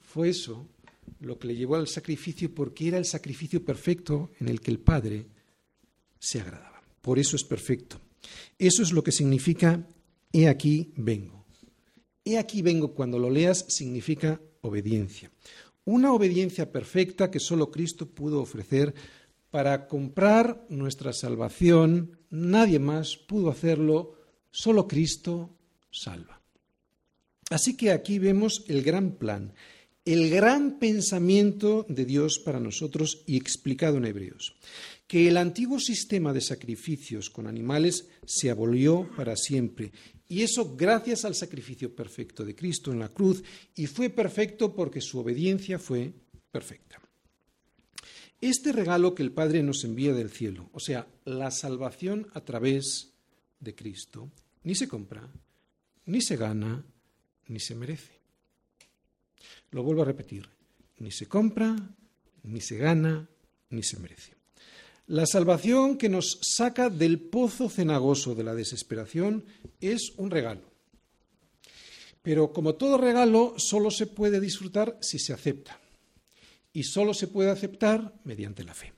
fue 0.00 0.30
eso 0.30 0.66
lo 1.20 1.38
que 1.38 1.46
le 1.46 1.54
llevó 1.54 1.76
al 1.76 1.86
sacrificio 1.86 2.52
porque 2.52 2.88
era 2.88 2.98
el 2.98 3.04
sacrificio 3.04 3.64
perfecto 3.64 4.32
en 4.40 4.48
el 4.48 4.60
que 4.60 4.72
el 4.72 4.80
Padre 4.80 5.28
se 6.18 6.40
agradaba. 6.40 6.82
Por 7.00 7.20
eso 7.20 7.36
es 7.36 7.44
perfecto. 7.44 8.00
Eso 8.58 8.82
es 8.82 8.90
lo 8.90 9.04
que 9.04 9.12
significa 9.12 9.86
he 10.32 10.48
aquí 10.48 10.90
vengo. 10.96 11.44
He 12.24 12.38
aquí 12.38 12.60
vengo 12.60 12.92
cuando 12.92 13.20
lo 13.20 13.30
leas 13.30 13.66
significa 13.68 14.40
obediencia. 14.62 15.30
Una 15.84 16.12
obediencia 16.12 16.72
perfecta 16.72 17.30
que 17.30 17.38
solo 17.38 17.70
Cristo 17.70 18.08
pudo 18.08 18.40
ofrecer 18.40 18.94
para 19.50 19.86
comprar 19.86 20.66
nuestra 20.68 21.12
salvación. 21.12 22.18
Nadie 22.30 22.78
más 22.78 23.16
pudo 23.16 23.50
hacerlo, 23.50 24.14
solo 24.50 24.86
Cristo 24.86 25.56
salva. 25.90 26.40
Así 27.50 27.76
que 27.76 27.90
aquí 27.90 28.18
vemos 28.18 28.64
el 28.68 28.82
gran 28.82 29.16
plan, 29.16 29.54
el 30.04 30.30
gran 30.30 30.78
pensamiento 30.78 31.84
de 31.88 32.04
Dios 32.04 32.38
para 32.38 32.60
nosotros 32.60 33.22
y 33.26 33.36
explicado 33.36 33.96
en 33.98 34.06
Hebreos 34.06 34.54
que 35.10 35.26
el 35.26 35.38
antiguo 35.38 35.80
sistema 35.80 36.32
de 36.32 36.40
sacrificios 36.40 37.30
con 37.30 37.48
animales 37.48 38.06
se 38.24 38.48
abolió 38.48 39.10
para 39.16 39.34
siempre. 39.34 39.90
Y 40.28 40.42
eso 40.42 40.76
gracias 40.76 41.24
al 41.24 41.34
sacrificio 41.34 41.92
perfecto 41.96 42.44
de 42.44 42.54
Cristo 42.54 42.92
en 42.92 43.00
la 43.00 43.08
cruz, 43.08 43.42
y 43.74 43.88
fue 43.88 44.10
perfecto 44.10 44.72
porque 44.72 45.00
su 45.00 45.18
obediencia 45.18 45.80
fue 45.80 46.12
perfecta. 46.52 47.02
Este 48.40 48.72
regalo 48.72 49.14
que 49.14 49.22
el 49.22 49.32
Padre 49.32 49.62
nos 49.62 49.84
envía 49.84 50.14
del 50.14 50.30
cielo, 50.30 50.70
o 50.72 50.80
sea, 50.80 51.06
la 51.24 51.50
salvación 51.50 52.28
a 52.32 52.40
través 52.40 53.12
de 53.60 53.74
Cristo, 53.74 54.30
ni 54.64 54.74
se 54.74 54.88
compra, 54.88 55.28
ni 56.06 56.22
se 56.22 56.36
gana, 56.36 56.82
ni 57.48 57.60
se 57.60 57.74
merece. 57.74 58.18
Lo 59.70 59.82
vuelvo 59.82 60.02
a 60.02 60.06
repetir, 60.06 60.48
ni 60.98 61.10
se 61.10 61.26
compra, 61.26 61.76
ni 62.44 62.60
se 62.60 62.78
gana, 62.78 63.28
ni 63.68 63.82
se 63.82 63.98
merece. 63.98 64.32
La 65.06 65.26
salvación 65.26 65.98
que 65.98 66.08
nos 66.08 66.38
saca 66.40 66.88
del 66.88 67.18
pozo 67.18 67.68
cenagoso 67.68 68.34
de 68.34 68.44
la 68.44 68.54
desesperación 68.54 69.44
es 69.80 70.12
un 70.16 70.30
regalo. 70.30 70.62
Pero 72.22 72.52
como 72.52 72.74
todo 72.74 72.96
regalo, 72.96 73.54
solo 73.56 73.90
se 73.90 74.06
puede 74.06 74.40
disfrutar 74.40 74.96
si 75.00 75.18
se 75.18 75.32
acepta. 75.32 75.80
Y 76.72 76.84
solo 76.84 77.14
se 77.14 77.28
puede 77.28 77.50
aceptar 77.50 78.14
mediante 78.24 78.64
la 78.64 78.74
fe. 78.74 78.92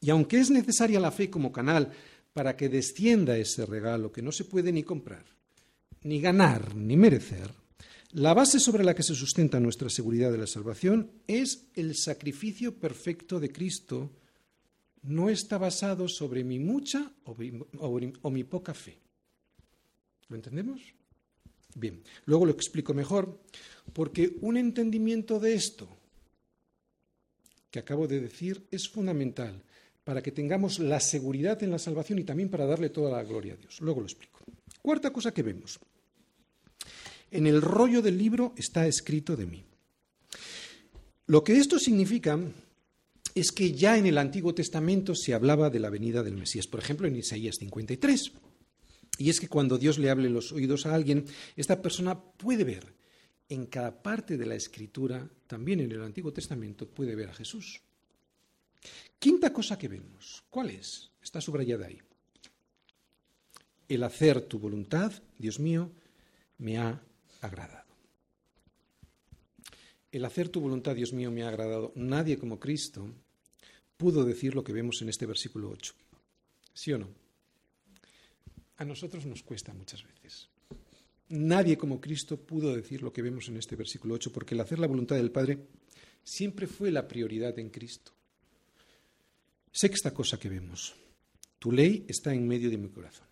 Y 0.00 0.10
aunque 0.10 0.38
es 0.38 0.50
necesaria 0.50 0.98
la 0.98 1.10
fe 1.10 1.30
como 1.30 1.52
canal 1.52 1.92
para 2.32 2.56
que 2.56 2.68
descienda 2.68 3.36
ese 3.36 3.66
regalo 3.66 4.10
que 4.10 4.22
no 4.22 4.32
se 4.32 4.44
puede 4.44 4.72
ni 4.72 4.82
comprar, 4.82 5.24
ni 6.02 6.20
ganar, 6.20 6.74
ni 6.74 6.96
merecer, 6.96 7.50
la 8.12 8.34
base 8.34 8.58
sobre 8.60 8.84
la 8.84 8.94
que 8.94 9.02
se 9.02 9.14
sustenta 9.14 9.60
nuestra 9.60 9.88
seguridad 9.88 10.30
de 10.32 10.38
la 10.38 10.46
salvación 10.46 11.10
es 11.26 11.68
el 11.74 11.96
sacrificio 11.96 12.78
perfecto 12.78 13.40
de 13.40 13.50
Cristo 13.50 14.10
no 15.02 15.28
está 15.28 15.58
basado 15.58 16.08
sobre 16.08 16.44
mi 16.44 16.58
mucha 16.58 17.10
o, 17.24 18.30
mi 18.30 18.44
poca 18.44 18.74
fe. 18.74 18.98
¿Lo 20.28 20.36
entendemos? 20.36 20.80
Bien, 21.74 22.02
luego 22.26 22.46
lo 22.46 22.52
explico 22.52 22.94
mejor, 22.94 23.40
porque 23.92 24.36
un 24.40 24.56
entendimiento 24.56 25.40
de 25.40 25.54
esto 25.54 25.88
que 27.72 27.80
acabo 27.80 28.06
de 28.06 28.20
decir 28.20 28.68
es 28.70 28.88
fundamental 28.88 29.64
para 30.04 30.22
que 30.22 30.30
tengamos 30.30 30.78
la 30.78 31.00
seguridad 31.00 31.62
en 31.62 31.70
la 31.70 31.78
salvación 31.78 32.18
y 32.18 32.24
también 32.24 32.50
para 32.50 32.66
darle 32.66 32.90
toda 32.90 33.10
la 33.10 33.24
gloria 33.24 33.54
a 33.54 33.56
Dios. 33.56 33.80
Luego 33.80 34.00
lo 34.00 34.06
explico. 34.06 34.40
Cuarta 34.82 35.10
cosa 35.10 35.32
que 35.32 35.42
vemos. 35.42 35.80
En 37.30 37.46
el 37.46 37.62
rollo 37.62 38.02
del 38.02 38.18
libro 38.18 38.52
está 38.58 38.86
escrito 38.86 39.36
de 39.36 39.46
mí. 39.46 39.64
Lo 41.26 41.42
que 41.42 41.56
esto 41.56 41.78
significa 41.78 42.38
es 43.34 43.52
que 43.52 43.72
ya 43.72 43.96
en 43.96 44.04
el 44.04 44.18
Antiguo 44.18 44.54
Testamento 44.54 45.14
se 45.14 45.32
hablaba 45.32 45.70
de 45.70 45.80
la 45.80 45.88
venida 45.88 46.22
del 46.22 46.36
Mesías, 46.36 46.66
por 46.66 46.80
ejemplo 46.80 47.06
en 47.08 47.16
Isaías 47.16 47.56
53. 47.58 48.32
Y 49.16 49.30
es 49.30 49.40
que 49.40 49.48
cuando 49.48 49.78
Dios 49.78 49.98
le 49.98 50.10
hable 50.10 50.28
los 50.28 50.52
oídos 50.52 50.84
a 50.84 50.94
alguien, 50.94 51.24
esta 51.56 51.80
persona 51.80 52.20
puede 52.20 52.64
ver 52.64 52.92
en 53.52 53.66
cada 53.66 54.02
parte 54.02 54.38
de 54.38 54.46
la 54.46 54.54
Escritura, 54.54 55.28
también 55.46 55.80
en 55.80 55.92
el 55.92 56.02
Antiguo 56.02 56.32
Testamento, 56.32 56.88
puede 56.88 57.14
ver 57.14 57.28
a 57.28 57.34
Jesús. 57.34 57.82
Quinta 59.18 59.52
cosa 59.52 59.78
que 59.78 59.88
vemos, 59.88 60.42
¿cuál 60.48 60.70
es? 60.70 61.10
Está 61.22 61.38
subrayada 61.38 61.86
ahí. 61.86 62.00
El 63.88 64.02
hacer 64.04 64.40
tu 64.40 64.58
voluntad, 64.58 65.12
Dios 65.36 65.60
mío, 65.60 65.90
me 66.56 66.78
ha 66.78 67.02
agradado. 67.42 67.92
El 70.10 70.24
hacer 70.24 70.48
tu 70.48 70.60
voluntad, 70.60 70.96
Dios 70.96 71.12
mío, 71.12 71.30
me 71.30 71.42
ha 71.42 71.48
agradado. 71.48 71.92
Nadie 71.94 72.38
como 72.38 72.58
Cristo 72.58 73.06
pudo 73.98 74.24
decir 74.24 74.54
lo 74.54 74.64
que 74.64 74.72
vemos 74.72 75.02
en 75.02 75.10
este 75.10 75.26
versículo 75.26 75.68
8. 75.68 75.94
¿Sí 76.72 76.92
o 76.92 76.98
no? 76.98 77.08
A 78.78 78.84
nosotros 78.86 79.26
nos 79.26 79.42
cuesta 79.42 79.74
muchas 79.74 80.02
veces. 80.04 80.48
Nadie 81.32 81.78
como 81.78 81.98
Cristo 81.98 82.36
pudo 82.36 82.76
decir 82.76 83.00
lo 83.00 83.10
que 83.10 83.22
vemos 83.22 83.48
en 83.48 83.56
este 83.56 83.74
versículo 83.74 84.14
8, 84.14 84.30
porque 84.30 84.54
el 84.54 84.60
hacer 84.60 84.78
la 84.78 84.86
voluntad 84.86 85.16
del 85.16 85.30
Padre 85.30 85.66
siempre 86.22 86.66
fue 86.66 86.90
la 86.90 87.08
prioridad 87.08 87.58
en 87.58 87.70
Cristo. 87.70 88.12
Sexta 89.70 90.12
cosa 90.12 90.38
que 90.38 90.50
vemos. 90.50 90.94
Tu 91.58 91.72
ley 91.72 92.04
está 92.06 92.34
en 92.34 92.46
medio 92.46 92.68
de 92.68 92.76
mi 92.76 92.90
corazón. 92.90 93.26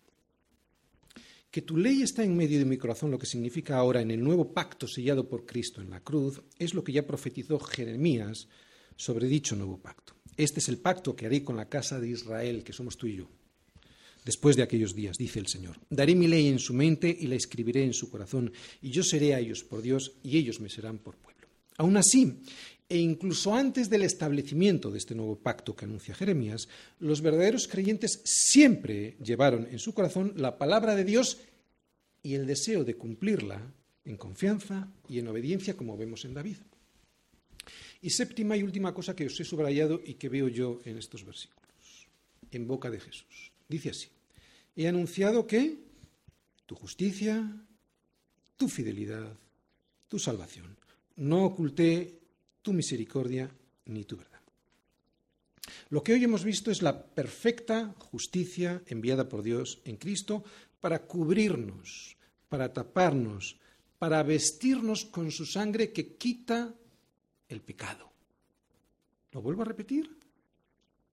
Que 1.51 1.61
tu 1.61 1.77
ley 1.77 2.01
está 2.01 2.23
en 2.23 2.35
medio 2.35 2.57
de 2.57 2.65
mi 2.65 2.77
corazón, 2.77 3.11
lo 3.11 3.19
que 3.19 3.27
significa 3.27 3.77
ahora 3.77 4.01
en 4.01 4.09
el 4.09 4.23
nuevo 4.23 4.51
pacto 4.51 4.87
sellado 4.87 5.29
por 5.29 5.45
Cristo 5.45 5.79
en 5.79 5.91
la 5.91 5.99
cruz, 5.99 6.41
es 6.57 6.73
lo 6.73 6.83
que 6.83 6.93
ya 6.93 7.05
profetizó 7.05 7.59
Jeremías 7.59 8.47
sobre 8.95 9.27
dicho 9.27 9.55
nuevo 9.55 9.77
pacto. 9.77 10.15
Este 10.37 10.59
es 10.59 10.69
el 10.69 10.79
pacto 10.79 11.15
que 11.15 11.27
haré 11.27 11.43
con 11.43 11.55
la 11.55 11.69
casa 11.69 11.99
de 11.99 12.09
Israel, 12.09 12.63
que 12.63 12.73
somos 12.73 12.97
tú 12.97 13.05
y 13.05 13.17
yo. 13.17 13.29
Después 14.23 14.55
de 14.55 14.63
aquellos 14.63 14.93
días, 14.93 15.17
dice 15.17 15.39
el 15.39 15.47
Señor, 15.47 15.79
daré 15.89 16.13
mi 16.13 16.27
ley 16.27 16.47
en 16.47 16.59
su 16.59 16.73
mente 16.73 17.15
y 17.19 17.27
la 17.27 17.35
escribiré 17.35 17.83
en 17.83 17.93
su 17.93 18.11
corazón, 18.11 18.51
y 18.81 18.91
yo 18.91 19.03
seré 19.03 19.33
a 19.33 19.39
ellos 19.39 19.63
por 19.63 19.81
Dios, 19.81 20.13
y 20.23 20.37
ellos 20.37 20.59
me 20.59 20.69
serán 20.69 20.99
por 20.99 21.15
pueblo. 21.15 21.47
Aún 21.77 21.97
así, 21.97 22.41
e 22.87 22.97
incluso 22.97 23.55
antes 23.55 23.89
del 23.89 24.03
establecimiento 24.03 24.91
de 24.91 24.99
este 24.99 25.15
nuevo 25.15 25.37
pacto 25.37 25.75
que 25.75 25.85
anuncia 25.85 26.13
Jeremías, 26.13 26.67
los 26.99 27.21
verdaderos 27.21 27.67
creyentes 27.67 28.21
siempre 28.25 29.15
llevaron 29.23 29.67
en 29.71 29.79
su 29.79 29.93
corazón 29.93 30.33
la 30.35 30.57
palabra 30.57 30.95
de 30.95 31.05
Dios 31.05 31.39
y 32.21 32.35
el 32.35 32.45
deseo 32.45 32.83
de 32.83 32.95
cumplirla 32.95 33.73
en 34.05 34.17
confianza 34.17 34.91
y 35.07 35.19
en 35.19 35.27
obediencia, 35.29 35.77
como 35.77 35.97
vemos 35.97 36.25
en 36.25 36.33
David. 36.33 36.57
Y 38.01 38.09
séptima 38.09 38.57
y 38.57 38.63
última 38.63 38.93
cosa 38.93 39.15
que 39.15 39.25
os 39.25 39.39
he 39.39 39.45
subrayado 39.45 40.01
y 40.03 40.15
que 40.15 40.29
veo 40.29 40.47
yo 40.47 40.79
en 40.85 40.97
estos 40.97 41.23
versículos, 41.23 42.07
en 42.51 42.67
boca 42.67 42.89
de 42.89 42.99
Jesús. 42.99 43.51
Dice 43.71 43.91
así, 43.91 44.09
he 44.75 44.85
anunciado 44.85 45.47
que 45.47 45.79
tu 46.65 46.75
justicia, 46.75 47.39
tu 48.57 48.67
fidelidad, 48.67 49.31
tu 50.09 50.19
salvación. 50.19 50.75
No 51.15 51.45
oculté 51.45 52.19
tu 52.61 52.73
misericordia 52.73 53.49
ni 53.85 54.03
tu 54.03 54.17
verdad. 54.17 54.41
Lo 55.89 56.03
que 56.03 56.11
hoy 56.11 56.21
hemos 56.21 56.43
visto 56.43 56.69
es 56.69 56.81
la 56.81 57.01
perfecta 57.01 57.95
justicia 58.11 58.83
enviada 58.87 59.29
por 59.29 59.41
Dios 59.41 59.79
en 59.85 59.95
Cristo 59.95 60.43
para 60.81 61.07
cubrirnos, 61.07 62.17
para 62.49 62.73
taparnos, 62.73 63.55
para 63.99 64.21
vestirnos 64.23 65.05
con 65.05 65.31
su 65.31 65.45
sangre 65.45 65.93
que 65.93 66.17
quita 66.17 66.75
el 67.47 67.61
pecado. 67.61 68.11
¿Lo 69.31 69.41
vuelvo 69.41 69.61
a 69.61 69.71
repetir? 69.71 70.20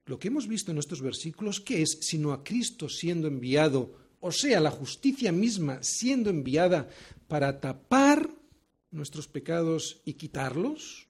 Lo 0.09 0.19
que 0.19 0.29
hemos 0.29 0.49
visto 0.49 0.73
en 0.73 0.79
estos 0.79 1.03
versículos, 1.03 1.61
¿qué 1.61 1.83
es 1.83 1.99
sino 2.01 2.33
a 2.33 2.43
Cristo 2.43 2.89
siendo 2.89 3.29
enviado, 3.29 3.95
o 4.21 4.33
sea, 4.33 4.59
la 4.59 4.71
justicia 4.71 5.33
misma 5.33 5.83
siendo 5.83 6.31
enviada 6.31 6.89
para 7.29 7.61
tapar 7.61 8.31
nuestros 8.91 9.29
pecados 9.29 10.01
y 10.07 10.15
quitarlos? 10.15 11.07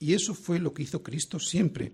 Y 0.00 0.14
eso 0.14 0.34
fue 0.34 0.58
lo 0.58 0.74
que 0.74 0.82
hizo 0.82 1.04
Cristo 1.04 1.38
siempre. 1.38 1.92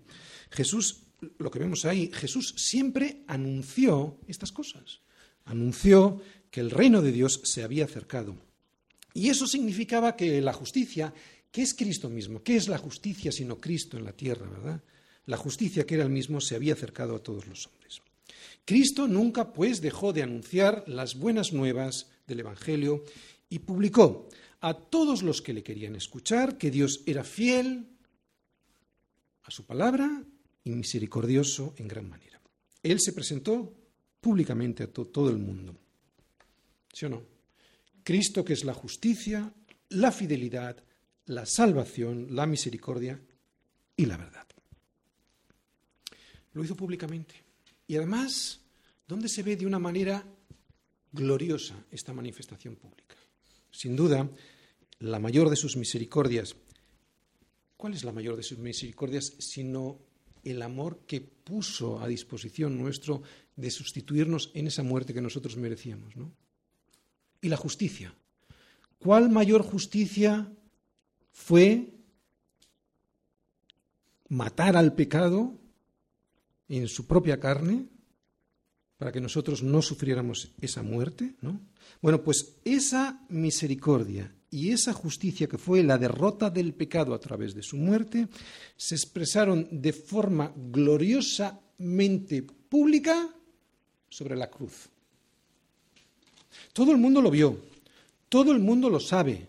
Jesús, 0.49 1.03
lo 1.37 1.51
que 1.51 1.59
vemos 1.59 1.85
ahí, 1.85 2.09
Jesús 2.11 2.55
siempre 2.57 3.23
anunció 3.27 4.17
estas 4.27 4.51
cosas. 4.51 5.01
Anunció 5.45 6.23
que 6.49 6.59
el 6.59 6.71
reino 6.71 7.03
de 7.03 7.11
Dios 7.11 7.39
se 7.43 7.61
había 7.61 7.85
acercado. 7.85 8.35
Y 9.13 9.29
eso 9.29 9.45
significaba 9.45 10.15
que 10.15 10.41
la 10.41 10.53
justicia 10.53 11.13
¿Qué 11.53 11.61
es 11.61 11.75
Cristo 11.75 12.09
mismo? 12.09 12.41
¿Qué 12.41 12.55
es 12.55 12.67
la 12.67 12.79
justicia 12.79 13.31
sino 13.31 13.61
Cristo 13.61 13.95
en 13.95 14.05
la 14.05 14.13
tierra, 14.13 14.49
verdad? 14.49 14.81
La 15.25 15.37
justicia 15.37 15.85
que 15.85 15.95
era 15.95 16.03
el 16.03 16.09
mismo 16.09 16.41
se 16.41 16.55
había 16.55 16.73
acercado 16.73 17.15
a 17.15 17.23
todos 17.23 17.47
los 17.47 17.67
hombres. 17.67 18.01
Cristo 18.65 19.07
nunca, 19.07 19.53
pues, 19.53 19.81
dejó 19.81 20.13
de 20.13 20.23
anunciar 20.23 20.83
las 20.87 21.15
buenas 21.15 21.53
nuevas 21.53 22.09
del 22.27 22.41
Evangelio 22.41 23.03
y 23.49 23.59
publicó 23.59 24.29
a 24.61 24.73
todos 24.73 25.23
los 25.23 25.41
que 25.41 25.53
le 25.53 25.63
querían 25.63 25.95
escuchar 25.95 26.57
que 26.57 26.71
Dios 26.71 27.01
era 27.05 27.23
fiel 27.23 27.89
a 29.43 29.51
su 29.51 29.65
palabra 29.65 30.23
y 30.63 30.71
misericordioso 30.71 31.73
en 31.77 31.87
gran 31.87 32.09
manera. 32.09 32.41
Él 32.81 32.99
se 32.99 33.13
presentó 33.13 33.73
públicamente 34.21 34.83
a 34.83 34.87
todo 34.87 35.29
el 35.29 35.37
mundo. 35.37 35.75
¿Sí 36.93 37.05
o 37.05 37.09
no? 37.09 37.23
Cristo 38.03 38.45
que 38.45 38.53
es 38.53 38.63
la 38.63 38.73
justicia, 38.73 39.53
la 39.89 40.11
fidelidad, 40.11 40.81
la 41.25 41.45
salvación, 41.45 42.27
la 42.35 42.45
misericordia 42.45 43.19
y 43.97 44.05
la 44.05 44.17
verdad. 44.17 44.47
Lo 46.53 46.63
hizo 46.63 46.75
públicamente. 46.75 47.35
Y 47.87 47.95
además, 47.95 48.61
¿dónde 49.07 49.27
se 49.27 49.43
ve 49.43 49.55
de 49.55 49.65
una 49.65 49.79
manera 49.79 50.25
gloriosa 51.11 51.75
esta 51.91 52.13
manifestación 52.13 52.75
pública? 52.75 53.15
Sin 53.71 53.95
duda, 53.95 54.29
la 54.99 55.19
mayor 55.19 55.49
de 55.49 55.55
sus 55.55 55.75
misericordias. 55.75 56.55
¿Cuál 57.75 57.93
es 57.93 58.03
la 58.03 58.11
mayor 58.11 58.37
de 58.37 58.43
sus 58.43 58.59
misericordias 58.59 59.33
sino 59.39 59.99
el 60.43 60.61
amor 60.61 61.01
que 61.05 61.21
puso 61.21 61.99
a 61.99 62.07
disposición 62.07 62.77
nuestro 62.77 63.23
de 63.55 63.71
sustituirnos 63.71 64.51
en 64.53 64.67
esa 64.67 64.83
muerte 64.83 65.13
que 65.13 65.21
nosotros 65.21 65.57
merecíamos? 65.57 66.15
¿no? 66.15 66.31
Y 67.41 67.49
la 67.49 67.57
justicia. 67.57 68.15
¿Cuál 68.99 69.29
mayor 69.29 69.63
justicia 69.63 70.49
fue 71.33 71.93
matar 74.29 74.77
al 74.77 74.95
pecado 74.95 75.59
en 76.77 76.87
su 76.87 77.05
propia 77.05 77.39
carne 77.39 77.85
para 78.97 79.11
que 79.11 79.21
nosotros 79.21 79.63
no 79.63 79.81
sufriéramos 79.81 80.51
esa 80.61 80.81
muerte, 80.81 81.35
¿no? 81.41 81.59
Bueno, 82.01 82.23
pues 82.23 82.55
esa 82.63 83.25
misericordia 83.29 84.33
y 84.49 84.71
esa 84.71 84.93
justicia 84.93 85.47
que 85.47 85.57
fue 85.57 85.83
la 85.83 85.97
derrota 85.97 86.49
del 86.49 86.73
pecado 86.73 87.13
a 87.13 87.19
través 87.19 87.53
de 87.53 87.63
su 87.63 87.75
muerte 87.75 88.27
se 88.77 88.95
expresaron 88.95 89.67
de 89.71 89.93
forma 89.93 90.53
gloriosamente 90.55 92.43
pública 92.43 93.29
sobre 94.09 94.35
la 94.35 94.49
cruz. 94.49 94.89
Todo 96.71 96.91
el 96.91 96.97
mundo 96.97 97.21
lo 97.21 97.31
vio, 97.31 97.57
todo 98.29 98.51
el 98.51 98.59
mundo 98.59 98.89
lo 98.89 98.99
sabe, 98.99 99.47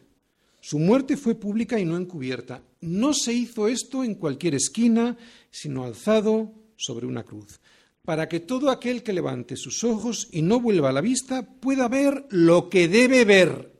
su 0.60 0.78
muerte 0.78 1.18
fue 1.18 1.34
pública 1.34 1.78
y 1.78 1.84
no 1.84 1.98
encubierta. 1.98 2.62
No 2.80 3.12
se 3.12 3.34
hizo 3.34 3.68
esto 3.68 4.02
en 4.02 4.14
cualquier 4.14 4.54
esquina, 4.54 5.16
sino 5.50 5.84
alzado 5.84 6.63
sobre 6.76 7.06
una 7.06 7.24
cruz, 7.24 7.60
para 8.04 8.28
que 8.28 8.40
todo 8.40 8.70
aquel 8.70 9.02
que 9.02 9.12
levante 9.12 9.56
sus 9.56 9.84
ojos 9.84 10.28
y 10.30 10.42
no 10.42 10.60
vuelva 10.60 10.90
a 10.90 10.92
la 10.92 11.00
vista 11.00 11.42
pueda 11.42 11.88
ver 11.88 12.26
lo 12.30 12.68
que 12.68 12.88
debe 12.88 13.24
ver. 13.24 13.72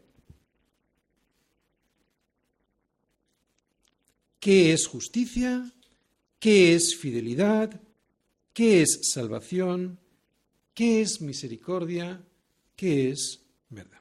¿Qué 4.41 4.73
es 4.73 4.87
justicia? 4.87 5.73
¿Qué 6.39 6.75
es 6.75 6.97
fidelidad? 6.97 7.81
¿Qué 8.53 8.83
es 8.83 9.01
salvación? 9.13 9.99
¿Qué 10.75 11.01
es 11.01 11.21
misericordia? 11.21 12.23
¿Qué 12.77 13.11
es 13.11 13.41
verdad? 13.69 14.01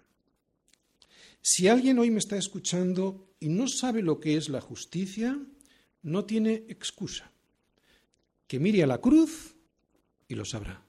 Si 1.42 1.68
alguien 1.68 2.00
hoy 2.00 2.12
me 2.12 2.20
está 2.20 2.38
escuchando 2.38 3.36
y 3.40 3.50
no 3.50 3.68
sabe 3.68 4.02
lo 4.02 4.20
que 4.20 4.38
es 4.38 4.48
la 4.48 4.62
justicia, 4.62 5.38
no 6.02 6.26
tiene 6.26 6.64
excusa. 6.70 7.33
Que 8.54 8.60
mire 8.60 8.84
a 8.84 8.86
la 8.86 9.00
cruz 9.00 9.56
y 10.28 10.36
lo 10.36 10.46
sabrá. 10.46 10.86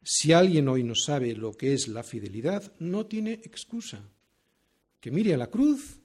Si 0.00 0.32
alguien 0.32 0.68
hoy 0.68 0.84
no 0.84 0.94
sabe 0.94 1.34
lo 1.34 1.56
que 1.56 1.74
es 1.74 1.88
la 1.88 2.04
fidelidad, 2.04 2.72
no 2.78 3.04
tiene 3.06 3.32
excusa. 3.32 4.00
Que 5.00 5.10
mire 5.10 5.34
a 5.34 5.38
la 5.38 5.48
cruz 5.48 5.98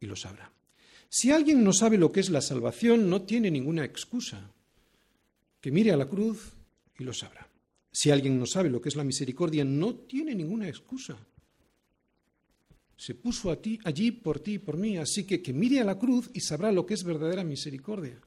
y 0.00 0.06
lo 0.06 0.16
sabrá. 0.16 0.50
Si 1.10 1.30
alguien 1.30 1.62
no 1.62 1.74
sabe 1.74 1.98
lo 1.98 2.10
que 2.12 2.20
es 2.20 2.30
la 2.30 2.40
salvación, 2.40 3.10
no 3.10 3.20
tiene 3.20 3.50
ninguna 3.50 3.84
excusa. 3.84 4.50
Que 5.60 5.70
mire 5.70 5.92
a 5.92 5.98
la 5.98 6.08
cruz 6.08 6.54
y 6.98 7.04
lo 7.04 7.12
sabrá. 7.12 7.46
Si 7.92 8.10
alguien 8.10 8.38
no 8.38 8.46
sabe 8.46 8.70
lo 8.70 8.80
que 8.80 8.88
es 8.88 8.96
la 8.96 9.04
misericordia, 9.04 9.66
no 9.66 9.96
tiene 9.96 10.34
ninguna 10.34 10.66
excusa 10.66 11.18
se 12.96 13.14
puso 13.14 13.50
a 13.50 13.56
ti, 13.56 13.78
allí 13.84 14.10
por 14.10 14.40
ti 14.40 14.54
y 14.54 14.58
por 14.58 14.76
mí, 14.76 14.98
así 14.98 15.24
que 15.24 15.40
que 15.40 15.54
mire 15.54 15.80
a 15.80 15.84
la 15.84 15.98
cruz 15.98 16.28
y 16.34 16.40
sabrá 16.40 16.70
lo 16.70 16.84
que 16.84 16.92
es 16.92 17.02
verdadera 17.02 17.42
misericordia. 17.44 18.20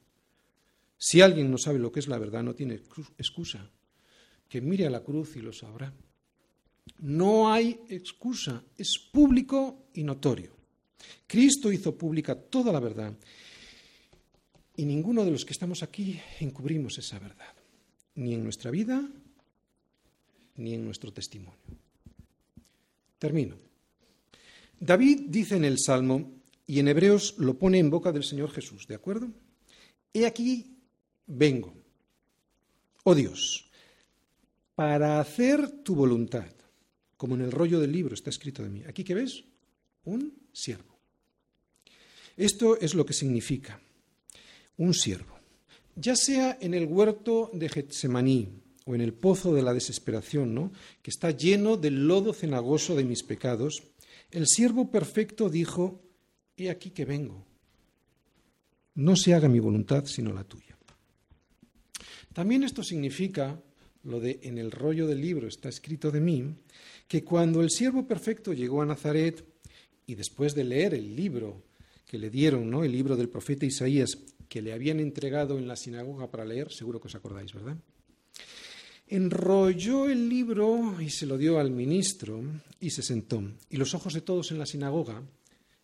Si 0.96 1.20
alguien 1.20 1.50
no 1.50 1.58
sabe 1.58 1.78
lo 1.78 1.92
que 1.92 2.00
es 2.00 2.08
la 2.08 2.18
verdad, 2.18 2.42
no 2.42 2.54
tiene 2.54 2.80
excusa. 3.18 3.70
Que 4.48 4.60
mire 4.60 4.86
a 4.86 4.90
la 4.90 5.02
cruz 5.02 5.36
y 5.36 5.40
lo 5.40 5.52
sabrá. 5.52 5.92
No 6.98 7.52
hay 7.52 7.80
excusa, 7.88 8.62
es 8.76 8.98
público 9.12 9.88
y 9.94 10.04
notorio. 10.04 10.54
Cristo 11.26 11.72
hizo 11.72 11.96
pública 11.96 12.34
toda 12.34 12.72
la 12.72 12.80
verdad 12.80 13.14
y 14.76 14.84
ninguno 14.84 15.24
de 15.24 15.30
los 15.30 15.44
que 15.44 15.52
estamos 15.52 15.82
aquí 15.82 16.20
encubrimos 16.40 16.98
esa 16.98 17.18
verdad, 17.18 17.54
ni 18.16 18.34
en 18.34 18.42
nuestra 18.42 18.70
vida, 18.70 19.08
ni 20.56 20.74
en 20.74 20.84
nuestro 20.84 21.12
testimonio. 21.12 21.60
Termino. 23.18 23.56
David 24.80 25.26
dice 25.28 25.56
en 25.56 25.64
el 25.64 25.78
Salmo, 25.78 26.32
y 26.66 26.80
en 26.80 26.88
Hebreos 26.88 27.34
lo 27.38 27.58
pone 27.58 27.78
en 27.78 27.90
boca 27.90 28.10
del 28.10 28.24
Señor 28.24 28.50
Jesús, 28.50 28.86
¿de 28.88 28.94
acuerdo? 28.94 29.28
He 30.12 30.26
aquí 30.26 30.73
vengo, 31.26 31.74
oh 33.04 33.14
Dios, 33.14 33.70
para 34.74 35.20
hacer 35.20 35.82
tu 35.82 35.94
voluntad, 35.94 36.50
como 37.16 37.34
en 37.34 37.42
el 37.42 37.52
rollo 37.52 37.80
del 37.80 37.92
libro 37.92 38.14
está 38.14 38.30
escrito 38.30 38.62
de 38.62 38.70
mí. 38.70 38.82
Aquí 38.86 39.04
que 39.04 39.14
ves, 39.14 39.44
un 40.04 40.34
siervo. 40.52 40.98
Esto 42.36 42.78
es 42.80 42.94
lo 42.94 43.06
que 43.06 43.12
significa 43.12 43.80
un 44.76 44.94
siervo. 44.94 45.38
Ya 45.96 46.16
sea 46.16 46.58
en 46.60 46.74
el 46.74 46.86
huerto 46.86 47.50
de 47.52 47.68
Getsemaní 47.68 48.48
o 48.86 48.94
en 48.94 49.00
el 49.00 49.14
pozo 49.14 49.54
de 49.54 49.62
la 49.62 49.72
desesperación, 49.72 50.54
¿no? 50.54 50.72
que 51.02 51.10
está 51.10 51.30
lleno 51.30 51.76
del 51.76 52.08
lodo 52.08 52.32
cenagoso 52.32 52.96
de 52.96 53.04
mis 53.04 53.22
pecados, 53.22 53.82
el 54.30 54.46
siervo 54.46 54.90
perfecto 54.90 55.48
dijo, 55.48 56.02
he 56.56 56.70
aquí 56.70 56.90
que 56.90 57.04
vengo. 57.04 57.46
No 58.96 59.16
se 59.16 59.34
haga 59.34 59.48
mi 59.48 59.60
voluntad 59.60 60.06
sino 60.06 60.32
la 60.32 60.44
tuya. 60.44 60.73
También 62.34 62.64
esto 62.64 62.82
significa, 62.82 63.62
lo 64.02 64.20
de 64.20 64.40
en 64.42 64.58
el 64.58 64.72
rollo 64.72 65.06
del 65.06 65.20
libro 65.20 65.46
está 65.46 65.68
escrito 65.68 66.10
de 66.10 66.20
mí, 66.20 66.44
que 67.06 67.22
cuando 67.22 67.62
el 67.62 67.70
siervo 67.70 68.06
perfecto 68.06 68.52
llegó 68.52 68.82
a 68.82 68.86
Nazaret 68.86 69.44
y 70.04 70.16
después 70.16 70.54
de 70.54 70.64
leer 70.64 70.94
el 70.94 71.14
libro 71.14 71.62
que 72.04 72.18
le 72.18 72.30
dieron, 72.30 72.68
¿no? 72.68 72.82
el 72.84 72.90
libro 72.90 73.16
del 73.16 73.28
profeta 73.28 73.64
Isaías, 73.64 74.18
que 74.48 74.60
le 74.60 74.72
habían 74.72 74.98
entregado 74.98 75.58
en 75.58 75.68
la 75.68 75.76
sinagoga 75.76 76.30
para 76.30 76.44
leer, 76.44 76.72
seguro 76.72 77.00
que 77.00 77.06
os 77.06 77.14
acordáis, 77.14 77.52
¿verdad? 77.54 77.76
Enrolló 79.06 80.08
el 80.08 80.28
libro 80.28 81.00
y 81.00 81.10
se 81.10 81.26
lo 81.26 81.38
dio 81.38 81.60
al 81.60 81.70
ministro 81.70 82.42
y 82.80 82.90
se 82.90 83.02
sentó. 83.02 83.42
Y 83.70 83.76
los 83.76 83.94
ojos 83.94 84.12
de 84.12 84.22
todos 84.22 84.50
en 84.50 84.58
la 84.58 84.66
sinagoga 84.66 85.22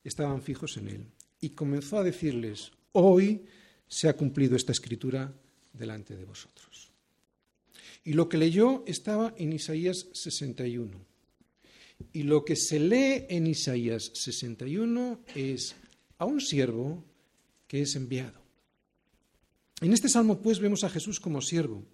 estaban 0.02 0.42
fijos 0.42 0.76
en 0.78 0.88
él. 0.88 1.06
Y 1.40 1.50
comenzó 1.50 1.98
a 1.98 2.02
decirles, 2.02 2.72
hoy 2.92 3.44
se 3.86 4.08
ha 4.08 4.16
cumplido 4.16 4.56
esta 4.56 4.72
escritura 4.72 5.32
delante 5.72 6.16
de 6.16 6.24
vosotros. 6.24 6.90
Y 8.04 8.14
lo 8.14 8.28
que 8.28 8.38
leyó 8.38 8.84
estaba 8.86 9.34
en 9.36 9.52
Isaías 9.52 10.06
61. 10.12 10.90
Y 12.12 12.22
lo 12.22 12.44
que 12.44 12.56
se 12.56 12.80
lee 12.80 13.26
en 13.28 13.46
Isaías 13.46 14.10
61 14.14 15.20
es 15.34 15.76
a 16.18 16.24
un 16.24 16.40
siervo 16.40 17.04
que 17.66 17.82
es 17.82 17.94
enviado. 17.94 18.40
En 19.80 19.92
este 19.92 20.08
salmo, 20.08 20.40
pues, 20.40 20.60
vemos 20.60 20.84
a 20.84 20.90
Jesús 20.90 21.20
como 21.20 21.40
siervo. 21.40 21.84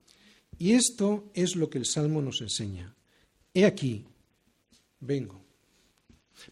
Y 0.59 0.73
esto 0.73 1.31
es 1.35 1.57
lo 1.57 1.69
que 1.69 1.79
el 1.79 1.87
salmo 1.87 2.23
nos 2.23 2.41
enseña. 2.41 2.95
He 3.53 3.65
aquí, 3.65 4.05
vengo. 5.01 5.45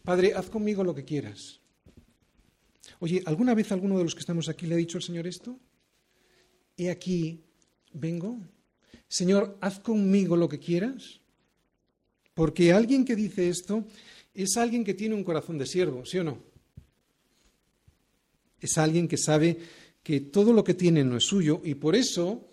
Padre, 0.03 0.33
haz 0.33 0.49
conmigo 0.49 0.83
lo 0.83 0.95
que 0.95 1.05
quieras. 1.05 1.59
Oye, 2.99 3.21
¿alguna 3.25 3.53
vez 3.53 3.71
alguno 3.71 3.97
de 3.97 4.03
los 4.03 4.15
que 4.15 4.21
estamos 4.21 4.47
aquí 4.47 4.65
le 4.65 4.75
ha 4.75 4.77
dicho 4.77 4.97
al 4.97 5.03
Señor 5.03 5.27
esto? 5.27 5.59
He 6.77 6.89
aquí, 6.89 7.43
vengo. 7.93 8.37
Señor, 9.07 9.57
haz 9.61 9.79
conmigo 9.79 10.35
lo 10.35 10.49
que 10.49 10.59
quieras. 10.59 11.21
Porque 12.33 12.73
alguien 12.73 13.05
que 13.05 13.15
dice 13.15 13.49
esto 13.49 13.85
es 14.33 14.57
alguien 14.57 14.83
que 14.83 14.93
tiene 14.93 15.15
un 15.15 15.23
corazón 15.23 15.57
de 15.57 15.65
siervo, 15.65 16.05
¿sí 16.05 16.17
o 16.17 16.23
no? 16.23 16.37
Es 18.59 18.77
alguien 18.77 19.07
que 19.07 19.17
sabe 19.17 19.57
que 20.03 20.19
todo 20.19 20.51
lo 20.51 20.63
que 20.63 20.73
tiene 20.73 21.03
no 21.03 21.17
es 21.17 21.23
suyo 21.23 21.61
y 21.63 21.75
por 21.75 21.95
eso, 21.95 22.45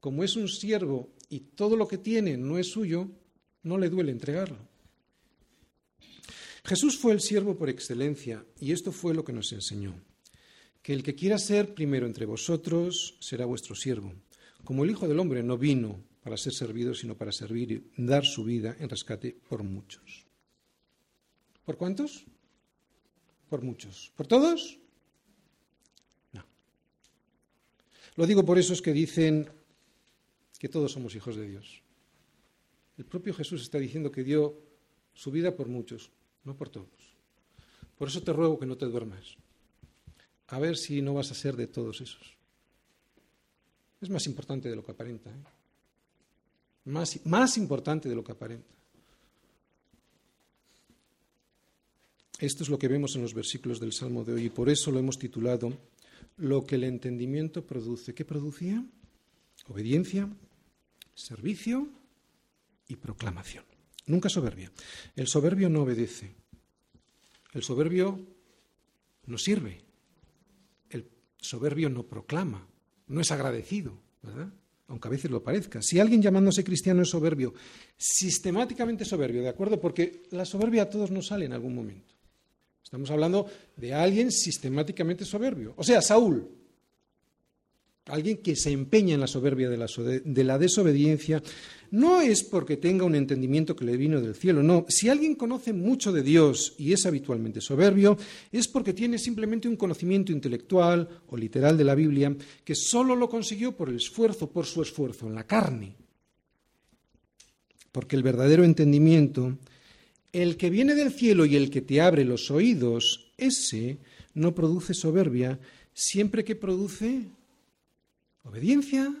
como 0.00 0.22
es 0.22 0.36
un 0.36 0.48
siervo 0.48 1.10
y 1.28 1.40
todo 1.40 1.76
lo 1.76 1.88
que 1.88 1.98
tiene 1.98 2.36
no 2.36 2.58
es 2.58 2.68
suyo, 2.68 3.08
no 3.64 3.78
le 3.78 3.90
duele 3.90 4.12
entregarlo. 4.12 4.58
Jesús 6.64 6.98
fue 6.98 7.12
el 7.12 7.20
siervo 7.20 7.56
por 7.56 7.68
excelencia 7.68 8.44
y 8.60 8.72
esto 8.72 8.92
fue 8.92 9.14
lo 9.14 9.24
que 9.24 9.32
nos 9.32 9.52
enseñó, 9.52 9.94
que 10.88 10.94
el 10.94 11.02
que 11.02 11.14
quiera 11.14 11.36
ser 11.36 11.74
primero 11.74 12.06
entre 12.06 12.24
vosotros 12.24 13.18
será 13.20 13.44
vuestro 13.44 13.74
siervo, 13.74 14.14
como 14.64 14.84
el 14.84 14.90
Hijo 14.90 15.06
del 15.06 15.18
Hombre 15.18 15.42
no 15.42 15.58
vino 15.58 16.02
para 16.22 16.38
ser 16.38 16.54
servido, 16.54 16.94
sino 16.94 17.14
para 17.14 17.30
servir 17.30 17.72
y 17.72 18.06
dar 18.06 18.24
su 18.24 18.42
vida 18.42 18.74
en 18.80 18.88
rescate 18.88 19.36
por 19.50 19.62
muchos. 19.62 20.24
¿Por 21.66 21.76
cuántos? 21.76 22.24
Por 23.50 23.60
muchos. 23.60 24.14
¿Por 24.16 24.26
todos? 24.26 24.78
Lo 28.16 28.26
digo 28.26 28.42
por 28.46 28.58
esos 28.58 28.80
que 28.80 28.94
dicen 28.94 29.46
que 30.58 30.70
todos 30.70 30.92
somos 30.92 31.14
hijos 31.14 31.36
de 31.36 31.50
Dios. 31.50 31.82
El 32.96 33.04
propio 33.04 33.34
Jesús 33.34 33.60
está 33.60 33.76
diciendo 33.76 34.10
que 34.10 34.24
dio 34.24 34.58
su 35.12 35.30
vida 35.30 35.54
por 35.54 35.68
muchos, 35.68 36.10
no 36.44 36.56
por 36.56 36.70
todos. 36.70 37.18
Por 37.98 38.08
eso 38.08 38.22
te 38.22 38.32
ruego 38.32 38.58
que 38.58 38.64
no 38.64 38.78
te 38.78 38.86
duermas. 38.86 39.36
A 40.48 40.58
ver 40.58 40.76
si 40.76 41.02
no 41.02 41.14
vas 41.14 41.30
a 41.30 41.34
ser 41.34 41.56
de 41.56 41.66
todos 41.66 42.00
esos. 42.00 42.36
Es 44.00 44.10
más 44.10 44.26
importante 44.26 44.68
de 44.68 44.76
lo 44.76 44.84
que 44.84 44.92
aparenta. 44.92 45.30
¿eh? 45.30 45.44
Más, 46.86 47.24
más 47.26 47.58
importante 47.58 48.08
de 48.08 48.14
lo 48.14 48.24
que 48.24 48.32
aparenta. 48.32 48.78
Esto 52.38 52.62
es 52.62 52.68
lo 52.68 52.78
que 52.78 52.88
vemos 52.88 53.16
en 53.16 53.22
los 53.22 53.34
versículos 53.34 53.80
del 53.80 53.92
Salmo 53.92 54.24
de 54.24 54.34
hoy 54.34 54.44
y 54.46 54.50
por 54.50 54.68
eso 54.68 54.92
lo 54.92 55.00
hemos 55.00 55.18
titulado 55.18 55.76
lo 56.36 56.64
que 56.64 56.76
el 56.76 56.84
entendimiento 56.84 57.66
produce. 57.66 58.14
¿Qué 58.14 58.24
producía? 58.24 58.84
Obediencia, 59.66 60.28
servicio 61.14 61.88
y 62.86 62.94
proclamación. 62.96 63.64
Nunca 64.06 64.28
soberbia. 64.28 64.70
El 65.16 65.26
soberbio 65.26 65.68
no 65.68 65.82
obedece. 65.82 66.34
El 67.52 67.62
soberbio 67.62 68.24
no 69.26 69.36
sirve. 69.36 69.87
Soberbio 71.40 71.88
no 71.88 72.04
proclama. 72.04 72.66
No 73.06 73.20
es 73.20 73.30
agradecido, 73.30 73.98
¿verdad? 74.22 74.48
Aunque 74.88 75.08
a 75.08 75.10
veces 75.10 75.30
lo 75.30 75.42
parezca. 75.42 75.82
Si 75.82 76.00
alguien 76.00 76.22
llamándose 76.22 76.64
cristiano 76.64 77.02
es 77.02 77.10
soberbio, 77.10 77.54
sistemáticamente 77.96 79.04
soberbio, 79.04 79.42
¿de 79.42 79.48
acuerdo? 79.48 79.80
Porque 79.80 80.22
la 80.30 80.44
soberbia 80.44 80.82
a 80.82 80.90
todos 80.90 81.10
nos 81.10 81.26
sale 81.26 81.44
en 81.44 81.52
algún 81.52 81.74
momento. 81.74 82.14
Estamos 82.82 83.10
hablando 83.10 83.46
de 83.76 83.92
alguien 83.92 84.32
sistemáticamente 84.32 85.24
soberbio. 85.24 85.74
O 85.76 85.84
sea, 85.84 86.00
Saúl, 86.00 86.48
alguien 88.08 88.38
que 88.38 88.56
se 88.56 88.70
empeña 88.70 89.14
en 89.14 89.20
la 89.20 89.26
soberbia 89.26 89.68
de 89.68 90.44
la, 90.44 90.58
desobediencia, 90.58 91.42
no 91.90 92.20
es 92.20 92.42
porque 92.42 92.76
tenga 92.76 93.04
un 93.04 93.14
entendimiento 93.14 93.74
que 93.74 93.84
le 93.84 93.96
vino 93.96 94.20
del 94.20 94.34
cielo, 94.34 94.62
no. 94.62 94.84
Si 94.88 95.08
alguien 95.08 95.34
conoce 95.34 95.72
mucho 95.72 96.12
de 96.12 96.22
Dios 96.22 96.74
y 96.78 96.92
es 96.92 97.06
habitualmente 97.06 97.60
soberbio, 97.60 98.18
es 98.52 98.68
porque 98.68 98.92
tiene 98.92 99.18
simplemente 99.18 99.68
un 99.68 99.76
conocimiento 99.76 100.32
intelectual 100.32 101.08
o 101.28 101.36
literal 101.36 101.76
de 101.78 101.84
la 101.84 101.94
Biblia 101.94 102.34
que 102.64 102.74
solo 102.74 103.14
lo 103.16 103.28
consiguió 103.28 103.76
por 103.76 103.88
el 103.88 103.96
esfuerzo, 103.96 104.50
por 104.50 104.66
su 104.66 104.82
esfuerzo 104.82 105.26
en 105.26 105.34
la 105.34 105.46
carne. 105.46 105.94
Porque 107.92 108.16
el 108.16 108.22
verdadero 108.22 108.64
entendimiento 108.64 109.56
el 110.32 110.56
que 110.56 110.70
viene 110.70 110.94
del 110.94 111.12
cielo 111.12 111.46
y 111.46 111.56
el 111.56 111.70
que 111.70 111.80
te 111.80 112.00
abre 112.00 112.24
los 112.24 112.50
oídos, 112.50 113.32
ese 113.38 113.98
no 114.34 114.54
produce 114.54 114.94
soberbia, 114.94 115.58
siempre 115.94 116.44
que 116.44 116.54
produce 116.54 117.28
obediencia, 118.48 119.14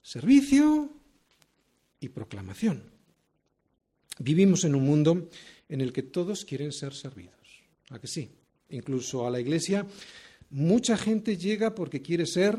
servicio 0.00 0.90
y 2.00 2.08
proclamación. 2.08 2.90
Vivimos 4.18 4.64
en 4.64 4.74
un 4.74 4.84
mundo 4.84 5.28
en 5.68 5.80
el 5.80 5.92
que 5.92 6.02
todos 6.02 6.44
quieren 6.44 6.72
ser 6.72 6.94
servidos. 6.94 7.34
¿A 7.90 7.98
que 7.98 8.06
sí? 8.06 8.30
Incluso 8.70 9.26
a 9.26 9.30
la 9.30 9.40
iglesia 9.40 9.86
mucha 10.50 10.96
gente 10.96 11.36
llega 11.36 11.74
porque 11.74 12.02
quiere 12.02 12.26
ser 12.26 12.58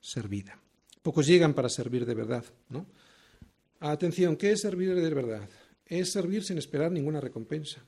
servida. 0.00 0.60
Pocos 1.02 1.26
llegan 1.26 1.54
para 1.54 1.68
servir 1.68 2.04
de 2.04 2.14
verdad, 2.14 2.44
¿no? 2.68 2.86
Atención, 3.80 4.36
¿qué 4.36 4.52
es 4.52 4.60
servir 4.60 4.94
de 4.94 5.14
verdad? 5.14 5.48
es 5.88 6.12
servir 6.12 6.44
sin 6.44 6.58
esperar 6.58 6.92
ninguna 6.92 7.20
recompensa. 7.20 7.84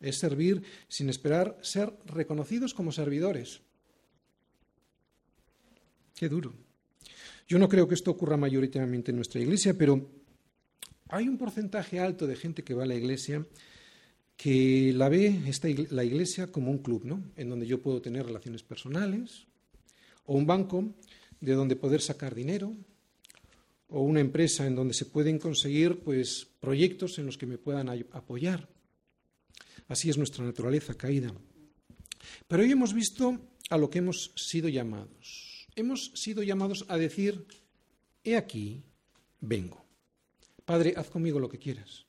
Es 0.00 0.18
servir 0.18 0.62
sin 0.88 1.08
esperar 1.08 1.56
ser 1.62 1.96
reconocidos 2.04 2.74
como 2.74 2.92
servidores. 2.92 3.62
Qué 6.14 6.28
duro. 6.28 6.52
Yo 7.46 7.58
no 7.58 7.68
creo 7.68 7.86
que 7.86 7.94
esto 7.94 8.10
ocurra 8.10 8.36
mayoritariamente 8.36 9.10
en 9.10 9.16
nuestra 9.16 9.40
iglesia, 9.40 9.74
pero 9.76 10.08
hay 11.08 11.28
un 11.28 11.36
porcentaje 11.36 12.00
alto 12.00 12.26
de 12.26 12.36
gente 12.36 12.62
que 12.62 12.74
va 12.74 12.84
a 12.84 12.86
la 12.86 12.94
iglesia 12.94 13.44
que 14.36 14.92
la 14.94 15.08
ve 15.08 15.42
esta, 15.46 15.68
la 15.90 16.04
iglesia 16.04 16.50
como 16.50 16.70
un 16.70 16.78
club, 16.78 17.04
¿no? 17.04 17.22
En 17.36 17.48
donde 17.48 17.66
yo 17.66 17.80
puedo 17.80 18.00
tener 18.02 18.26
relaciones 18.26 18.62
personales, 18.62 19.46
o 20.24 20.34
un 20.34 20.46
banco 20.46 20.94
de 21.40 21.52
donde 21.52 21.76
poder 21.76 22.00
sacar 22.00 22.34
dinero, 22.34 22.72
o 23.88 24.02
una 24.02 24.20
empresa 24.20 24.66
en 24.66 24.74
donde 24.74 24.94
se 24.94 25.06
pueden 25.06 25.38
conseguir 25.38 26.00
pues, 26.00 26.46
proyectos 26.60 27.18
en 27.18 27.26
los 27.26 27.38
que 27.38 27.46
me 27.46 27.58
puedan 27.58 27.88
apoyar. 28.12 28.68
Así 29.86 30.10
es 30.10 30.18
nuestra 30.18 30.44
naturaleza 30.44 30.94
caída. 30.94 31.32
Pero 32.48 32.62
hoy 32.62 32.72
hemos 32.72 32.94
visto 32.94 33.38
a 33.70 33.78
lo 33.78 33.90
que 33.90 33.98
hemos 33.98 34.32
sido 34.34 34.68
llamados. 34.68 35.53
Hemos 35.76 36.12
sido 36.14 36.42
llamados 36.42 36.84
a 36.88 36.96
decir, 36.96 37.46
he 38.22 38.36
aquí, 38.36 38.82
vengo. 39.40 39.84
Padre, 40.64 40.94
haz 40.96 41.10
conmigo 41.10 41.38
lo 41.38 41.48
que 41.48 41.58
quieras. 41.58 42.06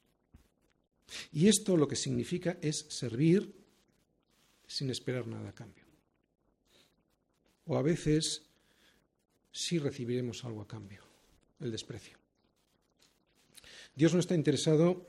Y 1.32 1.48
esto 1.48 1.78
lo 1.78 1.88
que 1.88 1.96
significa 1.96 2.58
es 2.62 2.86
servir 2.90 3.54
sin 4.68 4.90
esperar 4.90 5.28
nada 5.28 5.50
a 5.50 5.56
cambio. 5.56 5.86
O 7.66 7.78
a 7.78 7.82
veces 7.82 8.44
sí 9.52 9.80
recibiremos 9.80 10.44
algo 10.44 10.62
a 10.62 10.68
cambio 10.68 11.04
el 11.60 11.72
desprecio. 11.72 12.18
Dios 13.96 14.14
no 14.14 14.20
está 14.20 14.36
interesado, 14.36 15.08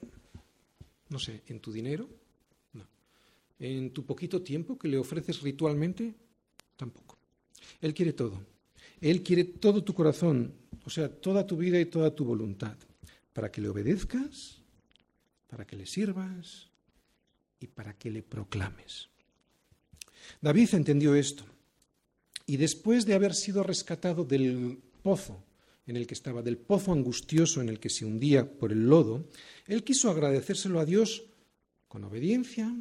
no 1.08 1.18
sé, 1.18 1.42
en 1.48 1.60
tu 1.60 1.72
dinero, 1.72 2.08
no. 2.72 2.86
En 3.58 3.92
tu 3.92 4.04
poquito 4.04 4.42
tiempo 4.42 4.78
que 4.78 4.88
le 4.88 4.98
ofreces 4.98 5.42
ritualmente, 5.42 6.14
tampoco. 6.76 7.05
Él 7.80 7.94
quiere 7.94 8.12
todo. 8.12 8.42
Él 9.00 9.22
quiere 9.22 9.44
todo 9.44 9.84
tu 9.84 9.94
corazón. 9.94 10.54
o 10.84 10.90
sea, 10.90 11.08
toda 11.08 11.46
tu 11.46 11.56
vida 11.56 11.80
y 11.80 11.86
toda 11.86 12.14
tu 12.14 12.24
voluntad, 12.24 12.76
para 13.32 13.50
que 13.50 13.60
le 13.60 13.68
obedezcas, 13.68 14.62
para 15.48 15.66
que 15.66 15.76
le 15.76 15.86
sirvas 15.86 16.70
y 17.58 17.66
para 17.66 17.98
que 17.98 18.10
le 18.10 18.22
proclames. 18.22 19.08
David 20.40 20.74
entendió 20.74 21.14
esto 21.14 21.44
y 22.46 22.56
después 22.56 23.06
de 23.06 23.14
haber 23.14 23.34
sido 23.34 23.62
rescatado 23.62 24.24
del 24.24 24.78
pozo 25.02 25.42
en 25.86 25.96
el 25.96 26.06
que 26.06 26.14
estaba, 26.14 26.42
del 26.42 26.58
pozo 26.58 26.92
angustioso 26.92 27.60
en 27.60 27.68
el 27.68 27.78
que 27.78 27.90
se 27.90 28.04
hundía 28.04 28.58
por 28.58 28.72
el 28.72 28.86
lodo, 28.86 29.28
él 29.66 29.84
quiso 29.84 30.10
agradecérselo 30.10 30.80
a 30.80 30.84
Dios 30.84 31.24
con 31.88 32.04
obediencia, 32.04 32.72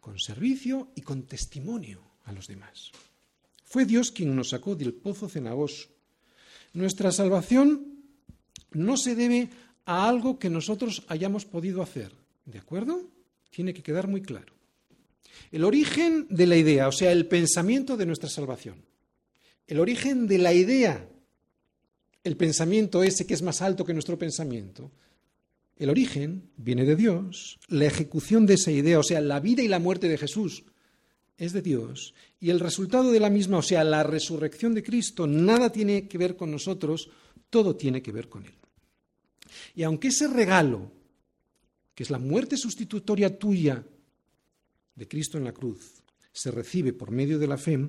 con 0.00 0.18
servicio 0.18 0.90
y 0.94 1.02
con 1.02 1.24
testimonio 1.24 2.02
a 2.24 2.32
los 2.32 2.46
demás. 2.46 2.92
Fue 3.68 3.84
Dios 3.84 4.10
quien 4.10 4.34
nos 4.34 4.50
sacó 4.50 4.74
del 4.74 4.94
pozo 4.94 5.28
cenagoso. 5.28 5.88
Nuestra 6.72 7.12
salvación 7.12 7.98
no 8.72 8.96
se 8.96 9.14
debe 9.14 9.50
a 9.84 10.08
algo 10.08 10.38
que 10.38 10.50
nosotros 10.50 11.04
hayamos 11.08 11.44
podido 11.44 11.82
hacer, 11.82 12.12
¿de 12.46 12.58
acuerdo? 12.58 13.10
Tiene 13.50 13.74
que 13.74 13.82
quedar 13.82 14.08
muy 14.08 14.22
claro. 14.22 14.54
El 15.52 15.64
origen 15.64 16.26
de 16.30 16.46
la 16.46 16.56
idea, 16.56 16.88
o 16.88 16.92
sea, 16.92 17.12
el 17.12 17.26
pensamiento 17.26 17.96
de 17.96 18.06
nuestra 18.06 18.28
salvación. 18.28 18.84
El 19.66 19.80
origen 19.80 20.26
de 20.26 20.38
la 20.38 20.52
idea, 20.52 21.06
el 22.24 22.36
pensamiento 22.36 23.02
ese 23.02 23.26
que 23.26 23.34
es 23.34 23.42
más 23.42 23.60
alto 23.60 23.84
que 23.84 23.92
nuestro 23.92 24.18
pensamiento. 24.18 24.90
El 25.76 25.90
origen 25.90 26.50
viene 26.56 26.84
de 26.84 26.96
Dios, 26.96 27.58
la 27.68 27.84
ejecución 27.84 28.46
de 28.46 28.54
esa 28.54 28.72
idea, 28.72 28.98
o 28.98 29.02
sea, 29.02 29.20
la 29.20 29.40
vida 29.40 29.62
y 29.62 29.68
la 29.68 29.78
muerte 29.78 30.08
de 30.08 30.18
Jesús, 30.18 30.64
es 31.38 31.52
de 31.52 31.62
Dios. 31.62 32.14
Y 32.40 32.50
el 32.50 32.60
resultado 32.60 33.10
de 33.10 33.20
la 33.20 33.30
misma, 33.30 33.58
o 33.58 33.62
sea, 33.62 33.84
la 33.84 34.02
resurrección 34.02 34.74
de 34.74 34.82
Cristo, 34.82 35.26
nada 35.26 35.70
tiene 35.70 36.08
que 36.08 36.18
ver 36.18 36.36
con 36.36 36.50
nosotros, 36.50 37.08
todo 37.48 37.76
tiene 37.76 38.02
que 38.02 38.12
ver 38.12 38.28
con 38.28 38.44
Él. 38.44 38.54
Y 39.74 39.84
aunque 39.84 40.08
ese 40.08 40.28
regalo, 40.28 40.90
que 41.94 42.02
es 42.02 42.10
la 42.10 42.18
muerte 42.18 42.56
sustitutoria 42.56 43.38
tuya 43.38 43.82
de 44.94 45.08
Cristo 45.08 45.38
en 45.38 45.44
la 45.44 45.52
cruz, 45.52 46.02
se 46.32 46.50
recibe 46.50 46.92
por 46.92 47.10
medio 47.10 47.38
de 47.38 47.46
la 47.46 47.56
fe, 47.56 47.88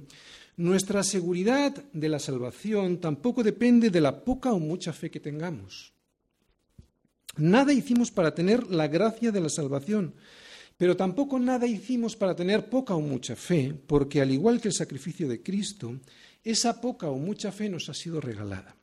nuestra 0.57 1.03
seguridad 1.03 1.83
de 1.93 2.09
la 2.09 2.19
salvación 2.19 2.99
tampoco 2.99 3.43
depende 3.43 3.89
de 3.89 4.01
la 4.01 4.23
poca 4.23 4.51
o 4.51 4.59
mucha 4.59 4.93
fe 4.93 5.09
que 5.09 5.19
tengamos. 5.19 5.93
Nada 7.37 7.71
hicimos 7.73 8.11
para 8.11 8.35
tener 8.35 8.67
la 8.69 8.87
gracia 8.87 9.31
de 9.31 9.39
la 9.39 9.49
salvación, 9.49 10.15
pero 10.79 10.95
tampoco 10.95 11.37
nada 11.37 11.67
hicimos 11.67 12.15
para 12.15 12.33
tener 12.33 12.69
poca 12.69 12.95
o 12.95 13.01
mucha 13.01 13.35
fe, 13.35 13.75
porque 13.85 14.21
al 14.21 14.31
igual 14.31 14.61
que 14.61 14.69
el 14.69 14.73
sacrificio 14.73 15.27
de 15.27 15.43
Cristo, 15.43 15.99
esa 16.41 16.79
poca 16.79 17.09
o 17.09 17.17
mucha 17.17 17.51
fe 17.51 17.67
nos 17.67 17.89
ha 17.89 17.93
sido 17.93 18.21
regalada. 18.21 18.77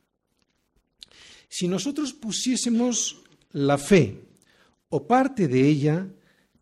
Si 1.49 1.67
nosotros 1.67 2.13
pusiésemos 2.13 3.23
la 3.53 3.79
fe 3.79 4.21
o 4.89 5.07
parte 5.07 5.47
de 5.47 5.67
ella 5.67 6.05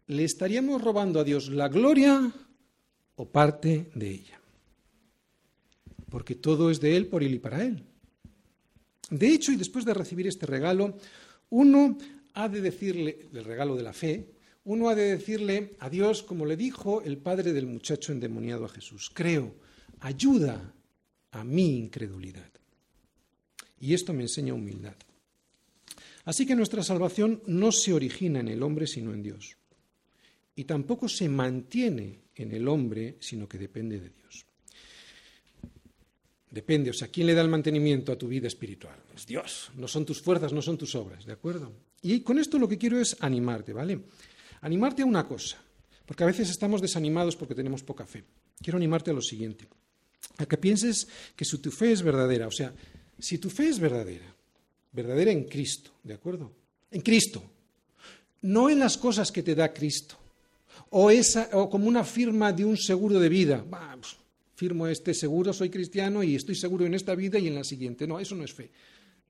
le 0.08 0.24
estaríamos 0.24 0.82
robando 0.82 1.20
a 1.20 1.26
Dios 1.26 1.50
la 1.50 1.68
gloria 1.68 2.32
o 3.18 3.26
parte 3.28 3.92
de 3.94 4.10
ella. 4.10 4.40
Porque 6.10 6.36
todo 6.36 6.72
es 6.72 6.80
de 6.80 6.96
Él, 6.96 7.08
por 7.08 7.24
Él 7.24 7.34
y 7.34 7.40
para 7.40 7.62
Él. 7.62 7.84
De 9.10 9.28
hecho, 9.28 9.52
y 9.52 9.58
después 9.58 9.84
de 9.84 9.94
recibir 9.94 10.28
este 10.28 10.46
regalo, 10.46 10.96
uno 11.50 11.98
ha 12.36 12.48
de 12.48 12.62
decirle, 12.62 13.28
el 13.34 13.44
regalo 13.44 13.76
de 13.76 13.84
la 13.84 13.92
fe, 13.92 14.35
uno 14.66 14.90
ha 14.90 14.96
de 14.96 15.16
decirle 15.18 15.76
a 15.80 15.90
Dios, 15.90 16.22
como 16.22 16.46
le 16.46 16.58
dijo 16.58 17.02
el 17.02 17.18
padre 17.18 17.54
del 17.54 17.66
muchacho 17.66 18.12
endemoniado 18.12 18.66
a 18.66 18.70
Jesús, 18.70 19.10
creo, 19.14 19.56
ayuda 20.00 20.74
a 21.32 21.44
mi 21.44 21.78
incredulidad. 21.78 22.50
Y 23.80 23.94
esto 23.94 24.14
me 24.14 24.24
enseña 24.24 24.54
humildad. 24.54 24.96
Así 26.26 26.46
que 26.46 26.56
nuestra 26.56 26.84
salvación 26.84 27.42
no 27.46 27.72
se 27.72 27.94
origina 27.94 28.40
en 28.40 28.48
el 28.48 28.64
hombre, 28.64 28.88
sino 28.88 29.14
en 29.14 29.24
Dios 29.24 29.58
y 30.56 30.64
tampoco 30.64 31.10
se 31.10 31.28
mantiene 31.28 32.20
en 32.36 32.52
el 32.54 32.68
hombre, 32.68 33.18
sino 33.20 33.48
que 33.48 33.58
depende 33.58 34.00
de 34.00 34.10
Dios. 34.10 34.46
Depende, 36.50 36.90
o 36.90 36.94
sea, 36.94 37.10
¿quién 37.10 37.28
le 37.28 37.34
da 37.34 37.42
el 37.42 37.50
mantenimiento 37.50 38.14
a 38.14 38.18
tu 38.18 38.30
vida 38.30 38.48
espiritual? 38.48 38.98
Es 39.14 39.26
Dios, 39.26 39.72
no 39.76 39.88
son 39.90 40.06
tus 40.06 40.22
fuerzas, 40.22 40.54
no 40.54 40.62
son 40.62 40.78
tus 40.78 40.96
obras, 40.96 41.26
¿de 41.26 41.34
acuerdo? 41.34 41.74
Y 42.02 42.22
con 42.22 42.40
esto 42.40 42.58
lo 42.58 42.70
que 42.70 42.78
quiero 42.78 43.00
es 43.00 43.18
animarte, 43.20 43.74
¿vale? 43.74 44.00
Animarte 44.66 45.04
a 45.04 45.06
una 45.06 45.28
cosa, 45.28 45.62
porque 46.08 46.24
a 46.24 46.26
veces 46.26 46.50
estamos 46.50 46.82
desanimados 46.82 47.36
porque 47.36 47.54
tenemos 47.54 47.84
poca 47.84 48.08
fe. 48.08 48.24
Quiero 48.60 48.78
animarte 48.78 49.12
a 49.12 49.14
lo 49.14 49.22
siguiente, 49.22 49.68
a 50.40 50.46
que 50.48 50.58
pienses 50.58 51.08
que 51.36 51.46
si 51.46 51.60
tu 51.60 51.70
fe 51.70 51.92
es 51.92 52.02
verdadera, 52.02 52.48
o 52.48 52.52
sea, 52.52 52.74
si 53.20 53.38
tu 53.38 53.52
fe 53.52 53.70
es 53.70 53.78
verdadera, 53.78 54.26
verdadera 54.92 55.30
en 55.30 55.44
Cristo, 55.44 55.92
¿de 56.02 56.16
acuerdo? 56.16 56.52
En 56.90 57.02
Cristo, 57.02 57.44
no 58.42 58.68
en 58.68 58.80
las 58.80 58.98
cosas 58.98 59.32
que 59.32 59.44
te 59.44 59.54
da 59.54 59.72
Cristo, 59.72 60.16
o, 60.90 61.12
esa, 61.12 61.48
o 61.54 61.70
como 61.70 61.88
una 61.88 62.04
firma 62.04 62.52
de 62.52 62.66
un 62.66 62.76
seguro 62.76 63.20
de 63.20 63.30
vida. 63.30 63.64
Pues, 63.70 64.18
firmo 64.56 64.88
este 64.88 65.14
seguro, 65.14 65.54
soy 65.54 65.70
cristiano 65.70 66.24
y 66.24 66.34
estoy 66.34 66.56
seguro 66.56 66.88
en 66.88 66.96
esta 66.96 67.14
vida 67.14 67.38
y 67.38 67.46
en 67.46 67.54
la 67.54 67.64
siguiente. 67.64 68.08
No, 68.08 68.20
eso 68.20 68.34
no 68.34 68.44
es 68.44 68.54
fe. 68.54 68.72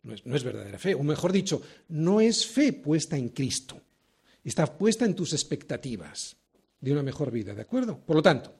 No 0.04 0.14
es, 0.14 0.26
no 0.26 0.34
es 0.34 0.44
verdadera 0.46 0.80
fe. 0.80 0.96
O 0.96 1.04
mejor 1.04 1.34
dicho, 1.34 1.62
no 1.90 2.22
es 2.22 2.48
fe 2.48 2.72
puesta 2.72 3.18
en 3.18 3.30
Cristo. 3.30 3.82
Está 4.46 4.66
puesta 4.78 5.06
en 5.06 5.16
tus 5.16 5.34
expectativas 5.34 6.38
de 6.80 6.92
una 6.92 7.04
mejor 7.04 7.32
vida, 7.32 7.54
¿de 7.54 7.64
acuerdo? 7.64 7.98
Por 7.98 8.16
lo 8.16 8.22
tanto, 8.22 8.54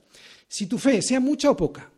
si 0.48 0.66
tu 0.66 0.78
fe, 0.78 1.02
sea 1.02 1.20
mucha 1.20 1.52
o 1.52 1.56
poca, 1.56 1.92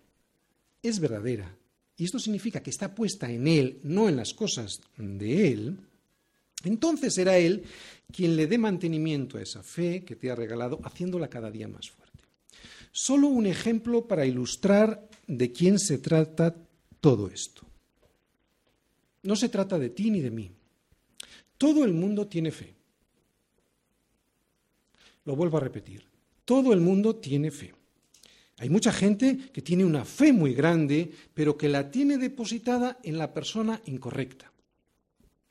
es 0.84 1.00
verdadera, 1.00 1.56
y 1.96 2.04
esto 2.04 2.20
significa 2.20 2.62
que 2.62 2.70
está 2.70 2.94
puesta 2.94 3.32
en 3.32 3.48
Él, 3.48 3.80
no 3.84 4.10
en 4.10 4.18
las 4.18 4.34
cosas 4.34 4.82
de 4.98 5.52
Él, 5.52 5.80
entonces 6.64 7.14
será 7.14 7.38
Él 7.38 7.64
quien 8.12 8.36
le 8.36 8.48
dé 8.48 8.58
mantenimiento 8.58 9.38
a 9.38 9.42
esa 9.42 9.64
fe 9.64 10.04
que 10.04 10.16
te 10.16 10.30
ha 10.30 10.36
regalado, 10.36 10.80
haciéndola 10.84 11.30
cada 11.30 11.50
día 11.50 11.68
más 11.68 11.90
fuerte. 11.90 12.24
Solo 12.92 13.28
un 13.28 13.46
ejemplo 13.46 14.08
para 14.08 14.26
ilustrar 14.26 15.08
de 15.28 15.52
quién 15.52 15.80
se 15.80 15.98
trata 15.98 16.56
todo 17.00 17.30
esto. 17.30 17.64
No 19.24 19.36
se 19.36 19.50
trata 19.50 19.78
de 19.78 19.90
ti 19.90 20.10
ni 20.10 20.22
de 20.22 20.32
mí. 20.32 20.52
Todo 21.58 21.84
el 21.84 21.94
mundo 21.94 22.28
tiene 22.28 22.52
fe. 22.52 22.77
Lo 25.28 25.36
vuelvo 25.36 25.58
a 25.58 25.60
repetir. 25.60 26.08
Todo 26.46 26.72
el 26.72 26.80
mundo 26.80 27.18
tiene 27.18 27.52
fe. 27.52 27.74
Hay 28.60 28.70
mucha 28.70 28.94
gente 28.94 29.38
que 29.52 29.62
tiene 29.62 29.84
una 29.84 30.06
fe 30.06 30.32
muy 30.32 30.54
grande, 30.54 31.12
pero 31.34 31.58
que 31.58 31.68
la 31.68 31.92
tiene 31.92 32.18
depositada 32.18 32.98
en 33.04 33.18
la 33.18 33.34
persona 33.34 33.82
incorrecta. 33.88 34.54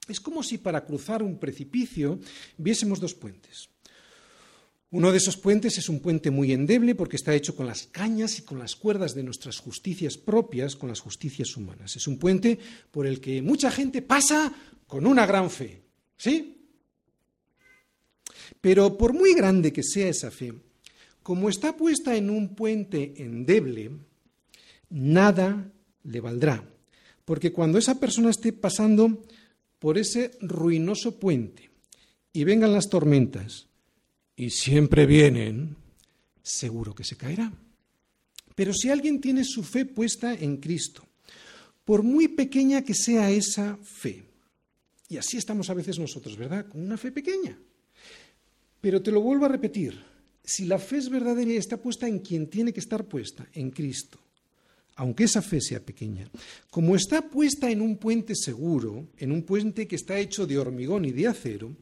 Es 0.09 0.19
como 0.19 0.43
si 0.43 0.57
para 0.57 0.87
cruzar 0.87 1.23
un 1.23 1.39
precipicio 1.39 2.19
viésemos 2.57 3.01
dos 3.01 3.13
puentes. 3.13 3.69
Uno 4.93 5.13
de 5.13 5.19
esos 5.19 5.37
puentes 5.37 5.77
es 5.77 5.91
un 5.91 6.01
puente 6.01 6.31
muy 6.31 6.53
endeble 6.53 6.95
porque 6.95 7.17
está 7.17 7.35
hecho 7.35 7.55
con 7.55 7.67
las 7.67 7.87
cañas 7.87 8.39
y 8.39 8.43
con 8.43 8.59
las 8.59 8.77
cuerdas 8.77 9.15
de 9.15 9.25
nuestras 9.25 9.59
justicias 9.59 10.17
propias, 10.17 10.75
con 10.75 10.89
las 10.89 11.01
justicias 11.01 11.55
humanas. 11.55 11.97
Es 11.97 12.07
un 12.07 12.19
puente 12.19 12.59
por 12.91 13.07
el 13.07 13.21
que 13.21 13.43
mucha 13.43 13.71
gente 13.71 14.01
pasa 14.01 14.51
con 14.87 15.07
una 15.07 15.27
gran 15.27 15.51
fe. 15.51 15.83
¿Sí? 16.17 16.56
Pero 18.61 18.97
por 18.97 19.13
muy 19.13 19.35
grande 19.35 19.73
que 19.73 19.83
sea 19.83 20.09
esa 20.09 20.31
fe, 20.31 20.53
como 21.23 21.49
está 21.49 21.77
puesta 21.77 22.17
en 22.17 22.31
un 22.31 22.55
puente 22.55 23.15
endeble, 23.17 23.91
nada 24.91 25.71
le 26.05 26.21
valdrá. 26.21 26.65
Porque 27.25 27.53
cuando 27.53 27.79
esa 27.79 27.99
persona 27.99 28.31
esté 28.31 28.53
pasando 28.53 29.25
por 29.79 29.99
ese 29.99 30.33
ruinoso 30.41 31.19
puente 31.19 31.71
y 32.33 32.45
vengan 32.45 32.73
las 32.73 32.89
tormentas, 32.89 33.67
y 34.37 34.51
siempre 34.51 35.07
vienen, 35.07 35.77
seguro 36.43 36.95
que 36.95 37.05
se 37.05 37.17
caerá. 37.17 37.51
Pero 38.55 38.73
si 38.73 38.91
alguien 38.91 39.21
tiene 39.21 39.45
su 39.45 39.65
fe 39.65 39.87
puesta 39.87 40.35
en 40.35 40.59
Cristo, 40.59 41.07
por 41.85 42.03
muy 42.03 42.29
pequeña 42.29 42.83
que 42.83 42.95
sea 42.95 43.31
esa 43.31 43.77
fe, 43.79 44.25
y 45.09 45.17
así 45.17 45.39
estamos 45.39 45.71
a 45.71 45.75
veces 45.75 45.99
nosotros, 45.99 46.37
¿verdad? 46.37 46.69
Con 46.69 46.83
una 46.83 46.99
fe 46.99 47.13
pequeña. 47.13 47.59
Pero 48.87 49.03
te 49.03 49.11
lo 49.11 49.21
vuelvo 49.21 49.47
a 49.47 49.49
repetir, 49.49 50.01
si 50.45 50.65
la 50.65 50.79
fe 50.79 50.99
es 50.99 51.09
verdadera 51.09 51.51
está 51.51 51.77
puesta 51.77 52.07
en 52.07 52.21
quien 52.21 52.47
tiene 52.47 52.73
que 52.73 52.79
estar 52.79 53.05
puesta, 53.05 53.49
en 53.53 53.73
Cristo, 53.73 54.21
aunque 54.95 55.25
esa 55.25 55.43
fe 55.43 55.61
sea 55.61 55.85
pequeña, 55.85 56.31
como 56.71 56.95
está 56.95 57.29
puesta 57.29 57.69
en 57.69 57.81
un 57.81 57.97
puente 57.97 58.37
seguro, 58.37 59.09
en 59.17 59.33
un 59.33 59.43
puente 59.43 59.89
que 59.89 59.97
está 59.97 60.21
hecho 60.21 60.47
de 60.47 60.57
hormigón 60.57 61.05
y 61.05 61.11
de 61.11 61.27
acero, 61.27 61.75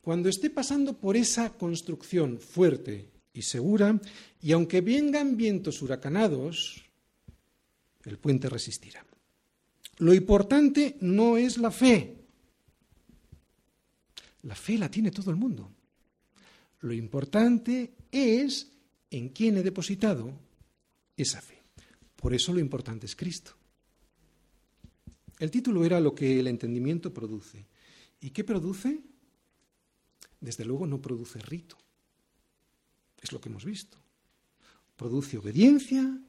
cuando 0.00 0.28
esté 0.28 0.50
pasando 0.50 0.98
por 0.98 1.16
esa 1.16 1.50
construcción 1.50 2.40
fuerte 2.40 3.08
y 3.32 3.42
segura, 3.42 4.00
y 4.42 4.50
aunque 4.50 4.80
vengan 4.80 5.36
vientos 5.36 5.80
huracanados, 5.80 6.84
el 8.04 8.18
puente 8.18 8.48
resistirá. 8.48 9.06
Lo 9.98 10.12
importante 10.12 10.96
no 11.02 11.36
es 11.36 11.56
la 11.56 11.70
fe. 11.70 12.16
La 14.42 14.56
fe 14.56 14.76
la 14.76 14.90
tiene 14.90 15.12
todo 15.12 15.30
el 15.30 15.36
mundo. 15.36 15.77
Lo 16.80 16.92
importante 16.92 17.94
es 18.12 18.70
en 19.10 19.30
quién 19.30 19.56
he 19.56 19.62
depositado 19.62 20.32
esa 21.16 21.40
fe. 21.40 21.62
Por 22.16 22.34
eso 22.34 22.52
lo 22.52 22.60
importante 22.60 23.06
es 23.06 23.16
Cristo. 23.16 23.52
El 25.38 25.50
título 25.50 25.84
era 25.84 26.00
Lo 26.00 26.14
que 26.14 26.40
el 26.40 26.48
entendimiento 26.48 27.12
produce. 27.12 27.66
¿Y 28.20 28.30
qué 28.30 28.44
produce? 28.44 29.00
Desde 30.40 30.64
luego 30.64 30.86
no 30.86 31.00
produce 31.00 31.40
rito. 31.40 31.76
Es 33.20 33.32
lo 33.32 33.40
que 33.40 33.48
hemos 33.48 33.64
visto. 33.64 33.98
Produce 34.96 35.38
obediencia, 35.38 36.20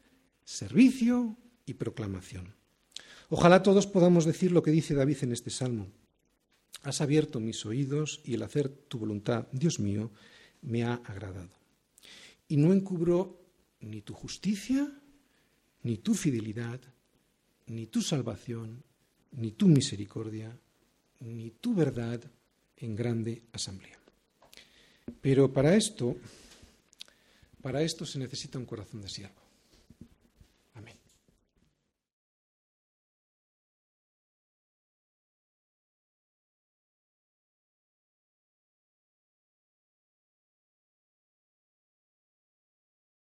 servicio 0.45 1.37
y 1.65 1.73
proclamación. 1.75 2.53
Ojalá 3.29 3.61
todos 3.61 3.85
podamos 3.85 4.25
decir 4.25 4.51
lo 4.51 4.63
que 4.63 4.71
dice 4.71 4.95
David 4.95 5.17
en 5.21 5.31
este 5.31 5.49
salmo. 5.49 5.87
Has 6.81 7.01
abierto 7.01 7.39
mis 7.39 7.65
oídos 7.65 8.21
y 8.23 8.35
el 8.35 8.43
hacer 8.43 8.69
tu 8.69 8.97
voluntad, 8.99 9.47
Dios 9.51 9.79
mío, 9.79 10.11
me 10.61 10.83
ha 10.83 10.95
agradado. 10.95 11.51
Y 12.47 12.57
no 12.57 12.73
encubro 12.73 13.39
ni 13.81 14.01
tu 14.01 14.13
justicia, 14.13 14.91
ni 15.83 15.97
tu 15.97 16.13
fidelidad, 16.13 16.79
ni 17.67 17.87
tu 17.87 18.01
salvación, 18.01 18.83
ni 19.31 19.51
tu 19.51 19.67
misericordia, 19.67 20.57
ni 21.19 21.51
tu 21.51 21.73
verdad 21.73 22.21
en 22.77 22.95
grande 22.95 23.43
asamblea. 23.51 23.99
Pero 25.21 25.51
para 25.51 25.75
esto, 25.75 26.15
para 27.61 27.81
esto 27.81 28.05
se 28.05 28.19
necesita 28.19 28.57
un 28.57 28.65
corazón 28.65 29.01
de 29.01 29.09
siervo. 29.09 29.38